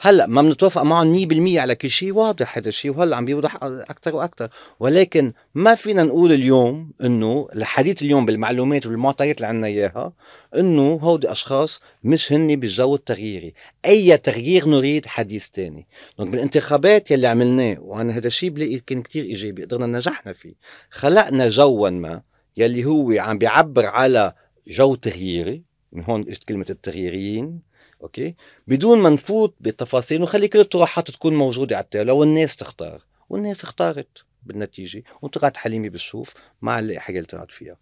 هلأ 0.00 0.26
ما 0.26 0.42
بنتوافق 0.42 0.82
معهم 0.82 1.28
100% 1.56 1.58
على 1.58 1.74
كل 1.74 1.90
شيء 1.90 2.12
واضح 2.12 2.58
هذا 2.58 2.68
الشيء 2.68 2.90
وهلأ 2.90 3.16
عم 3.16 3.24
بيوضح 3.24 3.58
أكثر 3.62 4.16
وأكثر 4.16 4.48
ولكن 4.80 5.32
ما 5.54 5.74
فينا 5.74 6.02
نقول 6.02 6.32
اليوم 6.32 6.92
إنه 7.04 7.48
الحديث 7.56 8.02
اليوم 8.02 8.26
بالمعلومات 8.26 8.86
والمعطيات 8.86 9.36
اللي 9.36 9.46
عندنا 9.46 9.66
إياها 9.66 10.12
إنه 10.56 10.92
هودي 10.92 11.32
أشخاص 11.32 11.80
مش 12.04 12.32
هن 12.32 12.56
بالجو 12.56 12.94
التغييري. 12.94 13.54
أي 13.84 14.16
تغيير 14.16 14.68
نريد 14.68 15.06
حديث 15.06 15.48
ثاني 15.54 15.86
donc 16.18 16.30
بالانتخابات 16.30 17.10
يلي 17.10 17.26
عملناه 17.26 17.76
وأنا 17.80 18.16
هذا 18.16 18.26
الشيء 18.26 18.50
بلاقي 18.50 18.78
كان 18.78 19.02
كثير 19.02 19.24
إيجابي 19.24 19.64
قدرنا 19.64 19.86
نجحنا 19.86 20.32
فيه. 20.32 20.54
خلقنا 20.90 21.48
جوا 21.48 21.90
ما 21.90 22.22
يلي 22.56 22.84
هو 22.84 23.12
عم 23.18 23.38
بيعبر 23.38 23.86
على 23.86 24.32
جو 24.66 24.94
تغييري 24.94 25.62
من 25.92 26.04
هون 26.04 26.20
اجت 26.20 26.44
كلمة 26.44 26.66
التغييريين 26.70 27.67
Okay؟ 28.02 28.34
بدون 28.66 28.98
ما 28.98 29.10
نفوت 29.10 29.54
بالتفاصيل 29.60 30.20
ونخلي 30.20 30.48
كل 30.48 30.60
الطروحات 30.60 31.10
تكون 31.10 31.34
موجودة 31.34 31.76
على 31.76 31.84
التالي 31.84 32.12
والناس 32.12 32.56
تختار. 32.56 33.02
والناس 33.28 33.64
اختارت 33.64 34.08
بالنتيجة 34.42 35.04
وطلعت 35.22 35.56
حليمه 35.56 35.88
بالصوف 35.88 36.34
مع 36.62 36.78
اللي 36.78 37.22
طلعت 37.28 37.50
فيها. 37.50 37.76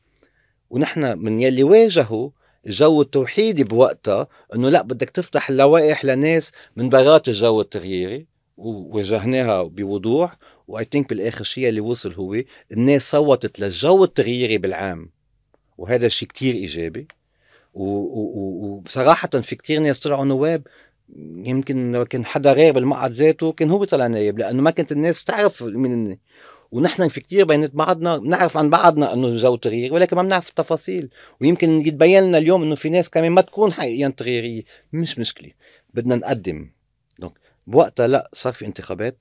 ونحن 0.70 1.18
من 1.18 1.40
يلي 1.40 1.62
واجهوا 1.62 2.30
الجو 2.66 3.02
التوحيدي 3.02 3.64
بوقتها 3.64 4.26
إنه 4.54 4.68
لا 4.68 4.82
بدك 4.82 5.10
تفتح 5.10 5.50
اللوائح 5.50 6.04
لناس 6.04 6.52
من 6.76 6.88
برات 6.88 7.28
الجو 7.28 7.60
التغييري 7.60 8.26
وواجهناها 8.56 9.62
بوضوح. 9.62 10.36
و 10.68 10.86
I 10.92 10.95
think 10.95 11.08
بالآخر 11.08 11.44
شيء 11.44 11.68
اللي 11.68 11.80
وصل 11.80 12.14
هو 12.14 12.42
الناس 12.72 13.10
صوتت 13.10 13.60
للجو 13.60 14.04
التغييري 14.04 14.58
بالعام. 14.58 15.10
وهذا 15.78 16.06
الشيء 16.06 16.28
كتير 16.28 16.54
إيجابي. 16.54 17.08
وبصراحة 17.76 19.28
في 19.28 19.56
كتير 19.56 19.80
ناس 19.80 19.98
طلعوا 19.98 20.24
نواب 20.24 20.66
يمكن 21.36 21.92
لو 21.92 22.04
كان 22.04 22.24
حدا 22.24 22.52
غير 22.52 22.72
بالمقعد 22.72 23.12
ذاته 23.12 23.52
كان 23.52 23.70
هو 23.70 23.84
طلع 23.84 24.06
نايب 24.06 24.38
لأنه 24.38 24.62
ما 24.62 24.70
كانت 24.70 24.92
الناس 24.92 25.24
تعرف 25.24 25.62
مين 25.62 26.18
ونحن 26.72 27.08
في 27.08 27.20
كتير 27.20 27.44
بينات 27.44 27.74
بعضنا 27.74 28.16
بنعرف 28.16 28.56
عن 28.56 28.70
بعضنا 28.70 29.12
إنه 29.12 29.36
جو 29.36 29.56
تغيير 29.56 29.94
ولكن 29.94 30.16
ما 30.16 30.22
بنعرف 30.22 30.48
التفاصيل. 30.48 31.08
ويمكن 31.40 31.86
يتبين 31.86 32.22
لنا 32.22 32.38
اليوم 32.38 32.62
إنه 32.62 32.74
في 32.74 32.90
ناس 32.90 33.10
كمان 33.10 33.32
ما 33.32 33.40
تكون 33.40 33.72
حقيقيا 33.72 34.08
تغييرية. 34.08 34.62
مش 34.92 35.18
مشكلة 35.18 35.50
بدنا 35.94 36.16
نقدم. 36.16 36.70
donc 37.18 37.32
بوقتها 37.66 38.06
لا 38.06 38.30
صار 38.32 38.52
في 38.52 38.66
انتخابات 38.66 39.18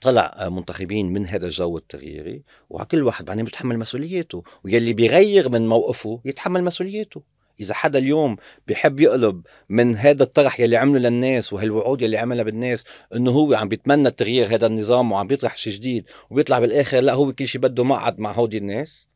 طلع 0.00 0.48
منتخبين 0.48 1.12
من 1.12 1.26
هذا 1.26 1.46
الجو 1.46 1.78
التغييري 1.78 2.42
وكل 2.70 3.02
واحد 3.02 3.24
بعدين 3.24 3.44
بيتحمل 3.44 3.78
مسؤوليته 3.78 4.42
ويلي 4.64 4.92
بيغير 4.92 5.48
من 5.48 5.68
موقفه 5.68 6.20
يتحمل 6.24 6.64
مسؤوليته 6.64 7.22
إذا 7.60 7.74
حدا 7.74 7.98
اليوم 7.98 8.36
بيحب 8.66 9.00
يقلب 9.00 9.42
من 9.68 9.96
هذا 9.96 10.22
الطرح 10.22 10.60
يلي 10.60 10.76
عمله 10.76 10.98
للناس 10.98 11.52
وهالوعود 11.52 12.02
يلي 12.02 12.18
عملها 12.18 12.44
بالناس 12.44 12.84
إنه 13.14 13.30
هو 13.30 13.54
عم 13.54 13.68
بيتمنى 13.68 14.10
تغيير 14.10 14.54
هذا 14.54 14.66
النظام 14.66 15.12
وعم 15.12 15.26
بيطرح 15.26 15.56
شيء 15.56 15.72
جديد 15.72 16.04
وبيطلع 16.30 16.58
بالآخر 16.58 17.00
لا 17.00 17.12
هو 17.12 17.32
كل 17.32 17.48
شيء 17.48 17.60
بده 17.60 17.84
مقعد 17.84 18.18
مع 18.18 18.32
هودي 18.32 18.58
الناس؟ 18.58 19.06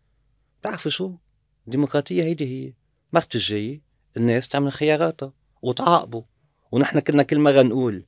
بتعرفوا 0.61 0.91
شو؟ 0.91 1.15
الديمقراطية 1.67 2.23
هيدي 2.23 2.45
هي. 2.45 2.73
مرت 3.13 3.35
الجاي 3.35 3.83
الناس 4.17 4.49
تعمل 4.49 4.73
خياراتها 4.73 5.33
وتعاقبوا. 5.63 6.23
ونحن 6.73 6.99
كنا 6.99 7.23
كل 7.23 7.39
مرة 7.39 7.63
نقول 7.63 8.07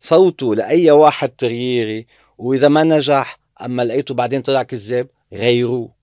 صوتوا 0.00 0.54
لأي 0.54 0.90
واحد 0.90 1.28
تغييري 1.28 2.06
وإذا 2.38 2.68
ما 2.68 2.82
نجح 2.82 3.38
أما 3.64 3.82
لقيته 3.82 4.14
بعدين 4.14 4.42
طلع 4.42 4.62
كذاب 4.62 5.08
غيروه. 5.32 5.94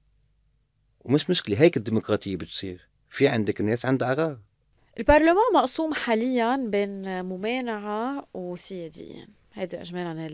ومش 0.99 1.29
مشكلة 1.29 1.61
هيك 1.61 1.77
الديمقراطية 1.77 2.35
بتصير. 2.35 2.88
في 3.09 3.27
عندك 3.27 3.61
ناس 3.61 3.85
عندها 3.85 4.13
قرار 4.13 4.37
البرلمان 4.99 5.53
مقسوم 5.53 5.93
حاليا 5.93 6.55
بين 6.55 7.25
ممانعة 7.25 8.27
وسياديين 8.33 9.39
هيدي 9.53 9.81
اجمالا 9.81 10.27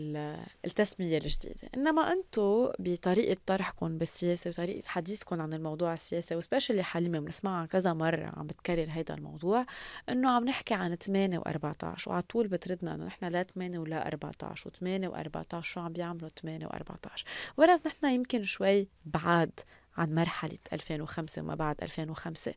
التسمية 0.64 1.18
الجديدة. 1.18 1.68
إنما 1.76 2.12
أنتم 2.12 2.68
بطريقة 2.78 3.36
طرحكم 3.46 3.98
بالسياسة 3.98 4.50
وطريقة 4.50 4.88
حديثكم 4.88 5.40
عن 5.40 5.52
الموضوع 5.52 5.94
السياسي 5.94 6.36
وسبيشلي 6.36 6.82
حليمه 6.82 7.18
بنسمعها 7.18 7.66
كذا 7.66 7.92
مرة 7.92 8.32
عم 8.36 8.46
بتكرر 8.46 8.86
هيدا 8.90 9.14
الموضوع 9.14 9.66
إنه 10.08 10.30
عم 10.30 10.44
نحكي 10.44 10.74
عن 10.74 10.94
8 10.94 11.38
و14 11.38 12.06
وعلى 12.06 12.22
طول 12.22 12.48
بتردنا 12.48 12.94
إنه 12.94 13.04
نحن 13.04 13.24
لا 13.26 13.42
8 13.42 13.78
ولا 13.78 14.08
14 14.08 14.70
و8 14.70 15.10
و14 15.10 15.60
شو 15.60 15.80
عم 15.80 15.92
بيعملوا 15.92 16.28
8 16.28 16.66
و14 16.66 17.22
ورز 17.56 17.80
نحن 17.86 18.06
يمكن 18.06 18.44
شوي 18.44 18.88
بعاد 19.04 19.60
عن 19.96 20.14
مرحلة 20.14 20.58
2005 20.72 21.42
وما 21.42 21.54
بعد 21.54 21.76
2005 21.82 22.54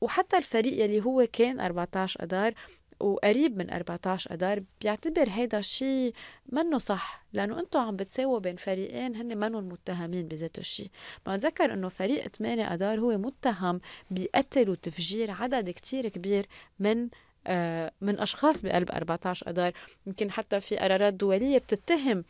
وحتى 0.00 0.38
الفريق 0.38 0.84
يلي 0.84 1.04
هو 1.04 1.26
كان 1.32 1.60
14 1.60 2.22
أدار 2.22 2.54
وقريب 3.00 3.58
من 3.58 3.70
14 3.70 4.34
اذار 4.34 4.62
بيعتبر 4.80 5.28
هيدا 5.28 5.58
الشيء 5.58 6.14
منه 6.52 6.78
صح 6.78 7.22
لأنه 7.32 7.60
أنتم 7.60 7.78
عم 7.78 7.96
بتساووا 7.96 8.38
بين 8.38 8.56
فريقين 8.56 9.16
هن 9.16 9.38
منهم 9.38 9.68
متهمين 9.68 10.28
بذات 10.28 10.58
الشيء 10.58 10.90
ما 11.26 11.34
اتذكر 11.34 11.72
إنه 11.72 11.88
فريق 11.88 12.28
8 12.28 12.74
اذار 12.74 13.00
هو 13.00 13.18
متهم 13.18 13.80
بقتل 14.10 14.70
وتفجير 14.70 15.30
عدد 15.30 15.70
كتير 15.70 16.08
كبير 16.08 16.46
من 16.78 17.08
آه، 17.46 17.92
من 18.00 18.20
أشخاص 18.20 18.60
بقلب 18.62 18.90
14 18.90 19.50
اذار 19.50 19.72
يمكن 20.06 20.30
حتى 20.30 20.60
في 20.60 20.76
قرارات 20.76 21.14
دولية 21.14 21.58
بتتهم 21.58 22.24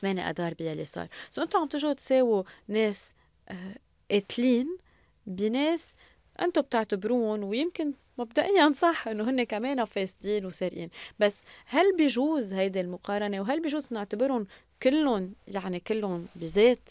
8 0.00 0.30
اذار 0.30 0.54
باللي 0.54 0.84
صار. 0.84 1.06
سو 1.30 1.42
أنتم 1.42 1.58
عم 1.58 1.68
تجوا 1.68 1.92
تساووا 1.92 2.42
ناس 2.68 3.14
قاتلين 4.10 4.78
بناس 5.26 5.96
أنتم 6.40 6.60
بتعتبروهم 6.60 7.44
ويمكن 7.44 7.92
مبدئيا 8.18 8.72
صح 8.72 9.08
إنه 9.08 9.30
هن 9.30 9.42
كمان 9.42 9.84
فاسدين 9.84 10.46
وسارقين. 10.46 10.90
بس 11.18 11.44
هل 11.66 11.96
بيجوز 11.96 12.52
هيدي 12.52 12.80
المقارنة 12.80 13.40
وهل 13.40 13.62
بيجوز 13.62 13.88
نعتبرهم 13.90 14.46
كلهم 14.82 15.34
يعني 15.48 15.80
كلهم 15.80 16.26
بذات 16.36 16.88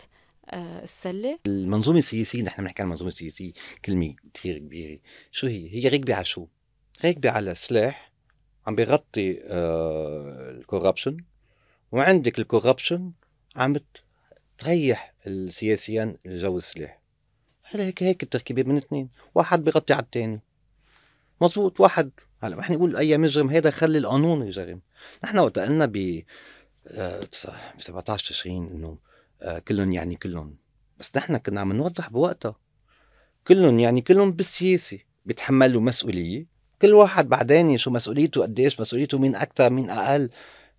آه 0.49 0.84
السلطة؟ 0.84 1.39
المنظومة 1.47 1.97
السياسية 1.97 2.41
نحن 2.43 2.62
بنحكي 2.62 2.82
عن 2.82 2.86
المنظومة 2.86 3.12
السياسية 3.12 3.52
كلمة 3.86 4.16
كثير 4.34 4.58
كبيرة. 4.58 4.99
شو 5.32 5.47
هي؟ 5.47 5.70
هي 5.70 5.88
راكبة 5.88 6.16
على 6.16 6.26
شو؟ 6.26 6.47
راكبة 7.06 7.30
على 7.30 7.56
سلاح 7.56 8.12
عم 8.68 8.76
بيغطي 8.76 9.39
آه 9.43 10.52
ال 10.51 10.57
corruption 10.57 11.18
وعندك 11.91 12.39
ال 12.39 12.46
corruption 12.46 13.12
عم 13.56 13.76
بتريح 14.62 15.14
السياسيين 15.28 16.18
الجو 16.26 16.57
السلاح. 16.57 17.01
هذا 17.72 17.84
هيك 17.84 18.03
هيك 18.03 18.24
التركيبه 18.24 18.64
من 18.64 18.78
اثنين. 18.78 19.09
واحد 19.36 19.64
بيغطي 19.64 19.93
على 19.93 20.03
الثاني. 20.03 20.41
مزبوط 21.41 21.80
واحد. 21.80 22.12
هلا 22.41 22.55
ما 22.55 22.72
نقول 22.72 22.97
أي 22.97 23.18
مجرم 23.18 23.49
هذا 23.49 23.70
خلي 23.70 23.97
القانون 23.97 24.47
يجرم. 24.47 24.82
نحن 25.24 25.39
وقت 25.39 25.59
قلنا 25.59 25.86
ب 25.86 26.24
ب 26.91 27.26
17 27.80 28.30
تشرين 28.30 28.68
إنه 28.68 28.97
آه 29.41 29.59
كلهم 29.59 29.91
يعني 29.91 30.16
كلهم. 30.16 30.55
بس 30.99 31.18
نحن 31.18 31.38
كنا 31.38 31.62
عم 31.62 31.74
نوضح 31.74 32.09
بوقتها. 32.09 32.55
كلهم 33.47 33.80
يعني 33.80 34.01
كلهم 34.01 34.32
بالسياسة. 34.32 34.99
بيتحملوا 35.26 35.82
مسؤولية. 35.82 36.45
كل 36.82 36.93
واحد 36.93 37.30
بعدين 37.30 37.78
شو 37.78 37.91
مسؤوليته 37.91 38.41
قديش 38.41 38.82
مسؤوليته 38.82 39.20
مين 39.20 39.36
أكثر 39.36 39.70
مين 39.70 39.89
أقل. 39.89 40.30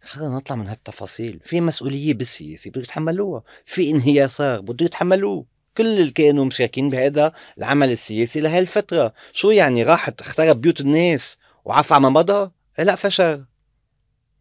خلينا 0.05 0.36
نطلع 0.36 0.57
من 0.57 0.68
هالتفاصيل. 0.68 1.40
في 1.44 1.61
مسؤولية 1.61 2.14
بالسياسة 2.14 2.70
بده 2.70 2.80
يتحملوها 2.80 3.42
في 3.64 3.90
انهيار 3.90 4.28
صار 4.28 4.61
بده 4.61 4.86
يتحملوه 4.86 5.44
كل 5.76 5.86
اللي 5.86 6.11
كانوا 6.11 6.44
مشاركين 6.44 6.88
بهذا 6.88 7.32
العمل 7.59 7.90
السياسي 7.90 8.40
لهي 8.40 8.59
الفترة 8.59 9.12
شو 9.32 9.50
يعني 9.50 9.82
راحت 9.82 10.20
اخترب 10.20 10.61
بيوت 10.61 10.80
الناس 10.80 11.36
وعفى 11.64 11.94
ما 11.94 12.09
مضى؟ 12.09 12.50
لا 12.78 12.94
فشل. 12.94 13.44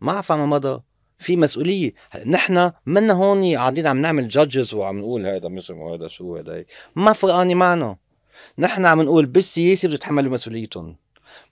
ما 0.01 0.11
عفى 0.11 0.33
ما 0.33 0.45
مضى. 0.45 0.81
في 1.19 1.35
مسؤولية. 1.35 1.93
نحن 2.25 2.71
منا 2.85 3.13
هون 3.13 3.55
قاعدين 3.55 3.87
عم 3.87 4.01
نعمل 4.01 4.27
جادجز 4.27 4.73
وعم 4.73 4.99
نقول 4.99 5.25
هذا 5.25 5.47
مجرم 5.47 5.77
وهذا 5.77 6.07
شو 6.07 6.37
هذا 6.37 6.65
ما 6.95 7.13
فرقاني 7.13 7.55
معنا. 7.55 7.97
نحن 8.57 8.85
عم 8.85 9.01
نقول 9.01 9.25
بالسياسة 9.25 9.87
بده 9.87 9.95
يتحملوا 9.95 10.31
مسؤوليتهم 10.31 10.95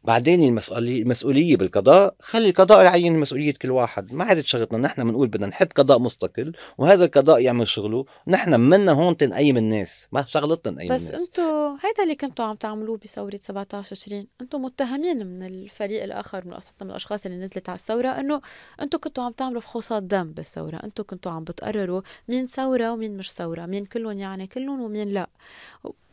بعدين 0.03 0.43
المسؤولية 0.43 1.01
المسؤولية 1.01 1.57
بالقضاء 1.57 2.15
خلي 2.21 2.49
القضاء 2.49 2.83
يعين 2.83 3.19
مسؤولية 3.19 3.53
كل 3.53 3.71
واحد. 3.71 4.13
ما 4.13 4.23
عادت 4.25 4.45
شغلتنا 4.45 4.77
نحن 4.77 5.03
بنقول 5.03 5.27
بدنا 5.27 5.47
نحط 5.47 5.73
قضاء 5.73 5.99
مستقل 5.99 6.51
وهذا 6.77 7.05
القضاء 7.05 7.39
يعمل 7.39 7.67
شغله. 7.67 8.05
نحن 8.27 8.59
منا 8.59 8.91
هون 8.91 9.17
تنقيم 9.17 9.57
الناس. 9.57 10.07
ما 10.11 10.25
شغلتنا 10.25 10.71
نقيم 10.71 10.93
بس 10.93 11.07
الناس. 11.07 11.21
بس 11.21 11.27
أنتم 11.27 11.77
هيدا 11.83 12.03
اللي 12.03 12.15
كنتوا 12.15 12.45
عم 12.45 12.55
تعملوه 12.55 12.97
بثورة 12.97 13.39
17 13.41 13.95
20 13.95 14.27
أنتم 14.41 14.61
متهمين 14.61 15.27
من 15.27 15.43
الفريق 15.43 16.03
الآخر 16.03 16.45
من 16.45 16.53
من 16.81 16.89
الأشخاص 16.89 17.25
اللي 17.25 17.37
نزلت 17.37 17.69
على 17.69 17.75
الثورة 17.75 18.09
إنه 18.09 18.41
أنتم 18.81 18.99
كنتوا 18.99 19.23
عم 19.23 19.31
تعملوا 19.31 19.61
فحوصات 19.61 20.03
دم 20.03 20.31
بالثورة. 20.31 20.79
أنتم 20.83 21.03
كنتوا 21.03 21.31
عم 21.31 21.43
بتقرروا 21.43 22.01
مين 22.27 22.45
ثورة 22.45 22.91
ومين 22.91 23.17
مش 23.17 23.31
ثورة 23.31 23.65
مين 23.65 23.85
كلهم 23.85 24.17
يعني 24.17 24.47
كلهم 24.47 24.81
ومين 24.81 25.09
لا. 25.09 25.29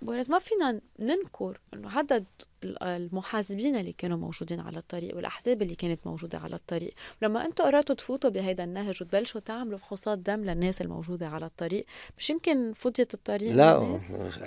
ولكن 0.03 0.33
ما 0.33 0.39
فينا 0.39 0.81
ننكر 0.99 1.61
إنه 1.75 1.91
عدد 1.91 2.25
المحاسبين 2.65 3.76
اللي 3.81 3.93
كانوا 3.93 4.17
موجودين 4.17 4.61
على 4.61 4.79
الطريق 4.79 5.17
والأحزاب 5.17 5.63
اللي 5.63 5.75
كانت 5.75 6.07
موجودة 6.07 6.39
على 6.39 6.55
الطريق. 6.55 6.95
لما 7.23 7.47
أنتم 7.47 7.65
قررتوا 7.65 7.95
تفوتوا 7.95 8.31
بهيدا 8.31 8.65
النهج 8.65 9.03
وتبلشوا 9.03 9.41
تعملوا 9.41 9.79
فحوصات 9.79 10.19
دم 10.19 10.45
للناس 10.45 10.83
الموجودة 10.83 11.29
على 11.29 11.47
الطريق 11.47 11.87
مش 12.19 12.31
يمكن 12.31 12.73
فضيت 12.73 13.15
الطريق 13.15 13.53
لا 13.53 13.83
اي 13.83 14.01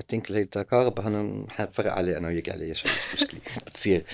ثينك 0.10 0.32
التقارب 0.32 1.00
أنا 1.00 1.46
حنفرق 1.50 1.92
عليه 1.92 2.18
أنا 2.18 2.28
وياك 2.28 2.50
عليه 2.50 2.74
شوي 2.74 2.92
مش 3.14 3.24
مشكلة 3.24 3.42
بتصير. 3.68 4.06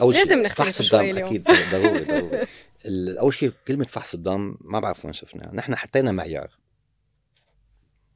أول 0.00 0.14
شيء 0.14 0.24
لازم 0.24 0.42
نختلف 0.42 0.68
فحص 0.68 0.94
الدم 0.94 1.18
أكيد 1.18 1.44
ضروري 1.72 2.04
ضروري. 2.04 2.46
أول 3.18 3.34
شيء 3.34 3.52
كلمة 3.68 3.84
فحص 3.84 4.14
الدم 4.14 4.56
ما 4.60 4.80
بعرف 4.80 5.04
وين 5.04 5.12
شفناها. 5.12 5.54
نحن 5.54 5.76
حطينا 5.76 6.12
معيار. 6.12 6.58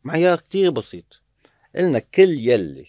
معيار 0.05 0.41
كتير 0.41 0.71
بسيط. 0.71 1.23
قلنا 1.77 1.99
كل 1.99 2.31
يلي 2.49 2.87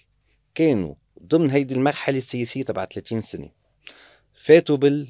كانوا 0.56 0.96
ضمن 1.24 1.52
هيدي 1.52 1.74
المرحلة 1.74 2.18
السياسية 2.18 2.64
تبع 2.64 2.86
30 2.86 3.22
سنة. 3.22 3.50
فاتوا 4.40 4.78
بال 4.78 5.08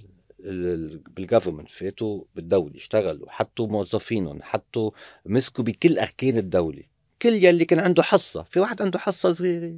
بال 1.10 1.20
government 1.20 1.72
فاتوا 1.72 2.24
بالدولة 2.36 2.76
اشتغلوا 2.76 3.32
حطوا 3.32 3.68
موظفينهم 3.68 4.41
حطوا 4.41 4.91
مسكوا 5.26 5.64
بكل 5.64 5.99
أركان 5.99 6.38
الدولة. 6.38 6.84
كل 7.22 7.30
يلي 7.30 7.66
كان 7.66 7.80
عنده 7.80 8.03
حصة 8.03 8.43
في 8.43 8.60
واحد 8.60 8.82
عنده 8.82 8.99
حصة 8.99 9.34
صغيرة. 9.34 9.76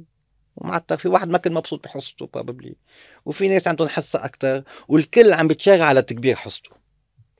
ومعتر 0.56 0.96
في 0.96 1.08
واحد 1.08 1.28
ما 1.28 1.38
كان 1.38 1.52
مبسوط 1.52 1.84
بحصته 1.84 2.26
probably 2.26 2.76
وفي 3.24 3.48
ناس 3.48 3.68
عندهم 3.68 3.88
حصة 3.88 4.24
أكتر 4.24 4.64
والكل 4.88 5.32
عم 5.32 5.48
بتشارع 5.48 5.84
على 5.84 6.02
تكبير 6.02 6.34
حصته. 6.36 6.70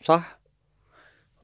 صح؟ 0.00 0.40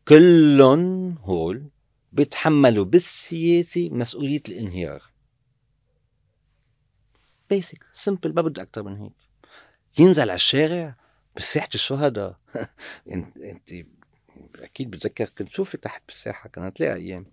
كلهم 0.09 1.15
هول 1.19 1.65
بيتحملوا 2.13 2.85
بالسياسة 2.85 3.89
مسؤولية 3.93 4.43
الانهيار. 4.49 5.03
بيسك 7.51 7.79
سمبل 7.93 8.35
ما 8.35 8.43
بده 8.43 8.63
أكثر 8.63 8.83
من 8.83 8.97
هيك. 8.97 9.13
ينزل 9.99 10.23
على 10.23 10.35
الشارع 10.35 10.97
بساحة 11.37 11.69
الشهداء. 11.75 12.37
انت 13.13 13.37
أنت 13.37 13.87
أكيد 14.59 14.91
بتذكر 14.91 15.29
كنت 15.39 15.49
شوفي 15.49 15.77
تحت 15.77 16.03
بالساحة 16.07 16.49
كانت 16.49 16.77
تلاقي 16.77 16.95
أيام. 16.95 17.27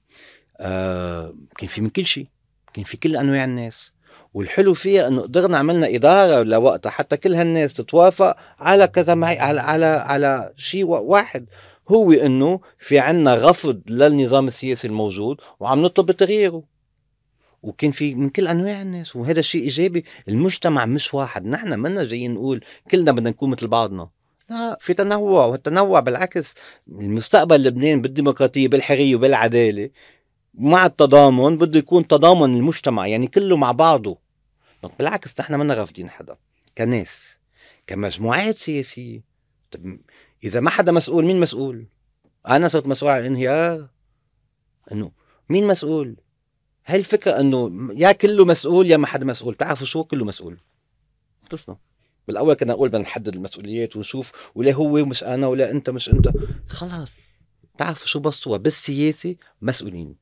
آه 0.59 1.35
كان 1.57 1.67
في 1.67 1.81
من 1.81 1.89
كل 1.89 2.05
شيء. 2.05 2.27
كان 2.73 2.83
في 2.83 2.97
كل 2.97 3.17
أنواع 3.17 3.43
الناس. 3.43 3.93
والحلو 4.33 4.73
فيها 4.73 5.07
إنه 5.07 5.21
قدرنا 5.21 5.57
عملنا 5.57 5.87
إدارة 5.95 6.43
لوقتها. 6.43 6.89
حتى 6.89 7.17
كل 7.17 7.35
هالناس 7.35 7.73
تتوافق 7.73 8.35
على 8.59 8.87
كذا 8.87 9.15
معي 9.15 9.39
على 9.39 9.61
على 9.61 9.85
على 9.85 10.53
شيء 10.57 10.85
واحد. 10.85 11.45
هو 11.91 12.11
إنه 12.11 12.59
في 12.77 12.99
عنا 12.99 13.49
رفض 13.49 13.81
للنظام 13.87 14.47
السياسي 14.47 14.87
الموجود 14.87 15.41
وعم 15.59 15.81
نطلب 15.81 16.11
تغييره. 16.11 16.72
وكان 17.63 17.91
في 17.91 18.15
من 18.15 18.29
كل 18.29 18.47
أنواع 18.47 18.81
الناس 18.81 19.15
وهذا 19.15 19.41
شيء 19.41 19.63
إيجابي. 19.63 20.05
المجتمع 20.27 20.85
مش 20.85 21.13
واحد 21.13 21.45
نحن 21.45 21.79
منا 21.79 22.03
جايين 22.03 22.33
نقول 22.33 22.63
كلنا 22.91 23.11
بدنا 23.11 23.29
نكون 23.29 23.49
مثل 23.49 23.67
بعضنا. 23.67 24.09
لا 24.49 24.77
في 24.79 24.93
تنوع 24.93 25.45
والتنوع 25.45 25.99
بالعكس. 25.99 26.53
المستقبل 26.87 27.63
لبنان 27.63 28.01
بالديمقراطية 28.01 28.67
بالحرية 28.67 29.15
وبالعداله 29.15 29.89
مع 30.53 30.85
التضامن 30.85 31.57
بده 31.57 31.79
يكون 31.79 32.07
تضامن 32.07 32.55
المجتمع 32.55 33.07
يعني 33.07 33.27
كله 33.27 33.57
مع 33.57 33.71
بعضه. 33.71 34.17
بالعكس 34.99 35.39
نحن 35.39 35.55
منا 35.55 35.73
رافضين 35.73 36.09
حدا. 36.09 36.37
كناس 36.77 37.37
كمجموعات 37.87 38.57
سياسية. 38.57 39.23
طب 39.71 39.97
إذا 40.43 40.59
ما 40.59 40.69
حدا 40.69 40.91
مسؤول 40.91 41.25
مين 41.25 41.39
مسؤول؟ 41.39 41.85
أنا 42.47 42.67
صرت 42.67 42.87
مسؤول 42.87 43.11
عن 43.11 43.19
الانهيار 43.19 43.87
إنه 44.91 45.11
مين 45.49 45.67
مسؤول؟ 45.67 46.15
هاي 46.85 46.99
الفكرة 46.99 47.39
إنه 47.39 47.89
يا 47.93 48.11
كله 48.11 48.45
مسؤول 48.45 48.91
يا 48.91 48.97
ما 48.97 49.07
حدا 49.07 49.25
مسؤول. 49.25 49.53
بتعرفوا 49.53 49.85
شو 49.85 50.03
كله 50.03 50.25
مسؤول؟ 50.25 50.57
خلصنا 51.51 51.77
بالأول 52.27 52.53
كنا 52.53 52.73
نقول 52.73 52.89
بدنا 52.89 53.01
نحدد 53.01 53.35
المسؤوليات 53.35 53.95
ونشوف 53.95 54.51
ولا 54.55 54.73
هو 54.73 55.05
مش 55.05 55.23
أنا 55.23 55.47
ولا 55.47 55.71
أنت 55.71 55.89
مش 55.89 56.09
أنت. 56.09 56.29
خلاص. 56.67 57.11
بتعرفوا 57.75 58.07
شو 58.07 58.19
بصوا 58.19 58.57
بالسياسة 58.57 59.35
مسؤولين. 59.61 60.15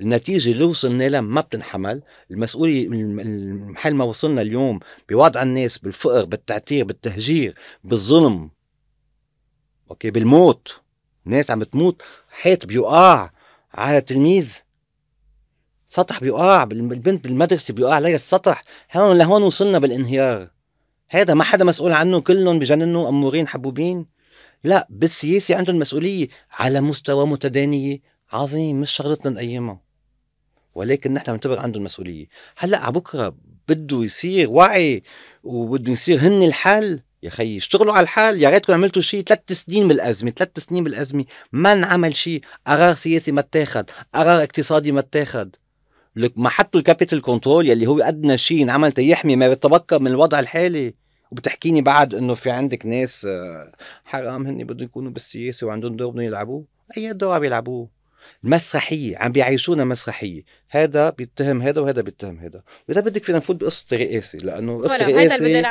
النتيجة 0.00 0.52
اللي 0.52 0.64
وصلنا 0.64 1.08
لها 1.08 1.20
ما 1.20 1.40
بتنحمل. 1.40 2.02
المسؤولية 2.30 2.88
محل 2.88 3.94
ما 3.94 4.04
وصلنا 4.04 4.42
اليوم 4.42 4.80
بوضع 5.08 5.42
الناس 5.42 5.78
بالفقر 5.78 6.24
بالتعتير 6.24 6.84
بالتهجير 6.84 7.58
بالظلم. 7.84 8.50
أوكي؟ 9.90 10.10
بالموت. 10.10 10.80
ناس 11.24 11.50
عم 11.50 11.62
تموت 11.62 12.02
حيط 12.30 12.66
بيقع 12.66 13.30
على 13.74 14.00
تلميذ 14.00 14.56
سطح 15.94 16.20
بيقع 16.20 16.62
البنت 16.62 17.24
بالمدرسة 17.24 17.74
بيقع 17.74 17.94
عليها 17.94 18.16
السطح. 18.16 18.62
هون 18.92 19.18
لهون 19.18 19.42
وصلنا 19.42 19.78
بالانهيار. 19.78 20.50
هذا 21.10 21.34
ما 21.34 21.44
حدا 21.44 21.64
مسؤول 21.64 21.92
عنه 21.92 22.20
كلهم 22.20 22.58
بجننوا 22.58 23.08
أمورين 23.08 23.48
حبوبين. 23.48 24.06
لا 24.64 24.86
بالسياسة 24.90 25.56
عندهم 25.56 25.78
مسؤولية 25.78 26.28
على 26.52 26.80
مستوى 26.80 27.26
متدانية. 27.26 28.00
عظيم 28.32 28.80
مش 28.80 28.90
شغلتنا 28.90 29.30
نقيمها. 29.30 29.80
ولكن 30.74 31.14
نحن 31.14 31.26
بنعتبر 31.26 31.58
عندهم 31.58 31.84
مسؤولية. 31.84 32.26
هلأ 32.56 32.78
على 32.78 32.92
بكرة 32.92 33.36
بده 33.68 34.04
يصير 34.04 34.50
وعي 34.50 35.02
وبده 35.42 35.92
يصير 35.92 36.18
هن 36.18 36.42
الحل. 36.42 37.02
يا 37.22 37.30
خيي 37.30 37.56
اشتغلوا 37.56 37.92
على 37.92 38.04
الحال 38.04 38.42
يا 38.42 38.50
ريتكم 38.50 38.72
عملتوا 38.72 39.02
شيء 39.02 39.24
ثلاث 39.24 39.52
سنين 39.52 39.88
بالأزمة 39.88 40.30
ثلاث 40.30 40.58
سنين 40.58 40.84
بالأزمة. 40.84 41.24
ما 41.52 41.72
انعمل 41.72 42.14
شيء 42.14 42.40
قرار 42.66 42.94
سياسي 42.94 43.32
ما 43.32 43.40
اتاخد 43.40 43.90
قرار 44.14 44.42
اقتصادي 44.42 44.92
ما 44.92 45.00
اتاخد. 45.00 45.46
لك 45.46 45.61
ما 46.16 46.48
حطوا 46.48 46.80
ال 46.80 46.85
capital 46.85 47.22
control 47.22 47.68
يلي 47.68 47.86
هو 47.86 48.00
أدنى 48.00 48.38
شيء 48.38 48.62
انعمل 48.62 48.92
تيحمي 48.92 49.36
ما 49.36 49.48
بيتبقى 49.48 50.00
من 50.00 50.06
الوضع 50.06 50.38
الحالي؟ 50.38 50.94
وبتحكيني 51.30 51.82
بعد 51.82 52.14
إنه 52.14 52.34
في 52.34 52.50
عندك 52.50 52.86
ناس 52.86 53.24
آه، 53.24 53.72
حرام 54.04 54.46
هن 54.46 54.64
بدهم 54.64 54.84
يكونوا 54.84 55.10
بالسياسة 55.10 55.66
وعندهم 55.66 55.96
دور 55.96 56.10
بدهم 56.10 56.24
يلعبوه. 56.24 56.64
أي 56.96 57.12
دور 57.12 57.34
عم 57.34 57.44
يلعبوه؟ 57.44 57.88
مسرحيه 58.42 59.18
عم 59.18 59.32
بيعيشونا 59.32 59.84
مسرحية. 59.84 60.42
هذا 60.70 61.10
بيتهم 61.10 61.62
هذا 61.62 61.80
وهذا 61.80 62.02
بيتهم 62.02 62.38
هذا. 62.38 62.62
وإذا 62.88 63.00
بدك 63.00 63.24
فينا 63.24 63.38
نفوت 63.38 63.56
بقصة 63.56 63.84
الرئاسه 63.92 64.38
لأنه 64.38 64.78
قصة 64.78 64.96
الرئاسه 64.96 65.66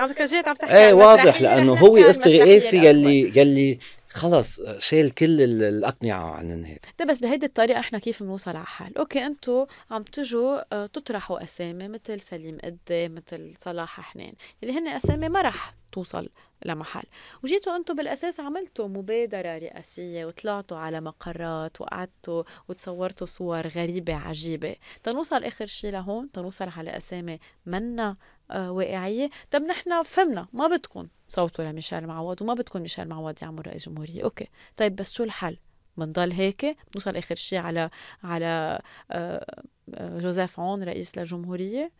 عم 0.48 0.56
تحكي 0.56 0.78
إيه 0.78 0.94
واضح 0.94 1.42
لأنه 1.42 1.74
هو 1.74 1.98
قصة 1.98 2.22
الرئاسه 2.26 2.84
يلي 2.84 3.32
يلي 3.36 3.80
خلص 4.14 4.60
شال 4.80 5.14
كل 5.14 5.42
الأقنعة 5.42 6.32
عن 6.32 6.52
النهاية. 6.52 6.80
طيب 6.98 7.08
بس 7.08 7.20
بهيدي 7.20 7.46
الطريقة 7.46 7.80
إحنا 7.80 8.00
كيف 8.00 8.24
بنوصل 8.24 8.52
على 8.52 8.66
حل 8.66 8.94
أوكي 8.98 9.26
أنتم 9.26 9.66
عم 9.92 10.04
تجوا 10.04 10.76
آه، 10.76 10.86
تطرحوا 10.86 11.44
أسامي 11.44 11.88
مثل 11.88 12.22
سليم 12.22 12.58
قدي 12.64 13.10
مثل 13.10 13.54
صلاح 13.60 14.00
حنين. 14.02 14.34
اللي 14.64 14.74
هن 14.74 14.88
أسامي 14.88 15.30
ما 15.30 15.42
رح 15.42 15.76
توصل 15.92 16.30
لمحل. 16.66 17.04
وجيتوا 17.44 17.76
أنتم 17.76 17.96
بالأساس 17.96 18.40
عملتوا 18.40 18.88
مبادرة 18.88 19.58
رئاسية 19.58 20.26
وطلعتوا 20.26 20.78
على 20.78 21.02
مقرات 21.02 21.82
وقعدتوا 21.82 22.44
وتصورتوا 22.68 23.28
صور 23.28 23.68
غريبة 23.68 24.14
عجيبة. 24.16 24.76
تنوصل 25.04 25.44
آخر 25.44 25.66
شيء 25.66 25.92
لهون؟ 25.92 26.32
تنوصل 26.32 26.70
على 26.78 26.98
أسامي 26.98 27.40
منا 27.66 28.18
واقعية. 28.56 29.30
طب 29.52 29.62
نحن 29.62 30.04
فهمنا 30.04 30.48
ما 30.54 30.68
بدكم 30.68 31.08
صوتوا 31.28 31.66
لميشيل 31.66 32.08
معوض 32.08 32.42
وما 32.42 32.54
بدكم 32.54 32.82
ميشيل 32.82 33.08
معوض 33.08 33.36
يعمل 33.42 33.68
رئيس 33.68 33.90
جمهورية. 33.90 34.24
أوكي. 34.24 34.48
طيب 34.78 34.96
بس 34.96 35.14
شو 35.14 35.24
الحل؟ 35.24 35.58
بنضل 35.98 36.32
هيك؟ 36.32 36.78
بنوصل 36.94 37.16
آخر 37.16 37.36
شيء 37.36 37.60
على 37.60 37.90
على 38.24 38.80
آه، 39.12 39.62
آه، 39.94 40.20
جوزيف 40.20 40.60
عون 40.60 40.84
رئيس 40.84 41.18
للجمهورية. 41.18 41.92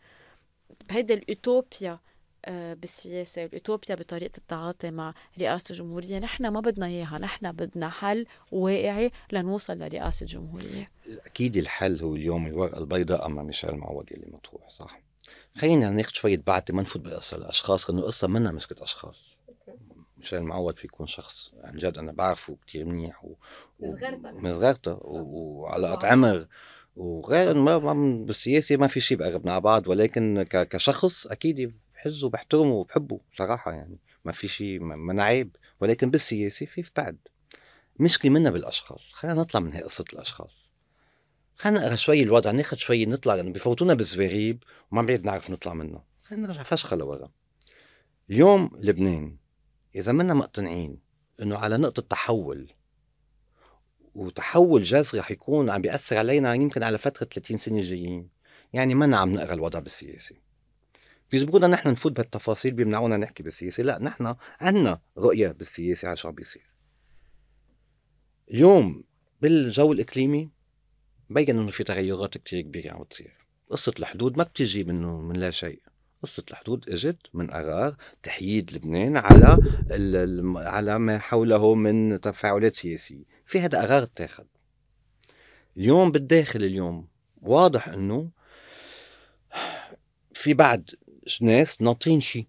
بهيدي 0.88 1.14
الأوتوبيا 1.14 1.98
آه، 2.44 2.74
بالسياسة 2.74 3.42
والإوتوبيا 3.42 3.94
بطريقة 3.94 4.36
التعاطي 4.38 4.90
مع 4.90 5.14
رئاسة 5.38 5.72
الجمهورية 5.72 6.18
نحن 6.18 6.48
ما 6.48 6.60
بدنا 6.60 6.86
إياها. 6.86 7.18
نحن 7.18 7.52
بدنا 7.52 7.88
حل 7.88 8.26
واقعي 8.52 9.10
لنوصل 9.32 9.78
لرئاسة 9.78 10.24
الجمهورية. 10.24 10.90
أكيد 11.26 11.56
الحل 11.56 12.02
هو 12.02 12.14
اليوم 12.16 12.46
الورقة 12.46 12.78
البيضاء 12.78 13.26
أما 13.26 13.42
ميشيل 13.42 13.74
معوض 13.76 14.12
يلي 14.12 14.26
مطروح 14.32 14.68
صح؟ 14.68 15.00
خلينا 15.56 15.90
ناخذ 15.90 16.12
شوية 16.12 16.42
بعد 16.46 16.72
ما 16.72 16.82
نفوت 16.82 17.02
بقصة 17.02 17.36
الأشخاص 17.36 17.90
لأنه 17.90 18.02
قصة 18.02 18.28
منها 18.28 18.52
مسكت 18.52 18.80
أشخاص. 18.80 19.36
ميشيل 20.16 20.42
معوض 20.42 20.76
في 20.76 20.86
يكون 20.86 21.06
شخص 21.06 21.52
عن 21.64 21.76
جد 21.76 21.98
أنا 21.98 22.12
بعرفه 22.12 22.56
كتير 22.66 22.84
منيح 22.84 23.24
و... 23.24 23.34
من 24.32 24.54
صغرته. 24.54 24.98
وعلاقة 25.02 26.08
عمر. 26.08 26.46
وغير 26.96 27.54
ما 27.54 27.78
بالسياسة 28.24 28.76
ما 28.76 28.86
في 28.86 29.00
شيء 29.00 29.18
بقربنا 29.18 29.52
على 29.52 29.60
بعض 29.60 29.88
ولكن 29.88 30.42
ك... 30.42 30.68
كشخص 30.68 31.26
أكيد 31.26 31.74
بحزه 31.94 32.26
وبحترمه 32.26 32.72
وبحبه 32.72 33.20
صراحة 33.36 33.72
يعني. 33.72 33.98
ما 34.24 34.32
في 34.32 34.48
شيء 34.48 34.80
ما 34.80 35.24
عيب 35.24 35.56
ولكن 35.80 36.10
بالسياسة 36.10 36.66
في 36.66 36.84
بعد 36.96 37.16
مشكلة 38.00 38.30
منا 38.30 38.50
بالأشخاص. 38.50 39.12
خلينا 39.12 39.40
نطلع 39.40 39.60
من 39.60 39.72
هي 39.72 39.82
قصة 39.82 40.04
الأشخاص. 40.12 40.71
خلينا 41.62 41.80
نقرا 41.80 41.96
شوي 41.96 42.22
الوضع 42.22 42.50
ناخذ 42.50 42.76
شوي 42.76 43.06
نطلع 43.06 43.34
لأنه 43.34 43.52
بفوتونا 43.52 43.94
بالزواريب 43.94 44.62
وما 44.92 45.02
بعيد 45.02 45.24
نعرف 45.24 45.50
نطلع 45.50 45.74
منه. 45.74 46.02
خلينا 46.22 46.48
نرجع 46.48 46.62
فشخه 46.62 46.96
لورا. 46.96 47.30
اليوم 48.30 48.70
لبنان 48.78 49.36
إذا 49.94 50.12
منا 50.12 50.34
مقتنعين 50.34 50.98
إنه 51.42 51.58
على 51.58 51.76
نقطة 51.76 52.02
تحول 52.02 52.72
وتحول 54.14 54.82
جذري 54.82 55.20
رح 55.20 55.30
يكون 55.30 55.70
عم 55.70 55.82
بيأثر 55.82 56.18
علينا 56.18 56.54
يمكن 56.54 56.82
على 56.82 56.98
فترة 56.98 57.26
30 57.26 57.58
سنة 57.58 57.80
جايين 57.82 58.28
يعني 58.72 58.94
ما 58.94 59.16
عم 59.16 59.32
نقرأ 59.32 59.54
الوضع 59.54 59.78
بالسياسي 59.78 60.40
بيجبرونا 61.30 61.66
نحن 61.66 61.88
نفوت 61.88 62.12
بهالتفاصيل 62.12 62.72
بيمنعونا 62.72 63.16
نحكي 63.16 63.42
بالسياسة؟ 63.42 63.82
لا 63.82 63.98
نحن 63.98 64.34
عنا 64.60 65.00
رؤية 65.18 65.48
بالسياسة 65.48 66.08
على 66.08 66.16
شو 66.16 66.28
عم 66.28 66.34
بيصير. 66.34 66.66
اليوم 68.50 69.04
بالجو 69.42 69.92
الإقليمي 69.92 70.61
بين 71.32 71.50
إنه 71.58 71.70
في 71.70 71.84
تغيرات 71.84 72.38
كتير 72.38 72.60
كبيرة 72.60 72.92
عم 72.92 73.02
تصير 73.02 73.42
قصة 73.70 73.92
الحدود 73.98 74.38
ما 74.38 74.44
بتيجي 74.44 74.84
منه 74.84 75.20
من 75.20 75.36
لا 75.36 75.50
شيء. 75.50 75.82
قصة 76.22 76.42
الحدود 76.50 76.88
إجت 76.88 77.18
من 77.34 77.50
قرار 77.50 77.96
تحييد 78.22 78.72
لبنان 78.72 79.16
على 79.16 79.58
على 80.56 80.98
ما 80.98 81.18
حوله 81.18 81.74
من 81.74 82.20
تفاعلات 82.20 82.76
سياسية. 82.76 83.24
في 83.46 83.60
هذا 83.60 83.82
قرار 83.82 84.02
اتاخد 84.02 84.46
اليوم 85.76 86.10
بالداخل 86.10 86.64
اليوم 86.64 87.08
واضح 87.42 87.88
إنه 87.88 88.30
في 90.34 90.54
بعد 90.54 90.90
ناس 91.40 91.82
ناطرين 91.82 92.20
شيء. 92.20 92.46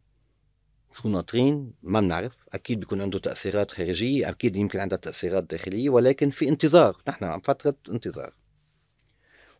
شو 1.01 1.09
ناطرين؟ 1.09 1.73
ما 1.83 2.01
بنعرف. 2.01 2.33
أكيد 2.53 2.79
بيكون 2.79 3.01
عنده 3.01 3.19
تأثيرات 3.19 3.71
خارجية 3.71 4.29
أكيد 4.29 4.55
يمكن 4.55 4.79
عندها 4.79 4.97
تأثيرات 4.97 5.43
داخلية 5.43 5.89
ولكن 5.89 6.29
في 6.29 6.49
انتظار. 6.49 7.01
نحن 7.07 7.25
عم 7.25 7.39
فترة 7.39 7.75
انتظار. 7.89 8.33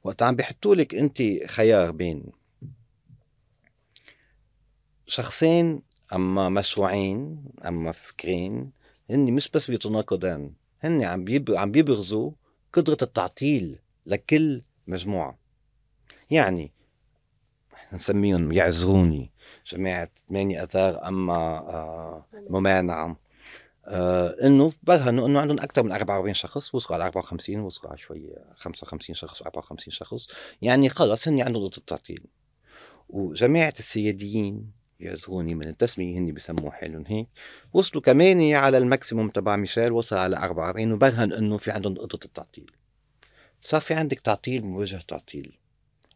وقت 0.04 0.24
عم 0.24 0.36
بيحطوا 0.36 0.76
لك 0.76 0.95
انت 0.95 1.22
خيار 1.47 1.91
بين 1.91 2.24
شخصين 5.08 5.82
أما 6.14 6.49
مشروعين 6.49 7.43
أما 7.66 7.91
فكرين 7.91 8.72
هن 9.10 9.34
مش 9.34 9.49
بس 9.49 9.72
بيتناقضان 9.72 10.54
هن 10.84 11.04
عم 11.04 11.26
عم 11.49 11.72
بيبرزوا 11.72 12.32
قدرة 12.74 12.97
التعطيل 13.01 13.80
لكل 14.06 14.62
مجموعة. 14.88 15.38
يعني 16.32 16.72
نسميهم 17.93 18.51
يعذروني 18.51 19.32
جماعة 19.68 20.10
ثمانية 20.30 20.64
أثار 20.64 21.08
أما 21.08 21.36
آه 21.36 22.26
ممانعة. 22.49 23.23
آه 23.86 24.36
إنه 24.48 24.72
برهنوا 24.84 25.28
انه 25.28 25.40
عندهم 25.40 25.60
أكثر 25.60 25.84
من 25.84 25.92
44 25.92 26.34
شخص 26.34 26.76
وصلوا 26.76 26.96
على 26.96 27.06
54 27.06 27.60
وصلوا 27.60 27.90
على 27.90 27.98
شوي 27.98 28.36
55 28.56 29.16
شخص 29.16 29.44
و54 29.44 29.90
شخص. 29.90 30.28
يعني 30.62 30.90
خلص 30.90 31.28
هن 31.28 31.42
عندهم 31.42 31.68
ضد 31.68 31.76
التعطيل. 31.78 32.24
وجماعة 33.10 33.74
السياديين 33.80 34.72
يعذروني 35.00 35.56
من 35.56 35.68
التسمية 35.68 36.18
هن 36.20 36.34
بسموا 36.34 36.72
حالهم 36.72 37.04
هيك. 37.08 37.28
وصلوا 37.74 38.04
كمان 38.04 38.54
على 38.54 38.78
الماكسيموم 38.78 39.30
تبع 39.30 39.56
ميشيل 39.56 39.92
وصل 39.92 40.16
على 40.16 40.38
44 40.38 40.92
وبرهن 40.92 41.34
إنه 41.34 41.58
في 41.58 41.72
عندهم 41.72 41.94
ضد 41.94 42.24
التعطيل. 42.26 42.72
صار 43.62 43.82
في 43.82 43.94
عندك 43.94 44.20
تعطيل 44.20 44.66
مواجهة 44.66 45.02
تعطيل. 45.08 45.58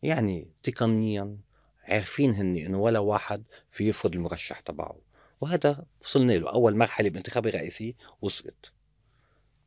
يعني 0.03 0.47
تقنيا 0.63 1.37
عارفين 1.83 2.33
هن 2.33 2.57
إنه 2.57 2.79
ولا 2.79 2.99
واحد 2.99 3.43
في 3.71 3.87
يفرض 3.87 4.15
المرشح 4.15 4.59
تبعه. 4.59 5.06
وهذا 5.41 5.85
وصلنا 6.01 6.33
له 6.33 6.49
أول 6.49 6.75
مرحلة 6.75 7.09
بالانتخاب 7.09 7.47
الرئاسي 7.47 7.95
وصلت 8.21 8.71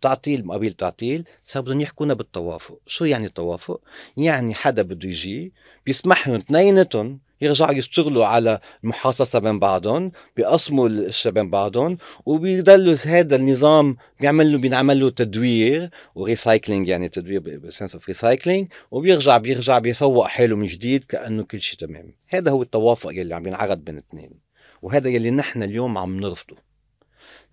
تعطيل 0.00 0.46
مقابل 0.46 0.72
تعطيل 0.72 1.24
صار 1.44 1.62
بدهم 1.62 1.80
يحكونا 1.80 2.14
بالتوافق. 2.14 2.78
شو 2.86 3.04
يعني 3.04 3.26
التوافق؟ 3.26 3.80
يعني 4.16 4.54
حدا 4.54 4.82
بده 4.82 5.08
يجي 5.08 5.52
بيسمح 5.86 6.28
لهم 6.28 6.36
اثنيناتهم 6.36 7.20
يرجعوا 7.40 7.72
يشتغلوا 7.72 8.26
على 8.26 8.60
المحاصصة 8.84 9.38
بين 9.38 9.58
بعضهم 9.58 10.12
بيقسموا 10.36 10.88
الأشياء 10.88 11.34
بين 11.34 11.50
بعضهم 11.50 11.96
وبيضلوا 12.26 12.96
هذا 13.06 13.36
النظام 13.36 13.96
بيعمل 14.20 14.52
له 14.52 14.58
بينعمل 14.58 15.00
له 15.00 15.10
تدوير 15.10 15.90
و 16.14 16.22
recycling 16.22 16.88
يعني 16.88 17.08
تدوير 17.08 17.40
ب 17.40 17.49
sense 17.49 17.94
of 17.94 18.08
recycling 18.08 18.68
وبيرجع 18.90 19.38
بيرجع 19.38 19.78
بيسوق 19.78 20.26
حاله 20.26 20.56
من 20.56 20.66
جديد 20.66 21.04
كأنه 21.04 21.42
كل 21.42 21.60
شيء 21.60 21.78
تمام. 21.78 22.14
هذا 22.28 22.50
هو 22.50 22.62
التوافق 22.62 23.10
يلي 23.10 23.34
عم 23.34 23.42
بينعرض 23.42 23.78
بين 23.78 23.98
اثنين. 23.98 24.49
وهذا 24.82 25.08
يلي 25.08 25.30
نحن 25.30 25.62
اليوم 25.62 25.98
عم 25.98 26.20
نرفضه. 26.20 26.56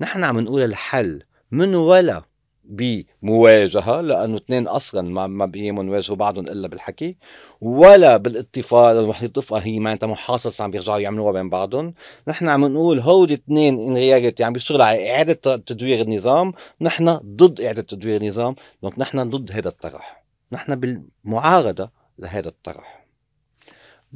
نحن 0.01 0.23
عم 0.23 0.39
نقول 0.39 0.61
الحل 0.61 1.23
من 1.51 1.75
ولا 1.75 2.23
بمواجهة 2.67 4.01
لأنه 4.01 4.35
اثنين 4.35 4.67
أصلا 4.67 5.01
ما 5.01 5.27
ما 5.27 5.45
بيهمهم 5.45 5.87
يواجهوا 5.87 6.17
بعضهم 6.17 6.47
إلا 6.47 6.67
بالحكي 6.67 7.17
ولا 7.61 8.17
بالاتفاق 8.17 9.09
وحده 9.09 9.27
تفقه 9.27 9.59
هي 9.59 9.79
معناتها 9.79 10.07
محاصصه 10.07 10.63
عم 10.63 10.71
بيرجعوا 10.71 10.99
يعملوها 10.99 11.31
بين 11.31 11.49
بعضهم. 11.49 11.93
نحن 12.27 12.49
عم 12.49 12.65
نقول 12.65 12.99
هودي 12.99 13.33
اثنين 13.33 13.79
in 13.79 13.95
reality 13.95 14.43
عم 14.43 14.53
بيشتغلوا 14.53 14.85
على 14.85 15.11
إعادة 15.11 15.55
تدوير 15.55 16.01
النظام. 16.01 16.53
نحن 16.81 17.19
ضد 17.25 17.61
إعادة 17.61 17.81
تدوير 17.81 18.21
النظام 18.21 18.55
donc 18.83 18.99
نحن 18.99 19.29
ضد 19.29 19.51
هذا 19.51 19.69
الطرح. 19.69 20.25
نحن 20.51 20.75
بالمعارضة 20.75 21.91
لهذا 22.19 22.47
الطرح. 22.47 23.06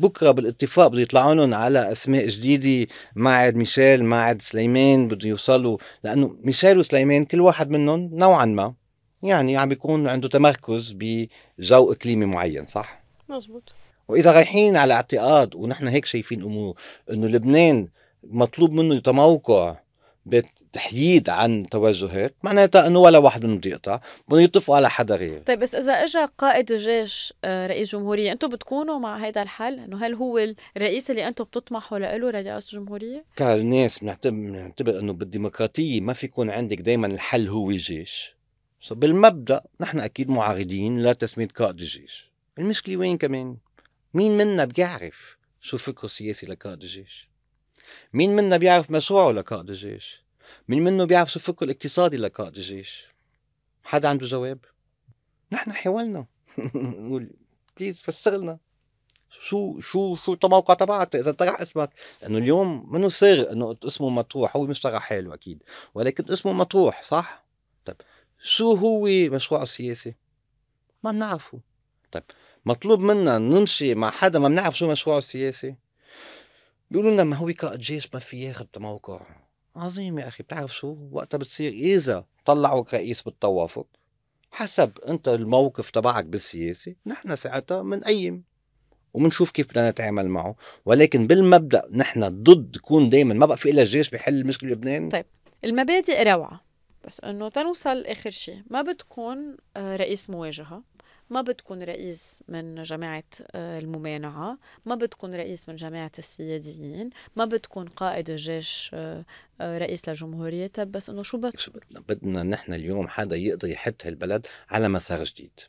بكرة 0.01 0.31
بالاتفاق 0.31 0.87
بده 0.87 1.01
يطلعوا 1.01 1.33
لهم 1.33 1.53
على 1.53 1.91
أسماء 1.91 2.27
جديدة 2.27 2.91
ما 3.15 3.29
عدا 3.29 3.55
ميشيل 3.55 4.05
ما 4.05 4.17
عدا 4.17 4.41
سليمان 4.41 5.07
بده 5.07 5.29
يوصلوا 5.29 5.77
لأنه 6.03 6.35
ميشيل 6.43 6.77
وسليمان 6.77 7.25
كل 7.25 7.41
واحد 7.41 7.69
منهم 7.69 8.09
نوعا 8.13 8.45
ما 8.45 8.73
يعني 9.23 9.57
عم 9.57 9.69
بيكون 9.69 10.07
عنده 10.07 10.27
تمركز 10.29 10.95
بجو 10.99 11.91
إقليمي 11.91 12.25
معين 12.25 12.65
صح؟ 12.65 13.03
مزبوط 13.29 13.73
وإذا 14.07 14.31
رايحين 14.31 14.77
على 14.77 14.93
اعتقاد 14.93 15.55
ونحن 15.55 15.87
هيك 15.87 16.05
شايفين 16.05 16.43
امور 16.43 16.75
إنه 17.11 17.27
لبنان 17.27 17.87
مطلوب 18.23 18.71
منه 18.71 18.95
يتموقع 18.95 19.79
بتحييد 20.25 21.29
عن 21.29 21.63
توجهات 21.69 22.35
معناتها 22.43 22.87
إنه 22.87 22.99
ولا 22.99 23.17
واحد 23.17 23.45
منهم 23.45 23.57
بده 23.57 23.69
يقطع 23.69 23.99
بدهم 24.27 24.39
يتفقوا 24.39 24.75
على 24.75 24.89
حدا 24.89 25.15
غير 25.15 25.41
طيب 25.41 25.59
بس 25.59 25.75
إذا 25.75 25.93
اجى 25.93 26.25
قائد 26.37 26.71
الجيش 26.71 27.33
آه، 27.43 27.67
رئيس 27.67 27.91
جمهورية 27.91 28.31
أنتم 28.31 28.47
بتكونوا 28.47 28.99
مع 28.99 29.17
هذا 29.17 29.41
الحل؟ 29.41 29.79
إنه 29.79 30.05
هل 30.05 30.13
هو 30.13 30.53
الرئيس 30.77 31.11
اللي 31.11 31.27
أنتم 31.27 31.43
بتطمحوا 31.43 31.99
له 31.99 32.29
رئاسة 32.29 32.77
الجمهورية؟ 32.77 33.25
كناس 33.37 33.99
بنعتبر 33.99 34.99
إنه 34.99 35.13
بالديمقراطية 35.13 36.01
ما 36.01 36.13
في 36.13 36.25
يكون 36.25 36.49
عندك 36.49 36.81
دائما 36.81 37.07
الحل 37.07 37.47
هو 37.47 37.69
الجيش. 37.69 38.35
بالمبدأ 38.91 39.61
نحن 39.81 39.99
أكيد 39.99 40.29
معارضين 40.29 41.03
لتسمية 41.03 41.47
قائد 41.47 41.79
الجيش. 41.79 42.31
المشكلة 42.59 42.97
وين 42.97 43.17
كمان؟ 43.17 43.57
مين 44.13 44.37
منا 44.37 44.65
بيعرف 44.65 45.37
شو 45.61 45.77
فكره 45.77 46.05
السياسي 46.05 46.45
لقائد 46.45 46.81
الجيش؟ 46.81 47.30
مين 48.13 48.35
منا 48.35 48.57
بيعرف 48.57 48.91
مشروعه 48.91 49.31
لقائد 49.31 49.69
الجيش 49.69 50.23
مين 50.67 50.83
منه 50.83 51.05
بيعرف 51.05 51.31
شو 51.31 51.39
فكره 51.39 51.65
الاقتصادي 51.65 52.17
لقائد 52.17 52.55
الجيش 52.55 53.07
حدا 53.83 54.09
عنده 54.09 54.25
جواب؟ 54.25 54.59
نحن 55.51 55.71
حاولنا. 55.71 56.25
نقول 56.75 57.29
بليز 57.77 57.99
فسر 57.99 58.37
لنا 58.37 58.59
شو 59.29 59.79
شو 59.79 60.15
شو 60.15 60.37
الموقع 60.43 60.73
تبعك؟ 60.73 61.15
إذا 61.15 61.31
طرح 61.31 61.61
اسمك. 61.61 61.89
لأنه 62.21 62.37
اليوم 62.37 62.93
منه 62.93 63.09
سر 63.09 63.51
إنه 63.51 63.77
اسمه 63.83 64.09
مطروح؟ 64.09 64.55
هو 64.55 64.65
مش 64.65 64.79
طرح 64.79 65.01
حاله 65.01 65.33
أكيد. 65.33 65.63
ولكن 65.93 66.31
اسمه 66.33 66.53
مطروح 66.53 67.03
صح؟ 67.03 67.45
طيب 67.85 67.95
شو 68.39 68.73
هو 68.73 69.07
مشروعه 69.07 69.63
السياسي 69.63 70.15
ما 71.03 71.11
بنعرفه. 71.11 71.59
طيب 72.11 72.23
مطلوب 72.65 72.99
منا 72.99 73.37
نمشي 73.37 73.95
مع 73.95 74.11
حدا 74.11 74.39
ما 74.39 74.47
بنعرف 74.47 74.77
شو 74.77 74.91
مشروعه 74.91 75.17
السياسي 75.17 75.75
بيقولوا 76.91 77.11
لنا 77.11 77.23
ما 77.23 77.35
هو 77.35 77.51
قائد 77.59 77.79
جيش 77.79 78.09
ما 78.13 78.19
في 78.19 78.41
ياخذ 78.43 78.65
موقع. 78.77 79.21
عظيم 79.75 80.19
يا 80.19 80.27
أخي 80.27 80.43
بتعرف 80.43 80.75
شو؟ 80.75 80.97
وقتها 81.11 81.37
بتصير 81.37 81.71
إذا 81.71 82.25
طلعوك 82.45 82.93
رئيس 82.93 83.21
بالتوافق 83.21 83.87
حسب 84.51 84.91
أنت 85.07 85.27
الموقف 85.27 85.89
تبعك 85.89 86.25
بالسياسة 86.25 86.95
نحن 87.05 87.35
ساعتها 87.35 87.81
بنقيم 87.81 88.43
وبنشوف 89.13 89.49
كيف 89.51 89.67
بدنا 89.67 89.89
نتعامل 89.89 90.27
معه. 90.27 90.55
ولكن 90.85 91.27
بالمبدأ 91.27 91.83
نحن 91.91 92.43
ضد 92.43 92.75
يكون 92.75 93.09
دائما 93.09 93.33
ما 93.33 93.45
بقى 93.45 93.57
في 93.57 93.71
إلا 93.71 93.81
الجيش 93.81 94.09
بحل 94.09 94.33
المشكلة 94.41 94.69
بلبنان 94.69 95.09
طيب 95.09 95.25
المبادئ 95.63 96.23
روعة 96.23 96.61
بس 97.05 97.19
إنه 97.19 97.49
تنوصل 97.49 98.05
آخر 98.05 98.29
شيء 98.29 98.61
ما 98.69 98.81
بتكون 98.81 99.57
آه، 99.77 99.95
رئيس 99.95 100.29
مواجهة. 100.29 100.83
ما 101.31 101.41
بتكون 101.41 101.83
رئيس 101.83 102.43
من 102.47 102.83
جماعة 102.83 103.23
آه، 103.51 103.79
الممانعة 103.79 104.57
ما 104.85 104.95
بتكون 104.95 105.35
رئيس 105.35 105.69
من 105.69 105.75
جماعة 105.75 106.11
السياديين 106.17 107.09
ما 107.35 107.45
بتكون 107.45 107.87
قائد 107.87 108.29
الجيش 108.29 108.91
آه، 108.93 109.25
آه، 109.61 109.77
رئيس 109.77 110.09
للجمهورية 110.09 110.67
طب 110.67 110.91
بس 110.91 111.09
إنه 111.09 111.23
شو 111.23 111.37
بدنا 111.37 111.99
بدنا 112.09 112.43
نحن 112.43 112.73
اليوم 112.73 113.07
حدا 113.07 113.35
يقدر 113.35 113.67
يحط 113.67 114.05
هالبلد 114.05 114.47
على 114.69 114.89
مسار 114.89 115.23
جديد. 115.23 115.59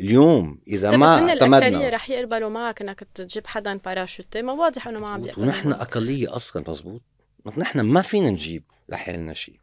اليوم 0.00 0.58
إذا 0.68 0.90
طيب 0.90 0.98
ما 0.98 1.28
اعتمدنا 1.28 1.88
رح 1.88 2.10
يقبلوا 2.10 2.50
معك 2.50 2.82
إنك 2.82 3.04
تجيب 3.14 3.46
حدا 3.46 3.76
باراشوتي 3.76 4.42
ما 4.42 4.52
واضح 4.52 4.88
إنه 4.88 5.00
ما 5.00 5.08
عم 5.08 5.22
بيقبلوا 5.22 5.46
ونحن 5.46 5.72
أقلية 5.72 6.36
أصلا 6.36 6.64
مزبوط. 6.68 7.02
نحن 7.56 7.80
ما 7.80 8.02
فينا 8.02 8.30
نجيب 8.30 8.64
لحالنا 8.88 9.34
شيء. 9.34 9.60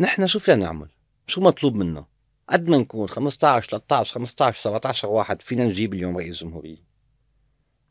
نحن 0.00 0.26
شو 0.26 0.38
فينا 0.38 0.56
نعمل؟ 0.56 0.88
شو 1.26 1.40
مطلوب 1.40 1.74
منا؟ 1.74 2.06
قد 2.50 2.68
ما 2.68 2.78
نكون 2.78 3.08
15 3.08 3.70
13 3.70 4.14
15 4.14 4.60
17 4.60 5.08
واحد 5.08 5.42
فينا 5.42 5.64
نجيب 5.64 5.94
اليوم 5.94 6.16
رئيس 6.16 6.40
جمهورية 6.40 6.88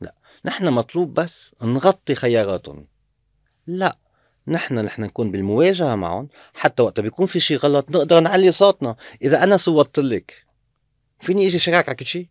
لا 0.02 0.16
نحن 0.46 0.70
مطلوب 0.70 1.14
بس 1.14 1.52
نغطي 1.62 2.16
خياراتهم. 2.16 2.88
لا 3.68 3.98
نحن 4.48 4.80
نحن 4.80 5.02
نكون 5.04 5.32
بالمواجهة 5.32 5.96
معهم 5.96 6.28
حتى 6.54 6.84
وقت 6.84 7.00
بيكون 7.00 7.26
في 7.26 7.40
شيء 7.40 7.58
غلط 7.58 7.92
نقدر 7.92 8.20
نعلي 8.20 8.52
صوتنا. 8.52 8.96
إذا 9.22 9.44
أنا 9.44 9.58
صوتت 9.58 10.00
لك 10.00 10.46
فيني 11.20 11.48
إجي 11.48 11.60
شراك 11.60 11.90
على 11.90 11.96
كل 11.96 12.06
شيء 12.06 12.28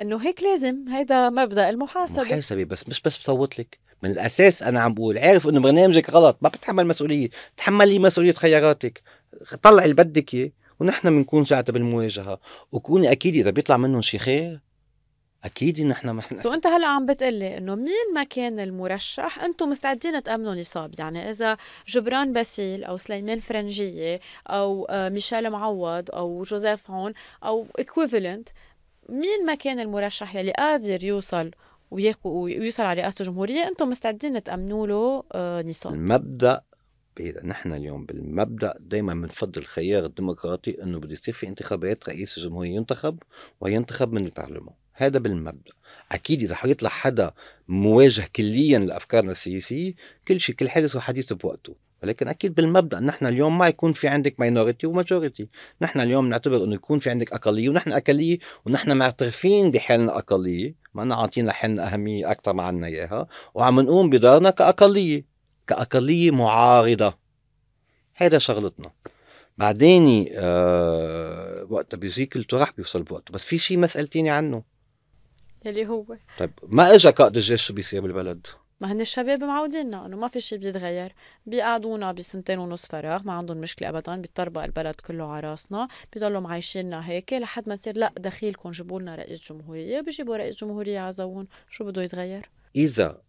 إنه 0.00 0.26
هيك 0.26 0.42
لازم. 0.42 0.88
هيدا 0.88 1.30
مبدأ 1.30 1.68
المحاسبة. 1.68 2.22
محاسبة 2.22 2.64
بس 2.64 2.88
مش 2.88 3.00
بس 3.00 3.16
بصوت 3.16 3.58
لك. 3.58 3.78
من 4.02 4.10
الأساس 4.10 4.62
أنا 4.62 4.80
عم 4.80 4.94
بقول 4.94 5.18
عارف 5.18 5.48
إنه 5.48 5.60
برنامجك 5.60 6.10
غلط 6.10 6.38
ما 6.40 6.48
بتحمل 6.48 6.86
مسؤولية. 6.86 7.28
تحملي 7.56 7.98
مسؤولية 7.98 8.32
خياراتك. 8.32 9.02
طلعي 9.62 9.84
اللي 9.84 9.94
بدك 9.94 10.34
إياه. 10.34 10.50
ونحن 10.80 11.10
بنكون 11.10 11.44
ساعتها 11.44 11.72
بالمواجهة. 11.72 12.40
وكوني 12.72 13.12
أكيد 13.12 13.36
إذا 13.36 13.50
بيطلع 13.50 13.76
منهم 13.76 14.02
شي 14.02 14.18
خير 14.18 14.60
أكيد 15.46 15.80
نحن 15.80 16.10
ما 16.10 16.22
سو 16.34 16.52
أنت 16.52 16.66
هلأ 16.66 16.86
عم 16.86 17.06
بتقلي 17.06 17.58
إنه 17.58 17.74
مين 17.74 18.14
ما 18.14 18.24
كان 18.24 18.60
المرشح 18.60 19.42
أنتم 19.42 19.68
مستعدين 19.68 20.22
تأمنوا 20.22 20.54
نصاب؟ 20.54 20.94
يعني 20.98 21.30
إذا 21.30 21.56
جبران 21.88 22.32
باسيل 22.32 22.84
أو 22.84 22.96
سليمان 22.96 23.38
فرنجية 23.38 24.20
أو 24.46 24.84
آه، 24.90 25.08
ميشيل 25.08 25.50
معوض 25.50 26.10
أو 26.10 26.42
جوزيف 26.42 26.90
عون 26.90 27.12
أو 27.44 27.66
equivalent 27.78 28.48
مين 29.08 29.46
ما 29.46 29.54
كان 29.54 29.80
المرشح 29.80 30.34
يلي 30.34 30.52
قادر 30.52 31.04
يوصل 31.04 31.50
ويوصل 31.90 32.82
على 32.82 33.00
رئاسة 33.00 33.22
الجمهورية 33.22 33.68
أنتم 33.68 33.88
مستعدين 33.88 34.42
تأمنوا 34.42 34.86
له 34.86 35.24
آه، 35.32 35.62
نصاب؟ 35.62 35.94
المبدأ 35.94 36.60
نحن 37.20 37.72
اليوم 37.72 38.06
بالمبدأ 38.06 38.74
دائما 38.80 39.14
بنفضل 39.14 39.62
الخيار 39.62 40.04
الديمقراطي 40.04 40.82
إنه 40.82 40.98
بده 40.98 41.12
يصير 41.12 41.34
في 41.34 41.48
انتخابات 41.48 42.08
رئيس 42.08 42.38
الجمهورية 42.38 42.76
ينتخب 42.76 43.18
وينتخب 43.60 44.12
من 44.12 44.26
البرلمان. 44.26 44.74
هذا 44.92 45.18
بالمبدأ. 45.18 45.72
أكيد 46.12 46.42
إذا 46.42 46.54
حيطلع 46.54 46.90
حدا 46.90 47.32
مواجه 47.68 48.28
كليا 48.36 48.78
لأفكارنا 48.78 49.32
السياسية 49.32 49.94
كل 50.28 50.40
شيء 50.40 50.54
كل 50.54 50.68
حدث 50.68 50.96
وحديث 50.96 51.32
بوقته. 51.32 51.74
ولكن 52.02 52.28
أكيد 52.28 52.54
بالمبدأ 52.54 53.00
نحن 53.00 53.26
اليوم 53.26 53.58
ما 53.58 53.68
يكون 53.68 53.92
في 53.92 54.08
عندك 54.08 54.40
minority 54.40 54.86
و 54.86 54.93
majority 54.93 55.48
نحن 55.82 56.00
اليوم 56.00 56.28
نعتبر 56.28 56.64
إنه 56.64 56.74
يكون 56.74 56.98
في 56.98 57.10
عندك 57.10 57.32
أقلية 57.32 57.68
ونحن 57.68 57.92
أقلية 57.92 58.38
ونحن 58.66 58.96
معترفين 58.96 59.70
بحالنا 59.70 60.18
أقلية. 60.18 60.74
ما 60.94 61.14
عاطين 61.14 61.46
لحالنا 61.46 61.92
أهمية 61.92 62.30
أكثر 62.30 62.52
ما 62.52 62.62
عنا 62.62 62.86
إياها. 62.86 63.26
وعم 63.54 63.80
نقوم 63.80 64.10
بدارنا 64.10 64.50
كأقلية. 64.50 65.35
كأقلية 65.66 66.30
معارضة. 66.30 67.18
هذا 68.14 68.38
شغلتنا. 68.38 68.92
بعدين 69.58 70.28
آه 70.32 71.66
وقتها 71.70 71.96
بيجيك 71.96 72.36
الطرح 72.36 72.70
بيوصل 72.70 73.02
بوقته. 73.02 73.32
بس 73.32 73.44
في 73.44 73.58
شيء 73.58 73.78
مسألتيني 73.78 74.30
عنه. 74.30 74.62
يلي 75.64 75.86
هو؟ 75.86 76.04
طيب 76.38 76.52
ما 76.62 76.94
اجى 76.94 77.10
قائد 77.10 77.36
الجيش 77.36 77.66
شو 77.66 77.74
بيصير 77.74 78.00
بالبلد؟ 78.00 78.46
ما 78.80 78.92
هن 78.92 79.00
الشباب 79.00 79.44
معوديننا 79.44 80.06
إنه 80.06 80.16
ما 80.16 80.28
في 80.28 80.40
شيء 80.40 80.58
بيتغير. 80.58 81.14
بيقعدونا 81.46 82.12
بسنتين 82.12 82.58
ونص 82.58 82.86
فراغ 82.86 83.22
ما 83.24 83.32
عندهم 83.32 83.56
مشكلة 83.56 83.88
ابدا. 83.88 84.16
بيطربق 84.16 84.62
البلد 84.62 84.94
كله 84.94 85.32
على 85.32 85.50
راسنا. 85.50 85.88
بيضلوا 86.12 86.40
معيشيننا 86.40 87.08
هيك 87.08 87.32
لحد 87.32 87.68
ما 87.68 87.74
نصير 87.74 87.96
لأ 87.96 88.12
دخيلكم 88.18 88.70
جيبوا 88.70 89.00
لنا 89.00 89.14
رئيس 89.14 89.52
جمهورية. 89.52 90.00
بيجيبوا 90.00 90.36
رئيس 90.36 90.56
جمهورية 90.56 91.00
عزون 91.00 91.48
شو 91.70 91.84
بده 91.84 92.02
يتغير؟ 92.02 92.50
إذا 92.76 93.22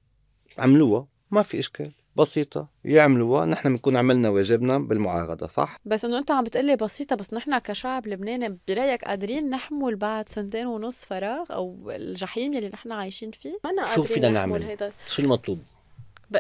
عملوها 0.58 1.08
ما 1.32 1.44
في 1.44 1.60
إشكال. 1.60 1.92
بسيطة 2.18 2.68
يعملوها 2.86 3.46
نحن 3.46 3.70
بنكون 3.70 3.98
عملنا 3.98 4.30
واجبنا 4.30 4.78
بالمعارضة 4.78 5.48
صح؟ 5.48 5.78
بس 5.86 6.06
إنه 6.06 6.18
أنت 6.18 6.32
عم 6.32 6.44
بتقلي 6.44 6.76
بسيطة 6.76 7.16
بس 7.16 7.34
نحن 7.34 7.58
كشعب 7.58 8.08
لبناني 8.08 8.58
برأيك 8.68 9.04
قادرين 9.06 9.50
نحمل 9.50 9.96
بعد 9.96 10.30
سنتين 10.30 10.68
ونص 10.68 11.06
فراغ 11.06 11.46
أو 11.52 11.92
الجحيم 11.92 12.54
يلي 12.54 12.70
نحن 12.70 12.92
عايشين 12.92 13.32
فيه؟ 13.32 13.60
ما 13.64 13.96
شو 13.96 14.04
فينا 14.04 14.30
نعمل؟ 14.30 14.64
هيدا. 14.64 14.92
شو 15.10 15.22
المطلوب؟ 15.22 15.60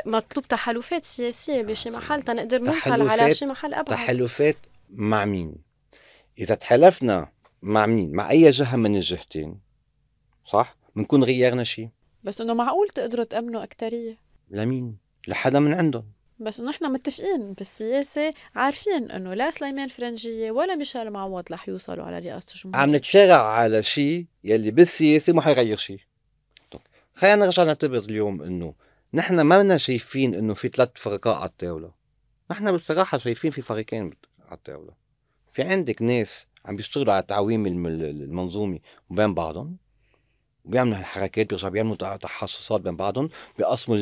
مطلوب 0.05 0.47
تحالفات 0.47 1.05
سياسية 1.05 1.61
بشي 1.61 1.89
محل 1.89 2.21
تنقدر 2.21 2.61
نوصل 2.61 3.09
على 3.09 3.33
شي 3.33 3.45
محل 3.45 3.73
أبعد 3.73 3.85
تحالفات 3.85 4.57
مع 4.89 5.25
مين؟ 5.25 5.55
إذا 6.39 6.55
تحالفنا 6.55 7.29
مع 7.61 7.85
مين؟ 7.85 8.11
مع 8.11 8.29
أي 8.29 8.49
جهة 8.49 8.75
من 8.75 8.95
الجهتين 8.95 9.59
صح؟ 10.45 10.75
بنكون 10.95 11.23
غيرنا 11.23 11.63
شيء 11.63 11.89
بس 12.23 12.41
إنه 12.41 12.53
معقول 12.53 12.89
تقدروا 12.89 13.25
تأمنوا 13.25 13.63
أكترية 13.63 14.17
لمين؟ 14.49 15.06
لحدا 15.27 15.59
من 15.59 15.73
عندهم. 15.73 16.05
بس 16.39 16.59
إحنا 16.59 16.89
متفقين 16.89 17.53
بالسياسة 17.53 18.33
عارفين 18.55 19.11
إنه 19.11 19.33
لا 19.33 19.51
سليمان 19.51 19.87
فرنجية 19.87 20.51
ولا 20.51 20.75
ميشيل 20.75 21.09
معوض 21.09 21.43
رح 21.51 21.69
يوصلوا 21.69 22.05
على 22.05 22.19
رئاسة 22.19 22.53
الجمهورية. 22.53 22.81
عم 22.81 22.95
نتشارع 22.95 23.41
على 23.41 23.83
شيء 23.83 24.25
يلي 24.43 24.71
بالسياسة 24.71 25.33
ما 25.33 25.41
حيغير 25.41 25.77
شيء. 25.77 25.99
خلينا 27.15 27.45
نرجع 27.45 27.63
نعتبر 27.63 27.97
اليوم 27.97 28.41
إنه 28.41 28.73
نحن 29.13 29.41
ما 29.41 29.57
بدنا 29.57 29.77
شايفين 29.77 30.33
إنه 30.33 30.53
في 30.53 30.67
ثلاث 30.67 30.89
فرقاء 30.95 31.35
على 31.35 31.49
الطاولة. 31.49 31.91
نحن 32.51 32.71
بصراحه 32.71 33.17
شايفين 33.17 33.51
في 33.51 33.61
فريقين 33.61 34.11
على 34.47 34.57
الطاولة. 34.57 34.93
في 35.53 35.63
عندك 35.63 36.01
ناس 36.01 36.47
عم 36.65 36.75
بيشتغلوا 36.75 37.13
على 37.13 37.23
تعويم 37.23 37.65
المنظومة 37.65 38.79
بين 39.09 39.33
بعضهم 39.33 39.77
بيعملوا 40.67 40.97
هالحركات 40.97 41.49
بيرجعوا 41.49 41.71
بيعملوا 41.71 41.95
تحسسات 41.95 42.81
بين 42.81 42.93
بعضهم 42.93 43.29
بيقسموا 43.57 43.97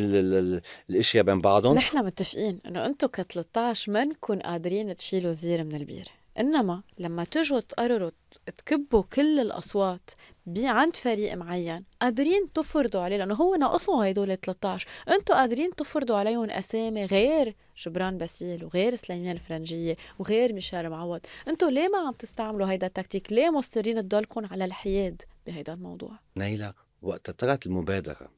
الأشياء 0.90 1.24
بين 1.24 1.42
بعضهم. 1.42 1.76
نحن 1.76 2.06
متفقين 2.06 2.60
إنه 2.66 2.86
أنتم 2.86 3.08
ك 3.08 3.22
13 3.22 3.92
منكم 3.92 4.40
قادرين 4.40 4.96
تشيلوا 4.96 5.32
زير 5.32 5.64
من 5.64 5.76
البير. 5.76 6.08
إنما 6.40 6.82
لما 6.98 7.24
تجوا 7.24 7.60
تقرروا 7.60 8.12
تكبوا 8.58 9.04
كل 9.14 9.40
الأصوات 9.40 10.10
عند 10.58 10.96
فريق 10.96 11.34
معين 11.34 11.86
قادرين 12.02 12.54
تفرضوا 12.54 13.02
عليه 13.02 13.18
لأنه 13.18 13.34
هو 13.34 13.56
ناقصهم 13.56 14.02
هدول 14.02 14.38
13 14.38 14.88
أنتم 15.10 15.34
قادرين 15.34 15.76
تفرضوا 15.76 16.18
عليهم 16.18 16.50
أسامي 16.50 17.06
غير 17.06 17.56
جبران 17.78 18.18
باسيل 18.18 18.66
وغير 18.66 18.96
سليمان 18.96 19.36
فرنجيه 19.36 19.98
وغير 20.20 20.54
ميشيل 20.54 20.90
معوض. 20.90 21.20
أنتم 21.48 21.70
ليه 21.70 21.88
ما 21.88 21.98
عم 21.98 22.14
تستعملوا 22.14 22.68
هيدا 22.72 22.88
التكتيك؟ 22.88 23.34
ليه 23.34 23.50
مصرين 23.50 24.10
تضلكم 24.10 24.46
على 24.46 24.66
الحياد؟ 24.66 25.22
بهيدا 25.46 25.74
الموضوع. 25.74 26.20
نيلة 26.38 26.74
وقت 27.02 27.30
طلعت 27.30 27.66
المبادرة 27.66 28.32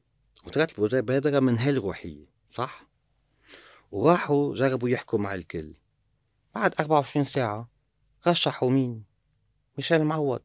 وطلعت 0.46 0.78
المبادرة 0.78 1.40
من 1.40 1.58
هالروحية 1.58 2.26
صح؟ 2.48 2.86
وراحوا 3.92 4.54
جربوا 4.54 4.88
يحكوا 4.88 5.18
مع 5.18 5.34
الكل. 5.34 5.74
بعد 6.54 6.74
24 6.80 7.24
ساعة 7.24 7.68
رشحوا 8.26 8.70
مين؟ 8.70 9.04
ميشيل 9.76 10.04
معوض 10.04 10.42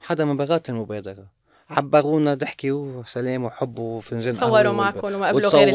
حدا 0.00 0.24
من 0.24 0.36
برات 0.36 0.70
المبادرة. 0.70 1.36
عبرونا 1.70 2.34
ضحكي 2.34 2.70
وسلام 2.72 3.44
وحب 3.44 3.78
وفنجان 3.78 4.32
صوروا 4.32 4.72
معكم 4.72 5.14
وما 5.14 5.28
قبلوا 5.28 5.50
غير 5.50 5.72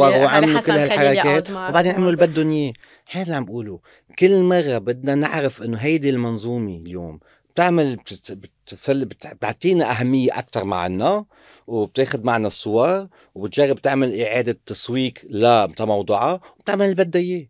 خليل 0.89 1.15
يقعد 1.17 1.51
معكم 1.51 1.69
وبعدين 1.69 1.95
عملوا 1.95 2.11
اللي 2.11 2.27
بدهم 2.27 2.51
اياه 2.51 2.73
هذا 3.11 3.23
اللي 3.23 3.35
عم 3.35 3.45
بقوله 3.45 3.79
كل 4.19 4.43
مرة 4.43 4.77
بدنا 4.77 5.15
نعرف 5.15 5.63
إنه 5.63 5.77
هيدي 5.77 6.09
المنظومة 6.09 6.77
اليوم 6.77 7.19
بتعمل 7.49 7.97
بتسل 8.71 9.05
بتعطينا 9.05 9.91
أهمية 9.91 10.39
أكثر 10.39 10.63
معنا 10.63 11.25
وبتاخد 11.67 12.25
معنا 12.25 12.47
الصور 12.47 13.07
وبتجرب 13.35 13.81
تعمل 13.81 14.21
إعادة 14.21 14.59
تسويق 14.65 15.13
لموضوعها 15.79 16.41
وبتعمل 16.59 16.85
اللي 16.85 16.95
بدها 16.95 17.21
إياه. 17.21 17.47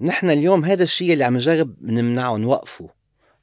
نحن 0.00 0.30
اليوم 0.30 0.64
هذا 0.64 0.82
الشيء 0.82 1.12
اللي 1.12 1.24
عم 1.24 1.36
نجرب 1.36 1.74
نمنعه 1.82 2.36
نوقفه. 2.36 2.88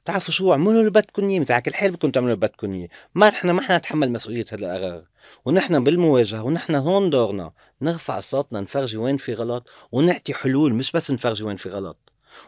بتعرفوا 0.04 0.34
شو؟ 0.34 0.52
اعملوا 0.52 0.80
اللي 0.80 0.90
بدكم 0.90 1.28
إياه 1.28 1.40
مثل 1.40 1.58
كل 1.58 1.74
حال 1.74 1.90
بدكم 1.90 2.10
تعملوا 2.10 2.34
اللي 2.34 2.46
بدكم 2.46 2.72
إياه. 2.72 2.88
ما 3.14 3.28
نحن 3.28 3.50
ما 3.50 3.62
حنا 3.62 3.78
نتحمل 3.78 4.12
مسؤولية 4.12 4.44
هذا 4.52 4.76
القرار. 4.76 5.04
ونحن 5.44 5.84
بالمواجهة 5.84 6.42
ونحن 6.42 6.74
هون 6.74 7.10
دورنا 7.10 7.52
نرفع 7.82 8.20
صوتنا 8.20 8.60
نفرجي 8.60 8.96
وين 8.96 9.16
في 9.16 9.34
غلط 9.34 9.68
ونعطي 9.92 10.34
حلول 10.34 10.74
مش 10.74 10.92
بس 10.92 11.10
نفرجي 11.10 11.44
وين 11.44 11.56
في 11.56 11.68
غلط. 11.68 11.96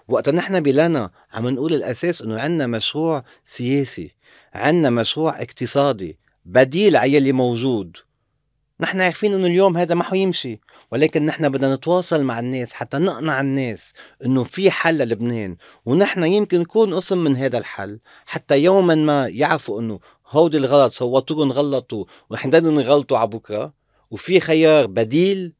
وقت 0.08 0.28
نحن 0.28 0.60
بلانا 0.60 1.10
عم 1.32 1.48
نقول 1.48 1.74
الأساس 1.74 2.22
إنه 2.22 2.40
عندنا 2.40 2.66
مشروع 2.66 3.24
سياسي. 3.46 4.14
عندنا 4.54 4.90
مشروع 4.90 5.42
اقتصادي 5.42 6.18
بديل 6.44 6.96
على 6.96 7.18
اللي 7.18 7.32
موجود. 7.32 7.96
نحن 8.80 9.00
عارفين 9.00 9.34
إنه 9.34 9.46
اليوم 9.46 9.76
هذا 9.76 9.94
ما 9.94 10.04
حيمشي 10.04 10.60
ولكن 10.92 11.26
نحن 11.26 11.48
بدنا 11.48 11.74
نتواصل 11.74 12.24
مع 12.24 12.38
الناس 12.38 12.72
حتى 12.72 12.98
نقنع 12.98 13.40
الناس 13.40 13.92
إنه 14.24 14.44
في 14.44 14.70
حل 14.70 14.98
للبنان 14.98 15.56
ونحن 15.86 16.24
يمكن 16.24 16.60
نكون 16.60 16.94
قسم 16.94 17.18
من 17.18 17.36
هذا 17.36 17.58
الحل 17.58 18.00
حتى 18.26 18.58
يوما 18.58 18.94
ما 18.94 19.28
يعرفوا 19.28 19.80
إنه 19.80 20.00
هودي 20.28 20.56
الغلط 20.56 20.94
صوتوهم 20.94 21.52
غلطوا 21.52 22.04
ورح 22.30 22.46
يضلوا 22.46 22.82
يغلطوا 22.82 23.18
على 23.18 23.28
بكرة 23.28 23.74
وفي 24.10 24.40
خيار 24.40 24.86
بديل 24.86 25.52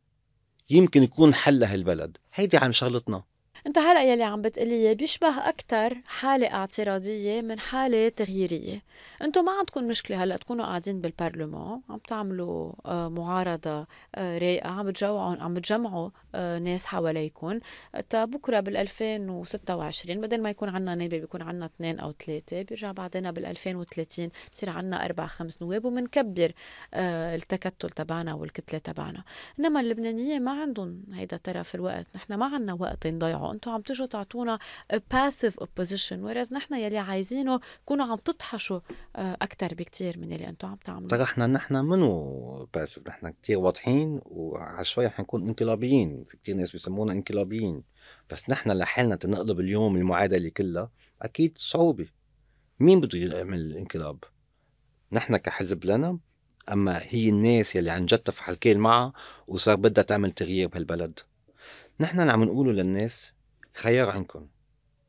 يمكن 0.71 1.03
يكون 1.03 1.35
حل 1.35 1.61
لهالبلد. 1.61 2.17
هيدي 2.35 2.57
عن 2.57 2.73
شغلتنا. 2.73 3.23
انت 3.67 3.79
هلا 3.79 4.03
يلي 4.03 4.23
عم 4.23 4.43
بتقلي 4.43 4.95
بيشبه 4.95 5.49
أكثر 5.49 5.97
حالة 6.07 6.55
اعتراضية 6.55 7.41
من 7.41 7.61
حالة 7.61 8.09
تغييرية. 8.09 8.83
أنتم 9.23 9.45
ما 9.45 9.53
عندكم 9.53 9.85
مشكلة 9.85 10.25
هلا 10.25 10.37
تكونوا 10.37 10.65
قاعدين 10.65 11.01
بالبرلمان 11.01 11.81
عم 11.91 11.99
تعملوا 11.99 12.73
آه، 12.87 13.09
معارضة 13.09 13.87
آه، 14.15 14.39
رايقة 14.39 14.69
عم 14.69 14.87
بتجوعوا 14.87 15.37
عم 15.37 15.55
بتجمعوا 15.55 16.11
آه، 16.35 16.59
ناس 16.59 16.87
حواليكم 16.87 17.61
تا 18.11 18.25
بكرة 18.25 18.61
بال 18.61 18.77
2026 18.77 20.21
بدل 20.21 20.43
ما 20.43 20.51
يكون 20.51 20.69
عندنا 20.69 20.95
نائب 20.95 21.11
بيكون 21.11 21.43
عندنا 21.43 21.67
اثنين 21.67 22.01
أو 22.01 22.13
ثلاثة 22.13 22.63
بيرجع 22.63 22.93
بعدين 22.93 23.31
بال 23.31 23.45
2030 23.47 24.29
بصير 24.53 24.71
عندنا 24.71 25.05
أربع 25.05 25.27
خمس 25.27 25.63
نواب 25.63 25.85
وبنكبر 25.85 26.53
التكتل 26.95 27.91
تبعنا 27.91 28.35
والكتلة 28.35 28.79
تبعنا. 28.79 29.25
إنما 29.59 29.81
اللبنانيين 29.81 30.45
ما 30.45 30.61
عندهم 30.63 31.05
هيدا 31.13 31.63
في 31.63 31.75
الوقت. 31.75 32.07
نحن 32.17 32.35
ما 32.35 32.47
عندنا 32.47 32.75
وقت 32.81 33.07
نضيعه 33.07 33.53
أنتم 33.53 33.71
عم 33.71 33.81
تجوا 33.81 34.07
تعطونا 34.07 34.59
passive 35.11 35.59
opposition 35.59 36.25
whereas 36.25 36.55
نحن 36.55 36.75
يلي 36.75 36.99
عايزينه 36.99 37.61
كونوا 37.85 38.07
عم 38.07 38.17
تطحشوا 38.17 38.81
أكثر 39.17 39.75
بكثير 39.75 40.19
من 40.19 40.33
يلي 40.33 40.49
أنتم 40.49 40.69
عم 40.69 40.77
تعملوا 40.77 41.09
طرحنا 41.09 41.47
نحن 41.47 41.75
منو 41.75 42.69
passive 42.75 43.09
نحن 43.09 43.35
كثير 43.43 43.59
واضحين 43.59 44.21
شوي 44.83 45.09
حنكون 45.09 45.49
انقلابيين. 45.49 46.25
في 46.25 46.37
كثير 46.37 46.57
ناس 46.57 46.73
بيسمونا 46.73 47.13
انقلابيين. 47.13 47.83
بس 48.31 48.51
نحن 48.51 48.71
لحالنا 48.71 49.17
تنقلب 49.17 49.61
اليوم 49.61 49.97
المعادلة 49.97 50.49
كلها 50.49 50.91
أكيد 51.23 51.59
صعوبة. 51.59 52.07
مين 52.81 53.01
بده 53.01 53.19
يعمل 53.19 53.61
الانقلاب 53.61 54.25
نحن 55.13 55.37
كحزب 55.37 55.85
لنا 55.85 56.19
أما 56.73 57.01
هي 57.03 57.29
الناس 57.29 57.77
يلي 57.77 57.91
عن 57.91 58.07
جد 58.07 58.19
طفح 58.19 58.49
الكيل 58.49 58.79
معها 58.79 59.13
وصار 59.47 59.77
بدها 59.77 60.05
تعمل 60.05 60.33
تغيير 60.33 60.69
بهالبلد. 60.69 61.21
نحن 62.01 62.21
اللي 62.21 62.33
عم 62.33 62.45
نقوله 62.45 62.73
للناس 62.73 63.33
خيار 63.75 64.11
عندكم. 64.11 64.49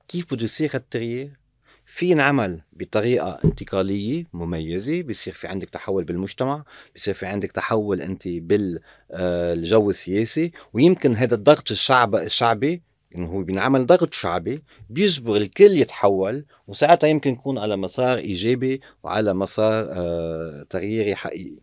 كيف 0.07 0.33
بده 0.33 0.43
يصير 0.43 0.71
التغيير 0.73 1.42
في 1.85 2.09
ينعمل 2.11 2.61
بطريقة 2.73 3.39
انتقالية 3.45 4.25
مميزة 4.33 5.01
بيصير 5.01 5.33
في 5.33 5.47
عندك 5.47 5.69
تحول 5.69 6.03
بالمجتمع 6.03 6.63
بيصير 6.93 7.13
في 7.13 7.25
عندك 7.25 7.51
تحول 7.51 8.01
انت 8.01 8.27
بالجو 8.27 9.89
السياسي 9.89 10.51
ويمكن 10.73 11.15
هذا 11.15 11.35
الضغط 11.35 11.71
الشعب 11.71 12.15
الشعبي 12.15 12.81
إنه 13.15 13.27
هو 13.27 13.43
بينعمل 13.43 13.85
ضغط 13.85 14.13
شعبي 14.13 14.63
بيجبر 14.89 15.35
الكل 15.35 15.77
يتحول 15.77 16.45
وساعتها 16.67 17.07
يمكن 17.07 17.33
يكون 17.33 17.57
على 17.57 17.77
مسار 17.77 18.17
إيجابي 18.17 18.81
وعلى 19.03 19.33
مسار 19.33 19.85
آه 19.89 20.65
تغييري 20.69 21.15
حقيقي. 21.15 21.59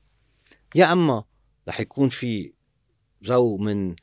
يا 0.75 0.93
أما 0.93 1.25
رح 1.69 1.81
يكون 1.81 2.09
في 2.09 2.53
جو 3.23 3.57
من 3.57 3.91
آه، 3.91 3.95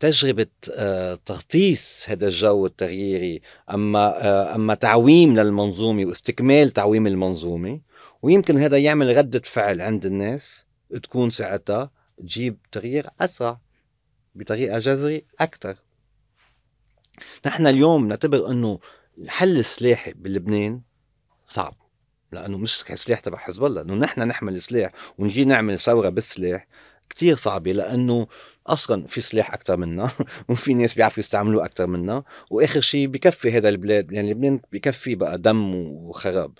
تجربة 0.00 0.46
آه، 0.72 1.14
تغطيس 1.14 2.04
هذا 2.06 2.26
الجو 2.26 2.66
التغييري 2.66 3.40
أما 3.70 4.24
آه، 4.24 4.54
أما 4.54 4.74
تعويم 4.74 5.34
للمنظومة 5.34 6.04
واستكمال 6.04 6.70
تعويم 6.70 7.06
المنظومة 7.06 7.80
ويمكن 8.22 8.58
هذا 8.58 8.78
يعمل 8.78 9.16
ردة 9.16 9.42
فعل 9.44 9.80
عند 9.80 10.06
الناس 10.06 10.66
تكون 11.02 11.30
ساعتها 11.30 11.90
تجيب 12.18 12.58
تغيير 12.72 13.06
أسرع 13.20 13.60
بطريقة 14.34 14.78
جذري 14.78 15.24
أكثر 15.40 15.76
نحن 17.46 17.66
اليوم 17.66 18.08
نعتبر 18.08 18.50
أنه 18.50 18.78
الحل 19.18 19.58
السلاحي 19.58 20.12
بلبنان 20.12 20.80
صعب 21.46 21.74
لأنه 22.32 22.58
مش 22.58 22.80
سلاح 22.80 23.20
تبع 23.20 23.38
حزب 23.38 23.64
الله 23.64 23.82
أنه 23.82 23.94
نحن 23.94 24.20
نحمل 24.20 24.62
سلاح 24.62 24.92
ونجي 25.18 25.44
نعمل 25.44 25.78
ثورة 25.78 26.08
بالسلاح. 26.08 26.66
كتير 27.10 27.36
صعبة 27.36 27.72
لأنه 27.72 28.26
أصلا 28.66 29.06
في 29.06 29.20
سلاح 29.20 29.54
أكثر 29.54 29.76
منا 29.76 30.10
وفي 30.48 30.74
ناس 30.74 30.94
بيعرفوا 30.94 31.20
يستعملوه 31.20 31.64
أكثر 31.64 31.86
منا 31.86 32.22
وآخر 32.50 32.80
شيء 32.80 33.06
بكفي 33.06 33.52
هذا 33.52 33.68
البلاد 33.68 34.12
يعني 34.12 34.30
لبنان 34.30 34.60
بكفي 34.72 35.14
بقى 35.14 35.38
دم 35.38 35.74
وخراب. 35.74 36.58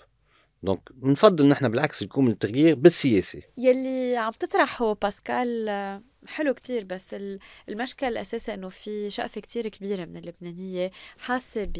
دونك 0.63 0.89
بنفضل 0.93 1.49
نحن 1.49 1.69
بالعكس 1.69 2.01
يكون 2.01 2.27
التغيير 2.27 2.75
بالسياسة. 2.75 3.41
يلي 3.57 4.17
عم 4.17 4.31
تطرحه 4.31 4.93
باسكال 4.93 5.69
حلو 6.27 6.53
كتير 6.53 6.83
بس 6.83 7.15
المشكلة 7.69 8.09
الأساسي 8.09 8.53
إنه 8.53 8.69
في 8.69 9.09
شقفة 9.09 9.41
كتير 9.41 9.67
كبيرة 9.67 10.05
من 10.05 10.17
اللبنانية 10.17 10.91
حاسة 11.17 11.71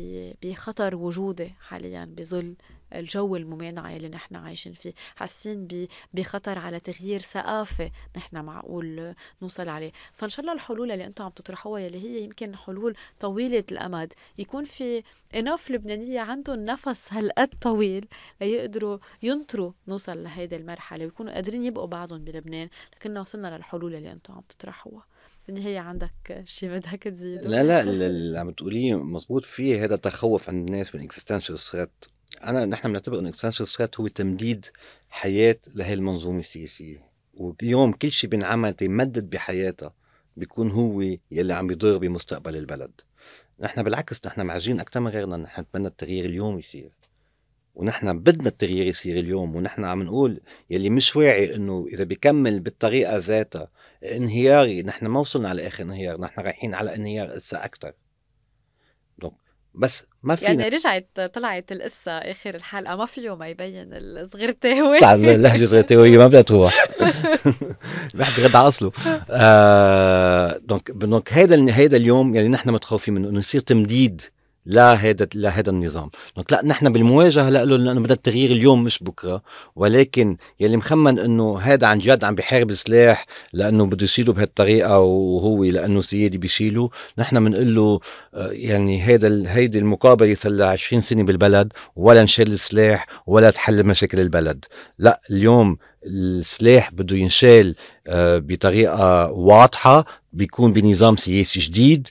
بخطر 0.43 0.95
وجودي 0.95 1.53
حاليا 1.59 2.05
بظل 2.17 2.55
الجو 2.95 3.35
الممانعة 3.35 3.95
اللي 3.95 4.09
نحن 4.09 4.35
عايشين 4.35 4.73
فيه 4.73 4.93
حاسين 5.15 5.67
بخطر 6.13 6.59
على 6.59 6.79
تغيير 6.79 7.19
ثقافة 7.19 7.91
نحن 8.17 8.45
معقول 8.45 9.15
نوصل 9.41 9.69
عليه. 9.69 9.91
فإن 10.13 10.29
شاء 10.29 10.41
الله 10.41 10.53
الحلول 10.53 10.91
اللي 10.91 11.05
أنتم 11.05 11.23
عم 11.23 11.31
تطرحوها 11.31 11.81
يلي 11.81 11.99
هي 12.03 12.23
يمكن 12.23 12.55
حلول 12.55 12.95
طويلة 13.19 13.63
الأمد 13.71 14.13
يكون 14.37 14.63
في 14.63 15.03
اناف 15.35 15.71
لبنانية 15.71 16.19
عندهم 16.19 16.65
نفس 16.65 17.07
هالقد 17.13 17.49
طويل 17.61 18.07
ليقدروا 18.41 18.97
ينطروا 19.23 19.71
نوصل 19.87 20.23
لهيدي 20.23 20.55
المرحلة 20.55 21.05
ويكونوا 21.05 21.33
قادرين 21.33 21.63
يبقوا 21.63 21.87
بعضهم 21.87 22.23
بلبنان 22.23 22.69
لكننا 22.95 23.21
وصلنا 23.21 23.57
للحلول 23.57 23.95
اللي 23.95 24.11
أنتم 24.11 24.33
عم 24.33 24.43
تطرحوها. 24.49 25.05
بالنهاية 25.47 25.79
عندك 25.79 26.43
شيء 26.45 26.69
بدك 26.69 27.03
تزيد 27.03 27.41
لا 27.41 27.63
لا 27.63 27.81
اللي 27.81 28.39
عم 28.39 28.51
تقوليه 28.51 28.95
مزبوط 28.95 29.45
فيه 29.45 29.83
هذا 29.85 29.95
تخوف 29.95 30.49
عند 30.49 30.69
الناس 30.69 30.95
من 30.95 31.01
existential 31.01 31.59
threat 31.59 32.05
أنا 32.43 32.65
نحن 32.65 32.88
بنعتبر 32.88 33.19
انه 33.19 33.29
existential 33.29 33.67
threat 33.67 33.99
هو 33.99 34.07
تمديد 34.07 34.65
حياة 35.09 35.57
لهي 35.75 35.93
المنظومة 35.93 36.39
السياسية. 36.39 37.11
واليوم 37.34 37.93
كل 37.93 38.11
شيء 38.11 38.29
بينعمل 38.29 38.73
تيمدد 38.73 39.29
بحياتها 39.29 39.93
بيكون 40.38 40.71
هو 40.71 41.01
يلي 41.32 41.53
عم 41.53 41.67
بيضر 41.67 41.97
بمستقبل 41.97 42.55
البلد. 42.55 42.91
نحن 43.59 43.84
بالعكس 43.84 44.25
نحن 44.25 44.41
معجلين 44.41 44.79
أكثر 44.79 44.99
من 44.99 45.07
غيرنا. 45.07 45.38
نحن 45.38 45.61
نتمنى 45.61 45.88
التغيير 45.88 46.25
اليوم 46.25 46.59
يصير. 46.59 46.91
ونحن 47.75 48.19
بدنا 48.19 48.47
التغيير 48.47 48.88
يصير 48.88 49.19
اليوم. 49.19 49.55
ونحن 49.55 49.86
عم 49.86 50.03
نقول 50.03 50.41
يلي 50.69 50.89
مش 50.89 51.15
واعي 51.15 51.55
إنه 51.55 51.86
إذا 51.93 52.03
بيكمل 52.03 52.59
بالطريقة 52.59 53.17
ذاتها 53.17 53.71
انهياري 54.03 54.84
نحن 54.84 55.07
ما 55.07 55.19
وصلنا 55.19 55.49
على 55.49 55.67
آخر 55.67 55.84
انهيار. 55.84 56.21
نحن 56.21 56.41
رايحين 56.41 56.73
على 56.73 56.95
انهيار 56.95 57.34
لسه 57.34 57.65
أكثر 57.65 57.93
بس 59.74 60.03
ما 60.24 60.36
فينا. 60.36 60.51
يعني 60.51 60.67
رجعت 60.67 61.19
طلعت 61.34 61.72
القصة 61.72 62.11
آخر 62.11 62.55
الحلقة 62.55 62.95
ما 62.95 63.05
فيه 63.05 63.36
ما 63.36 63.47
يبين 63.47 63.88
الزغرتاوي 63.93 64.99
طلع 64.99 65.13
اللهجه 65.13 65.65
زغرتاويه 65.65 66.17
ما 66.17 66.28
بدها 66.28 66.41
تروح. 66.41 66.86
الواحد 68.15 68.34
بيرد 68.41 68.55
على 68.55 68.67
أصله. 68.67 68.91
آه 69.30 70.57
donc 70.57 70.91
donc 70.91 71.34
هيدا 71.34 71.76
هيدا 71.76 71.97
اليوم 71.97 72.36
يلي 72.36 72.47
نحن 72.47 72.69
متخوفين 72.69 73.13
منه 73.13 73.30
إنه 73.30 73.39
يصير 73.39 73.61
تمديد 73.61 74.22
لهذا 74.66 75.28
لهذا 75.36 75.70
النظام. 75.70 76.09
لا 76.51 76.62
نحن 76.66 76.93
بالمواجهة 76.93 77.49
له 77.49 77.64
لأنه 77.64 77.99
بدنا 77.99 78.14
التغيير 78.14 78.51
اليوم 78.51 78.84
مش 78.84 79.03
بكرة. 79.03 79.41
ولكن 79.76 80.38
يلي 80.59 80.78
مخمن 80.78 81.20
إنه 81.20 81.59
هذا 81.59 81.88
عن 81.88 81.97
جد 81.97 82.24
عم 82.24 82.36
بيحارب 82.36 82.70
السلاح 82.70 83.26
لأنه 83.53 83.86
بده 83.86 84.03
يشيله 84.03 84.34
بهالطريقة 84.34 84.99
وهو 84.99 85.64
لأنه 85.64 86.01
سيادي 86.01 86.38
بيشيله 86.38 86.89
نحن 87.18 87.43
بنقول 87.43 87.76
له 87.76 87.99
آه، 88.34 88.49
يعني 88.51 89.01
هذا 89.01 89.43
هيدي 89.47 89.80
المقابلة 89.80 90.34
صار 90.34 90.51
لها 90.51 90.68
20 90.68 91.01
سنة 91.01 91.24
بالبلد 91.24 91.74
ولا 91.95 92.24
نشيل 92.24 92.51
السلاح 92.51 93.05
ولا 93.28 93.49
تحل 93.51 93.84
مشاكل 93.84 94.20
البلد. 94.20 94.66
لا 94.99 95.22
اليوم 95.32 95.78
السلاح 96.05 96.91
بده 96.91 97.18
ينشال 97.18 97.76
آه، 98.07 98.38
بطريقة 98.38 99.32
واضحة 99.32 100.05
بيكون 100.34 100.74
بنظام 100.74 101.16
سياسي 101.16 101.59
جديد. 101.59 102.07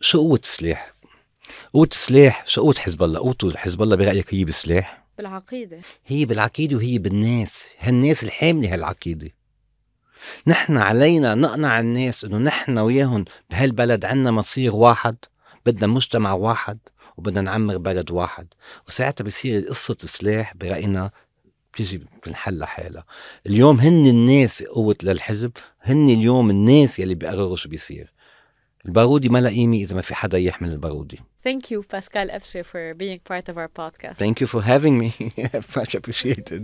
شو 0.00 0.18
قوة 0.18 0.40
السلاح؟ 0.42 0.91
قوة 1.72 1.88
السلاح 1.92 2.44
شو 2.46 2.62
قوة 2.62 2.74
حزب 2.78 3.02
الله؟ 3.02 3.20
قوته 3.20 3.56
حزب 3.56 3.82
الله 3.82 3.96
برأيك 3.96 4.34
هي 4.34 4.44
بالسلاح؟ 4.44 5.04
بالعقيدة. 5.18 5.80
هي 6.06 6.24
بالعقيدة 6.24 6.76
وهي 6.76 6.98
بالناس 6.98 7.68
هالناس 7.78 8.24
الحاملة 8.24 8.74
هالعقيدة. 8.74 9.30
نحن 10.46 10.76
علينا 10.76 11.34
نقنع 11.34 11.80
الناس 11.80 12.24
إنه 12.24 12.38
نحن 12.38 12.78
وياهم 12.78 13.24
بهالبلد 13.50 14.04
عنا 14.04 14.30
مصير 14.30 14.76
واحد 14.76 15.16
بدنا 15.66 15.86
مجتمع 15.86 16.32
واحد 16.32 16.78
وبدنا 17.16 17.40
نعمر 17.40 17.76
بلد 17.76 18.10
واحد. 18.10 18.46
وساعتها 18.88 19.24
بصير 19.24 19.68
قصة 19.68 19.96
سلاح 20.00 20.54
برأينا 20.56 21.10
بتيجي 21.72 22.06
بنحل 22.26 22.58
لحالها. 22.58 23.04
اليوم 23.46 23.80
هن 23.80 24.06
الناس 24.06 24.62
قوة 24.62 24.96
للحزب 25.02 25.52
هن 25.82 26.08
اليوم 26.08 26.50
الناس 26.50 26.98
يلي 26.98 27.14
بيقرروا 27.14 27.56
شو 27.56 27.68
بيصير. 27.68 28.12
البارودي 28.86 29.28
ما 29.28 29.38
لها 29.38 29.50
قيمة 29.50 29.76
إذا 29.76 29.94
ما 29.94 30.02
في 30.02 30.14
حدا 30.14 30.38
يحمل 30.38 30.72
البارودي. 30.72 31.20
Thank 31.43 31.71
you 31.71 31.83
Pascal 31.83 32.27
Efshe 32.27 32.63
for 32.65 32.93
being 32.93 33.19
part 33.19 33.49
of 33.49 33.57
our 33.57 33.69
podcast 33.69 34.17
Thank 34.17 34.41
you 34.41 34.47
for 34.47 34.61
having 34.63 34.97
me 34.97 35.13
much 35.75 35.95
appreciated 35.95 36.63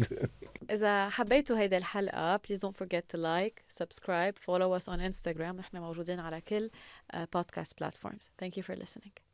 إذا 0.69 1.09
حبيتوا 1.09 1.57
هيدا 1.57 1.77
الحلقة 1.77 2.37
please 2.37 2.59
don't 2.59 2.77
forget 2.77 3.03
to 3.09 3.17
like, 3.17 3.63
subscribe, 3.69 4.37
follow 4.39 4.73
us 4.73 4.87
on 4.87 4.99
Instagram 4.99 5.55
نحن 5.55 5.77
موجودين 5.77 6.19
على 6.19 6.41
كل 6.41 6.69
uh, 7.13 7.17
podcast 7.17 7.75
platforms. 7.81 8.29
Thank 8.37 8.57
you 8.57 8.63
for 8.63 8.75
listening. 8.75 9.26